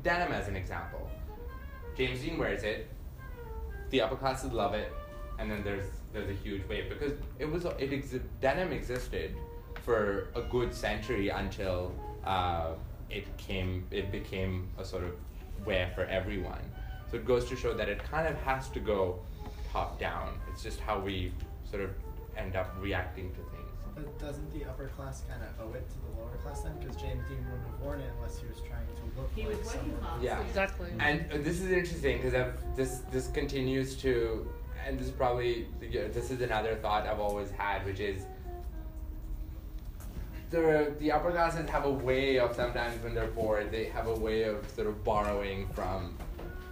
denim 0.02 0.32
as 0.32 0.48
an 0.48 0.56
example. 0.56 1.08
James 1.96 2.20
Dean 2.20 2.38
wears 2.38 2.62
it. 2.62 2.88
The 3.90 4.00
upper 4.00 4.16
classes 4.16 4.52
love 4.52 4.74
it, 4.74 4.92
and 5.38 5.50
then 5.50 5.62
there's 5.62 5.86
there's 6.12 6.30
a 6.30 6.34
huge 6.34 6.66
wave 6.68 6.88
because 6.88 7.12
it 7.38 7.46
was 7.50 7.64
it 7.64 7.90
exi- 7.90 8.22
denim 8.40 8.72
existed 8.72 9.36
for 9.82 10.28
a 10.34 10.42
good 10.42 10.74
century 10.74 11.28
until 11.28 11.92
uh, 12.24 12.72
it 13.10 13.24
came 13.36 13.86
it 13.90 14.10
became 14.12 14.68
a 14.78 14.84
sort 14.84 15.04
of 15.04 15.12
wear 15.66 15.90
for 15.94 16.04
everyone. 16.04 16.62
So 17.10 17.16
it 17.16 17.24
goes 17.24 17.46
to 17.46 17.56
show 17.56 17.74
that 17.74 17.88
it 17.88 18.02
kind 18.04 18.28
of 18.28 18.36
has 18.42 18.68
to 18.70 18.80
go 18.80 19.18
top 19.72 19.98
down. 19.98 20.38
It's 20.52 20.62
just 20.62 20.80
how 20.80 20.98
we 20.98 21.32
sort 21.68 21.82
of 21.82 21.90
end 22.36 22.56
up 22.56 22.74
reacting 22.80 23.30
to 23.30 23.36
things. 23.36 23.46
But 23.94 24.18
doesn't 24.18 24.52
the 24.52 24.64
upper 24.64 24.88
class 24.88 25.22
kind 25.28 25.42
of 25.42 25.66
owe 25.68 25.74
it 25.74 25.88
to 25.90 25.94
the 25.98 26.20
lower 26.20 26.36
class 26.42 26.62
then? 26.62 26.72
Because 26.78 26.96
James 26.96 27.22
Dean 27.28 27.38
wouldn't 27.50 27.66
have 27.70 27.80
worn 27.80 28.00
it 28.00 28.10
unless 28.16 28.38
he 28.38 28.46
was 28.46 28.58
trying 28.58 28.86
to 28.86 29.20
look 29.20 29.30
He 29.34 29.42
like 29.42 29.58
was 29.58 29.66
working 29.66 29.80
someone. 29.82 30.00
class. 30.00 30.22
Yeah, 30.22 30.40
Exactly. 30.42 30.88
And 30.98 31.24
uh, 31.32 31.36
this 31.38 31.60
is 31.60 31.70
interesting 31.70 32.20
because 32.22 32.52
this 32.76 33.02
this 33.10 33.28
continues 33.28 33.96
to, 33.96 34.48
and 34.86 34.98
this 34.98 35.06
is 35.08 35.12
probably 35.12 35.66
yeah, 35.82 36.08
this 36.08 36.30
is 36.30 36.40
another 36.40 36.76
thought 36.76 37.06
I've 37.06 37.20
always 37.20 37.50
had, 37.50 37.84
which 37.84 38.00
is 38.00 38.24
the 40.50 40.94
the 40.98 41.12
upper 41.12 41.30
classes 41.30 41.68
have 41.70 41.84
a 41.84 41.90
way 41.90 42.38
of 42.38 42.54
sometimes 42.54 43.02
when 43.02 43.14
they're 43.14 43.26
bored, 43.28 43.70
they 43.70 43.84
have 43.86 44.06
a 44.06 44.14
way 44.14 44.42
of 44.44 44.68
sort 44.70 44.86
of 44.86 45.04
borrowing 45.04 45.68
from 45.68 46.16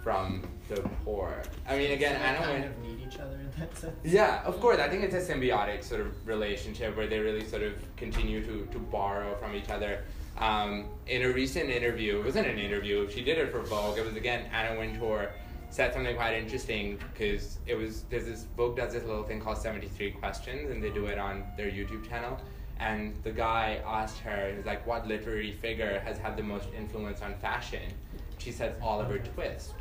from 0.03 0.43
the 0.69 0.81
poor. 1.03 1.41
I 1.67 1.77
mean, 1.77 1.91
again, 1.91 2.21
I 2.21 2.33
don't 2.33 2.43
kind 2.43 2.65
of 2.65 2.77
need 2.79 2.99
each 3.05 3.19
other 3.19 3.35
in 3.35 3.51
that 3.59 3.77
sense. 3.77 3.95
Yeah, 4.03 4.43
of 4.43 4.59
course. 4.59 4.79
I 4.79 4.87
think 4.87 5.03
it's 5.03 5.15
a 5.15 5.33
symbiotic 5.33 5.83
sort 5.83 6.01
of 6.01 6.27
relationship 6.27 6.95
where 6.95 7.07
they 7.07 7.19
really 7.19 7.45
sort 7.45 7.63
of 7.63 7.73
continue 7.97 8.45
to, 8.45 8.65
to 8.71 8.79
borrow 8.79 9.35
from 9.35 9.55
each 9.55 9.69
other. 9.69 10.03
Um, 10.37 10.85
in 11.07 11.23
a 11.23 11.29
recent 11.29 11.69
interview, 11.69 12.19
it 12.19 12.25
wasn't 12.25 12.47
an 12.47 12.59
interview, 12.59 13.09
she 13.09 13.21
did 13.21 13.37
it 13.37 13.51
for 13.51 13.61
Vogue. 13.61 13.97
It 13.97 14.05
was 14.05 14.15
again 14.15 14.49
Anna 14.53 14.79
Wintour 14.79 15.31
said 15.69 15.93
something 15.93 16.15
quite 16.15 16.33
interesting 16.33 16.97
because 17.11 17.59
it 17.67 17.75
was 17.75 18.03
there's 18.09 18.25
this 18.25 18.45
Vogue 18.55 18.77
does 18.77 18.93
this 18.93 19.03
little 19.03 19.23
thing 19.23 19.41
called 19.41 19.57
73 19.57 20.11
questions 20.11 20.71
and 20.71 20.81
they 20.81 20.89
do 20.91 21.07
it 21.07 21.19
on 21.19 21.43
their 21.57 21.69
YouTube 21.69 22.07
channel. 22.07 22.39
And 22.79 23.13
the 23.23 23.31
guy 23.31 23.81
asked 23.85 24.19
her, 24.19 24.53
he's 24.55 24.65
like, 24.65 24.87
what 24.87 25.05
literary 25.05 25.51
figure 25.51 25.99
has 26.05 26.17
had 26.17 26.37
the 26.37 26.43
most 26.43 26.69
influence 26.77 27.21
on 27.21 27.35
fashion? 27.35 27.91
She 28.37 28.53
said 28.53 28.75
Oliver 28.81 29.19
Twist. 29.19 29.73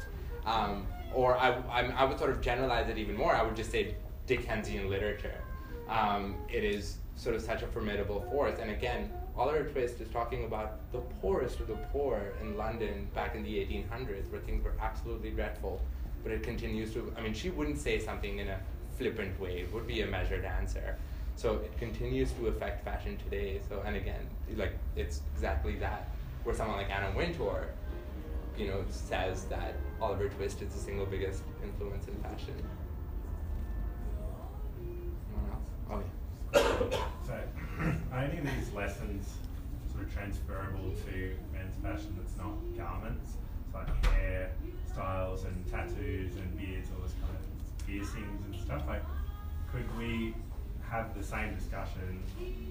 Um, 0.49 0.87
or 1.15 1.37
I, 1.37 1.51
I, 1.71 1.83
I 1.91 2.05
would 2.05 2.19
sort 2.19 2.31
of 2.31 2.41
generalize 2.41 2.89
it 2.89 2.99
even 2.99 3.17
more. 3.17 3.35
I 3.35 3.43
would 3.43 3.57
just 3.57 3.71
say 3.71 3.95
Dickensian 4.27 4.89
literature. 4.89 5.41
Um, 5.89 6.37
it 6.51 6.65
is 6.65 6.99
sort 7.17 7.35
of 7.35 7.43
such 7.43 7.63
a 7.63 7.67
formidable 7.67 8.21
force. 8.31 8.59
And 8.61 8.71
again, 8.71 9.11
Oliver 9.37 9.65
Twist 9.65 10.01
is 10.01 10.09
talking 10.09 10.45
about 10.45 10.91
the 10.93 10.99
poorest 11.21 11.61
of 11.61 11.69
the 11.69 11.77
poor 11.93 12.33
in 12.41 12.57
London 12.57 13.09
back 13.15 13.35
in 13.35 13.43
the 13.43 13.55
1800s, 13.55 14.31
where 14.31 14.41
things 14.41 14.65
were 14.65 14.75
absolutely 14.81 15.31
dreadful. 15.31 15.81
But 16.23 16.33
it 16.33 16.43
continues 16.43 16.93
to. 16.95 17.13
I 17.17 17.21
mean, 17.21 17.35
she 17.35 17.51
wouldn't 17.51 17.79
say 17.79 17.99
something 17.99 18.39
in 18.39 18.49
a 18.49 18.59
flippant 18.97 19.39
way. 19.41 19.61
It 19.61 19.73
would 19.73 19.87
be 19.87 20.03
a 20.03 20.07
measured 20.07 20.45
answer. 20.45 20.97
So 21.37 21.55
it 21.57 21.77
continues 21.79 22.33
to 22.33 22.49
affect 22.49 22.85
fashion 22.85 23.17
today. 23.17 23.61
So 23.69 23.83
and 23.87 23.97
again, 23.97 24.27
like 24.57 24.73
it's 24.97 25.21
exactly 25.35 25.77
that. 25.77 26.09
Where 26.43 26.55
someone 26.55 26.77
like 26.77 26.91
Anna 26.91 27.13
Wintour, 27.17 27.69
you 28.59 28.67
know, 28.67 28.85
says 28.91 29.45
that 29.45 29.77
Oliver 30.01 30.29
Twist 30.29 30.63
is 30.63 30.73
the 30.73 30.81
single 30.81 31.07
biggest 31.07 31.43
influence 31.63 32.09
in 32.09 32.15
fashion. 32.17 32.55
Oh 35.91 36.03
yeah. 36.53 36.61
So, 37.27 37.35
are 38.13 38.19
any 38.19 38.39
of 38.39 38.45
these 38.45 38.73
lessons 38.75 39.29
sort 39.93 40.05
of 40.05 40.13
transferable 40.13 40.93
to 41.07 41.37
men's 41.53 41.77
fashion 41.83 42.17
that's 42.19 42.37
not 42.37 42.53
garments? 42.77 43.35
It's 43.65 43.75
like 43.75 44.07
hair 44.07 44.51
styles 44.91 45.45
and 45.45 45.71
tattoos 45.71 46.37
and 46.37 46.59
beards, 46.59 46.89
all 46.95 47.03
this 47.03 47.15
kind 47.23 47.35
of 47.35 47.87
piercings 47.87 48.45
and 48.45 48.57
stuff. 48.57 48.83
Like, 48.87 49.03
could 49.73 49.87
we 49.99 50.35
have 50.91 51.17
the 51.17 51.23
same 51.23 51.55
discussion 51.55 52.23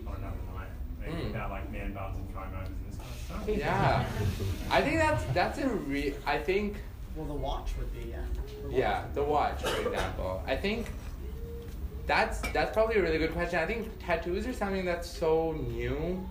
on 0.06 0.16
another 0.16 0.38
night? 0.54 0.68
Maybe 1.10 1.22
Mm. 1.24 1.30
about 1.32 1.50
like 1.52 1.72
man 1.72 1.94
buns 1.94 2.18
and 2.18 2.28
kimonos 2.30 2.68
and 2.68 2.76
this 2.88 2.98
kind 2.98 3.10
of 3.10 3.18
stuff? 3.26 3.58
Yeah, 3.58 4.06
I 4.72 4.82
think 4.82 4.98
that's 5.00 5.24
that's 5.34 5.60
a 5.60 5.68
re. 5.70 6.14
I 6.26 6.38
think 6.38 6.78
Well, 7.16 7.26
the 7.26 7.34
watch 7.34 7.72
would 7.78 7.92
be 7.94 8.10
yeah. 8.12 8.18
The 8.70 8.76
yeah, 8.76 9.04
the 9.14 9.24
watch, 9.24 9.62
for 9.64 9.90
example. 9.90 10.44
I 10.46 10.56
think 10.56 10.88
that's 12.06 12.40
that's 12.54 12.72
probably 12.74 12.98
a 12.98 13.02
really 13.02 13.18
good 13.18 13.34
question. 13.34 13.60
I 13.60 13.66
think 13.66 13.90
tattoos 14.06 14.48
are 14.48 14.54
something 14.54 14.86
that's 14.86 15.10
so 15.10 15.54
new 15.54 16.28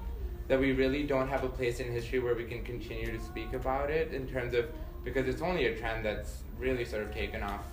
that 0.49 0.59
we 0.61 0.73
really 0.73 1.03
don't 1.03 1.29
have 1.29 1.43
a 1.45 1.49
place 1.49 1.81
in 1.81 1.91
history 1.91 2.21
where 2.21 2.35
we 2.35 2.45
can 2.45 2.63
continue 2.63 3.11
to 3.17 3.23
speak 3.25 3.53
about 3.53 3.91
it 3.91 4.13
in 4.15 4.27
terms 4.29 4.55
of 4.55 4.67
because 5.05 5.27
it's 5.29 5.43
only 5.43 5.67
a 5.67 5.77
trend 5.77 6.05
that's 6.05 6.43
really 6.59 6.85
sort 6.85 7.03
of 7.03 7.13
taken 7.13 7.43
off. 7.43 7.65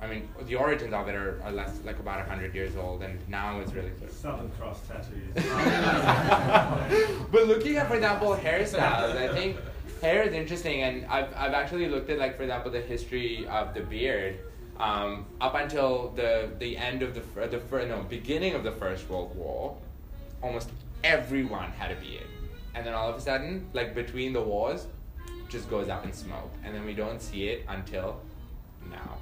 I 0.00 0.06
mean, 0.06 0.28
the 0.42 0.56
origins 0.56 0.92
of 0.92 1.08
it 1.08 1.14
are, 1.14 1.40
are 1.42 1.52
less 1.52 1.80
like 1.84 1.98
about 1.98 2.28
hundred 2.28 2.54
years 2.54 2.76
old, 2.76 3.02
and 3.02 3.18
now 3.28 3.60
it's 3.60 3.72
really 3.72 3.90
sort 3.98 4.10
of 4.10 4.16
Southern 4.16 4.50
Cross 4.50 4.80
tattoos. 4.86 5.32
but 7.32 7.46
looking 7.46 7.76
at, 7.76 7.88
for 7.88 7.94
example, 7.94 8.36
hairstyles, 8.36 9.16
I 9.16 9.34
think 9.34 9.56
hair 10.02 10.22
is 10.22 10.34
interesting, 10.34 10.82
and 10.82 11.06
I've, 11.06 11.32
I've 11.34 11.54
actually 11.54 11.88
looked 11.88 12.10
at, 12.10 12.18
like, 12.18 12.36
for 12.36 12.42
example, 12.42 12.70
the 12.70 12.80
history 12.80 13.46
of 13.48 13.74
the 13.74 13.80
beard. 13.80 14.38
Um, 14.78 15.24
up 15.40 15.54
until 15.54 16.12
the, 16.14 16.50
the 16.58 16.76
end 16.76 17.02
of 17.02 17.14
the, 17.14 17.22
fir- 17.22 17.46
the 17.46 17.58
fir- 17.58 17.86
no, 17.86 18.02
beginning 18.02 18.54
of 18.54 18.62
the 18.62 18.72
First 18.72 19.08
World 19.08 19.34
War, 19.34 19.74
almost 20.42 20.68
everyone 21.02 21.70
had 21.70 21.90
a 21.90 21.96
beard. 21.96 22.26
And 22.74 22.84
then 22.86 22.92
all 22.92 23.08
of 23.08 23.16
a 23.16 23.20
sudden, 23.20 23.66
like, 23.72 23.94
between 23.94 24.34
the 24.34 24.42
wars, 24.42 24.86
just 25.48 25.70
goes 25.70 25.88
up 25.88 26.04
in 26.04 26.12
smoke. 26.12 26.52
And 26.62 26.74
then 26.74 26.84
we 26.84 26.92
don't 26.92 27.22
see 27.22 27.48
it 27.48 27.64
until 27.68 28.20
now. 28.90 29.16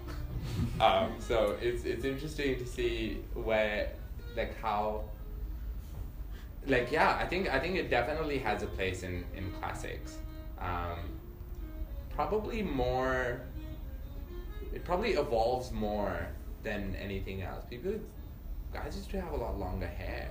Um, 0.81 1.13
so 1.19 1.57
it's 1.61 1.85
it's 1.85 2.05
interesting 2.05 2.59
to 2.59 2.67
see 2.67 3.23
where 3.35 3.91
like 4.37 4.59
how 4.61 5.05
like 6.67 6.91
yeah 6.91 7.17
I 7.21 7.27
think 7.27 7.53
I 7.53 7.59
think 7.59 7.77
it 7.77 7.91
definitely 7.91 8.39
has 8.39 8.63
a 8.63 8.67
place 8.67 9.03
in 9.03 9.25
in 9.37 9.51
classics. 9.53 10.19
Um, 10.61 10.99
probably 12.15 12.63
more. 12.63 13.41
It 14.73 14.85
probably 14.85 15.13
evolves 15.13 15.71
more 15.71 16.27
than 16.63 16.97
anything 16.97 17.43
else. 17.43 17.65
People, 17.71 17.95
guys 18.73 18.97
used 18.97 19.11
to 19.11 19.21
have 19.21 19.33
a 19.33 19.37
lot 19.37 19.59
longer 19.59 19.87
hair. 19.87 20.31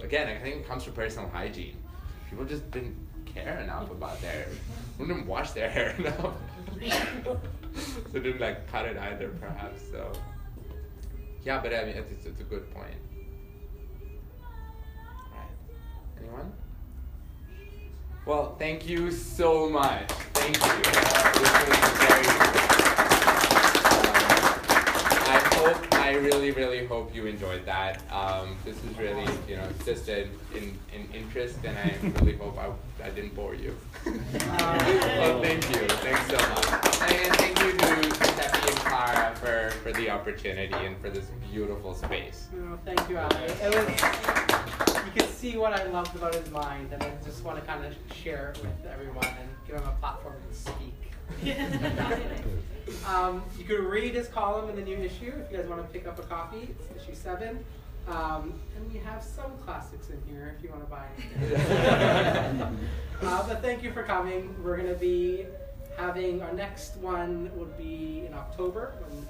Again, 0.00 0.28
I 0.28 0.40
think 0.40 0.56
it 0.56 0.68
comes 0.68 0.84
from 0.84 0.94
personal 0.94 1.28
hygiene. 1.28 1.76
People 2.30 2.46
just 2.46 2.70
didn't 2.70 2.96
care 3.26 3.60
enough 3.60 3.90
about 3.90 4.20
their, 4.22 4.46
didn't 4.98 5.26
wash 5.26 5.50
their 5.50 5.68
hair 5.76 5.90
enough. 5.98 6.34
so 8.12 8.18
didn't 8.18 8.40
like 8.40 8.70
cut 8.70 8.86
it 8.86 8.96
either, 8.96 9.28
perhaps. 9.40 9.82
So 9.90 10.12
yeah, 11.44 11.60
but 11.60 11.74
I 11.74 11.84
mean, 11.84 11.96
it's, 11.96 12.26
it's 12.26 12.40
a 12.40 12.44
good 12.44 12.72
point. 12.72 12.94
Right. 15.32 16.20
Anyone? 16.20 16.52
Well, 18.24 18.54
thank 18.56 18.88
you 18.88 19.10
so 19.10 19.68
much. 19.68 20.08
Thank 20.34 20.56
you. 20.56 20.62
This 20.62 21.52
was 21.68 21.90
very 21.98 22.26
I 25.24 25.38
hope, 25.54 25.91
I 26.12 26.16
really, 26.16 26.50
really 26.50 26.84
hope 26.86 27.14
you 27.14 27.24
enjoyed 27.24 27.64
that. 27.64 28.02
Um, 28.12 28.54
this 28.66 28.76
is 28.84 28.98
really, 28.98 29.26
you 29.48 29.56
know, 29.56 29.66
just 29.82 30.06
an, 30.10 30.28
in, 30.54 30.78
in 30.94 31.08
interest, 31.14 31.56
and 31.64 31.74
I 31.78 31.96
really 32.20 32.36
hope 32.36 32.58
I, 32.58 32.68
I 33.02 33.08
didn't 33.08 33.34
bore 33.34 33.54
you. 33.54 33.74
well, 34.04 35.40
thank 35.40 35.66
you. 35.70 35.88
Thanks 36.04 36.26
so 36.26 36.36
much. 36.36 37.10
And 37.10 37.34
thank 37.36 37.58
you 37.60 37.72
to 37.72 38.10
Steffi 38.10 38.68
and 38.68 38.76
Clara 38.80 39.34
for, 39.36 39.70
for 39.78 39.92
the 39.92 40.10
opportunity 40.10 40.74
and 40.74 41.00
for 41.00 41.08
this 41.08 41.28
beautiful 41.50 41.94
space. 41.94 42.48
No, 42.52 42.78
thank 42.84 43.08
you, 43.08 43.16
Ali. 43.16 43.44
It 43.62 43.74
was, 43.74 45.06
you 45.06 45.12
can 45.12 45.28
see 45.28 45.56
what 45.56 45.72
I 45.72 45.86
loved 45.86 46.14
about 46.14 46.34
his 46.34 46.50
mind, 46.50 46.92
and 46.92 47.02
I 47.02 47.10
just 47.24 47.42
want 47.42 47.58
to 47.58 47.64
kind 47.64 47.86
of 47.86 47.94
share 48.14 48.50
it 48.50 48.60
with 48.60 48.92
everyone 48.92 49.24
and 49.24 49.48
give 49.66 49.76
him 49.76 49.88
a 49.88 49.92
platform 49.92 50.34
to 50.46 50.54
speak. 50.54 51.11
um, 53.06 53.42
you 53.58 53.64
could 53.64 53.80
read 53.80 54.14
his 54.14 54.28
column 54.28 54.68
in 54.70 54.76
the 54.76 54.82
new 54.82 54.96
issue 54.96 55.32
if 55.44 55.50
you 55.50 55.58
guys 55.58 55.66
want 55.66 55.82
to 55.82 55.88
pick 55.92 56.06
up 56.06 56.18
a 56.18 56.22
copy. 56.22 56.68
It's 56.70 57.02
issue 57.02 57.14
seven. 57.14 57.64
Um, 58.08 58.54
and 58.76 58.92
we 58.92 58.98
have 58.98 59.22
some 59.22 59.56
classics 59.64 60.10
in 60.10 60.20
here 60.28 60.56
if 60.56 60.64
you 60.64 60.70
want 60.70 60.82
to 60.84 60.90
buy 60.90 61.06
anything. 61.36 62.88
uh, 63.22 63.48
but 63.48 63.62
thank 63.62 63.82
you 63.82 63.92
for 63.92 64.02
coming. 64.02 64.54
We're 64.62 64.76
going 64.76 64.88
to 64.88 64.98
be 64.98 65.46
having 65.96 66.42
our 66.42 66.52
next 66.52 66.96
one 66.96 67.50
would 67.54 67.76
be 67.78 68.24
in 68.26 68.34
October 68.34 68.94
when 69.06 69.26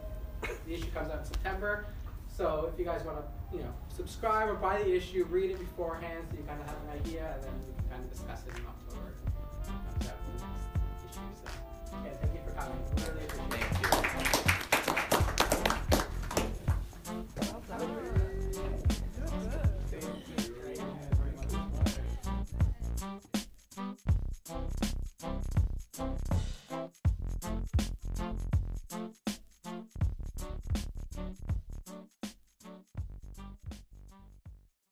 the 0.66 0.74
issue 0.74 0.90
comes 0.94 1.10
out 1.10 1.20
in 1.20 1.24
September. 1.26 1.86
So 2.34 2.70
if 2.72 2.78
you 2.78 2.84
guys 2.84 3.04
want 3.04 3.18
to, 3.18 3.56
you 3.56 3.62
know, 3.62 3.72
subscribe 3.94 4.48
or 4.48 4.54
buy 4.54 4.78
the 4.78 4.94
issue, 4.94 5.26
read 5.28 5.50
it 5.50 5.58
beforehand 5.58 6.26
so 6.30 6.38
you 6.38 6.44
kind 6.44 6.60
of 6.60 6.66
have 6.66 6.76
an 6.88 7.00
idea, 7.00 7.34
and 7.34 7.44
then 7.44 7.52
we 7.66 7.74
can 7.74 7.90
kind 7.90 8.04
of 8.04 8.10
discuss 8.10 8.42
it 8.46 8.58
in 8.58 8.64
October. 8.64 8.81
Thank 12.64 14.26
you. 14.26 14.31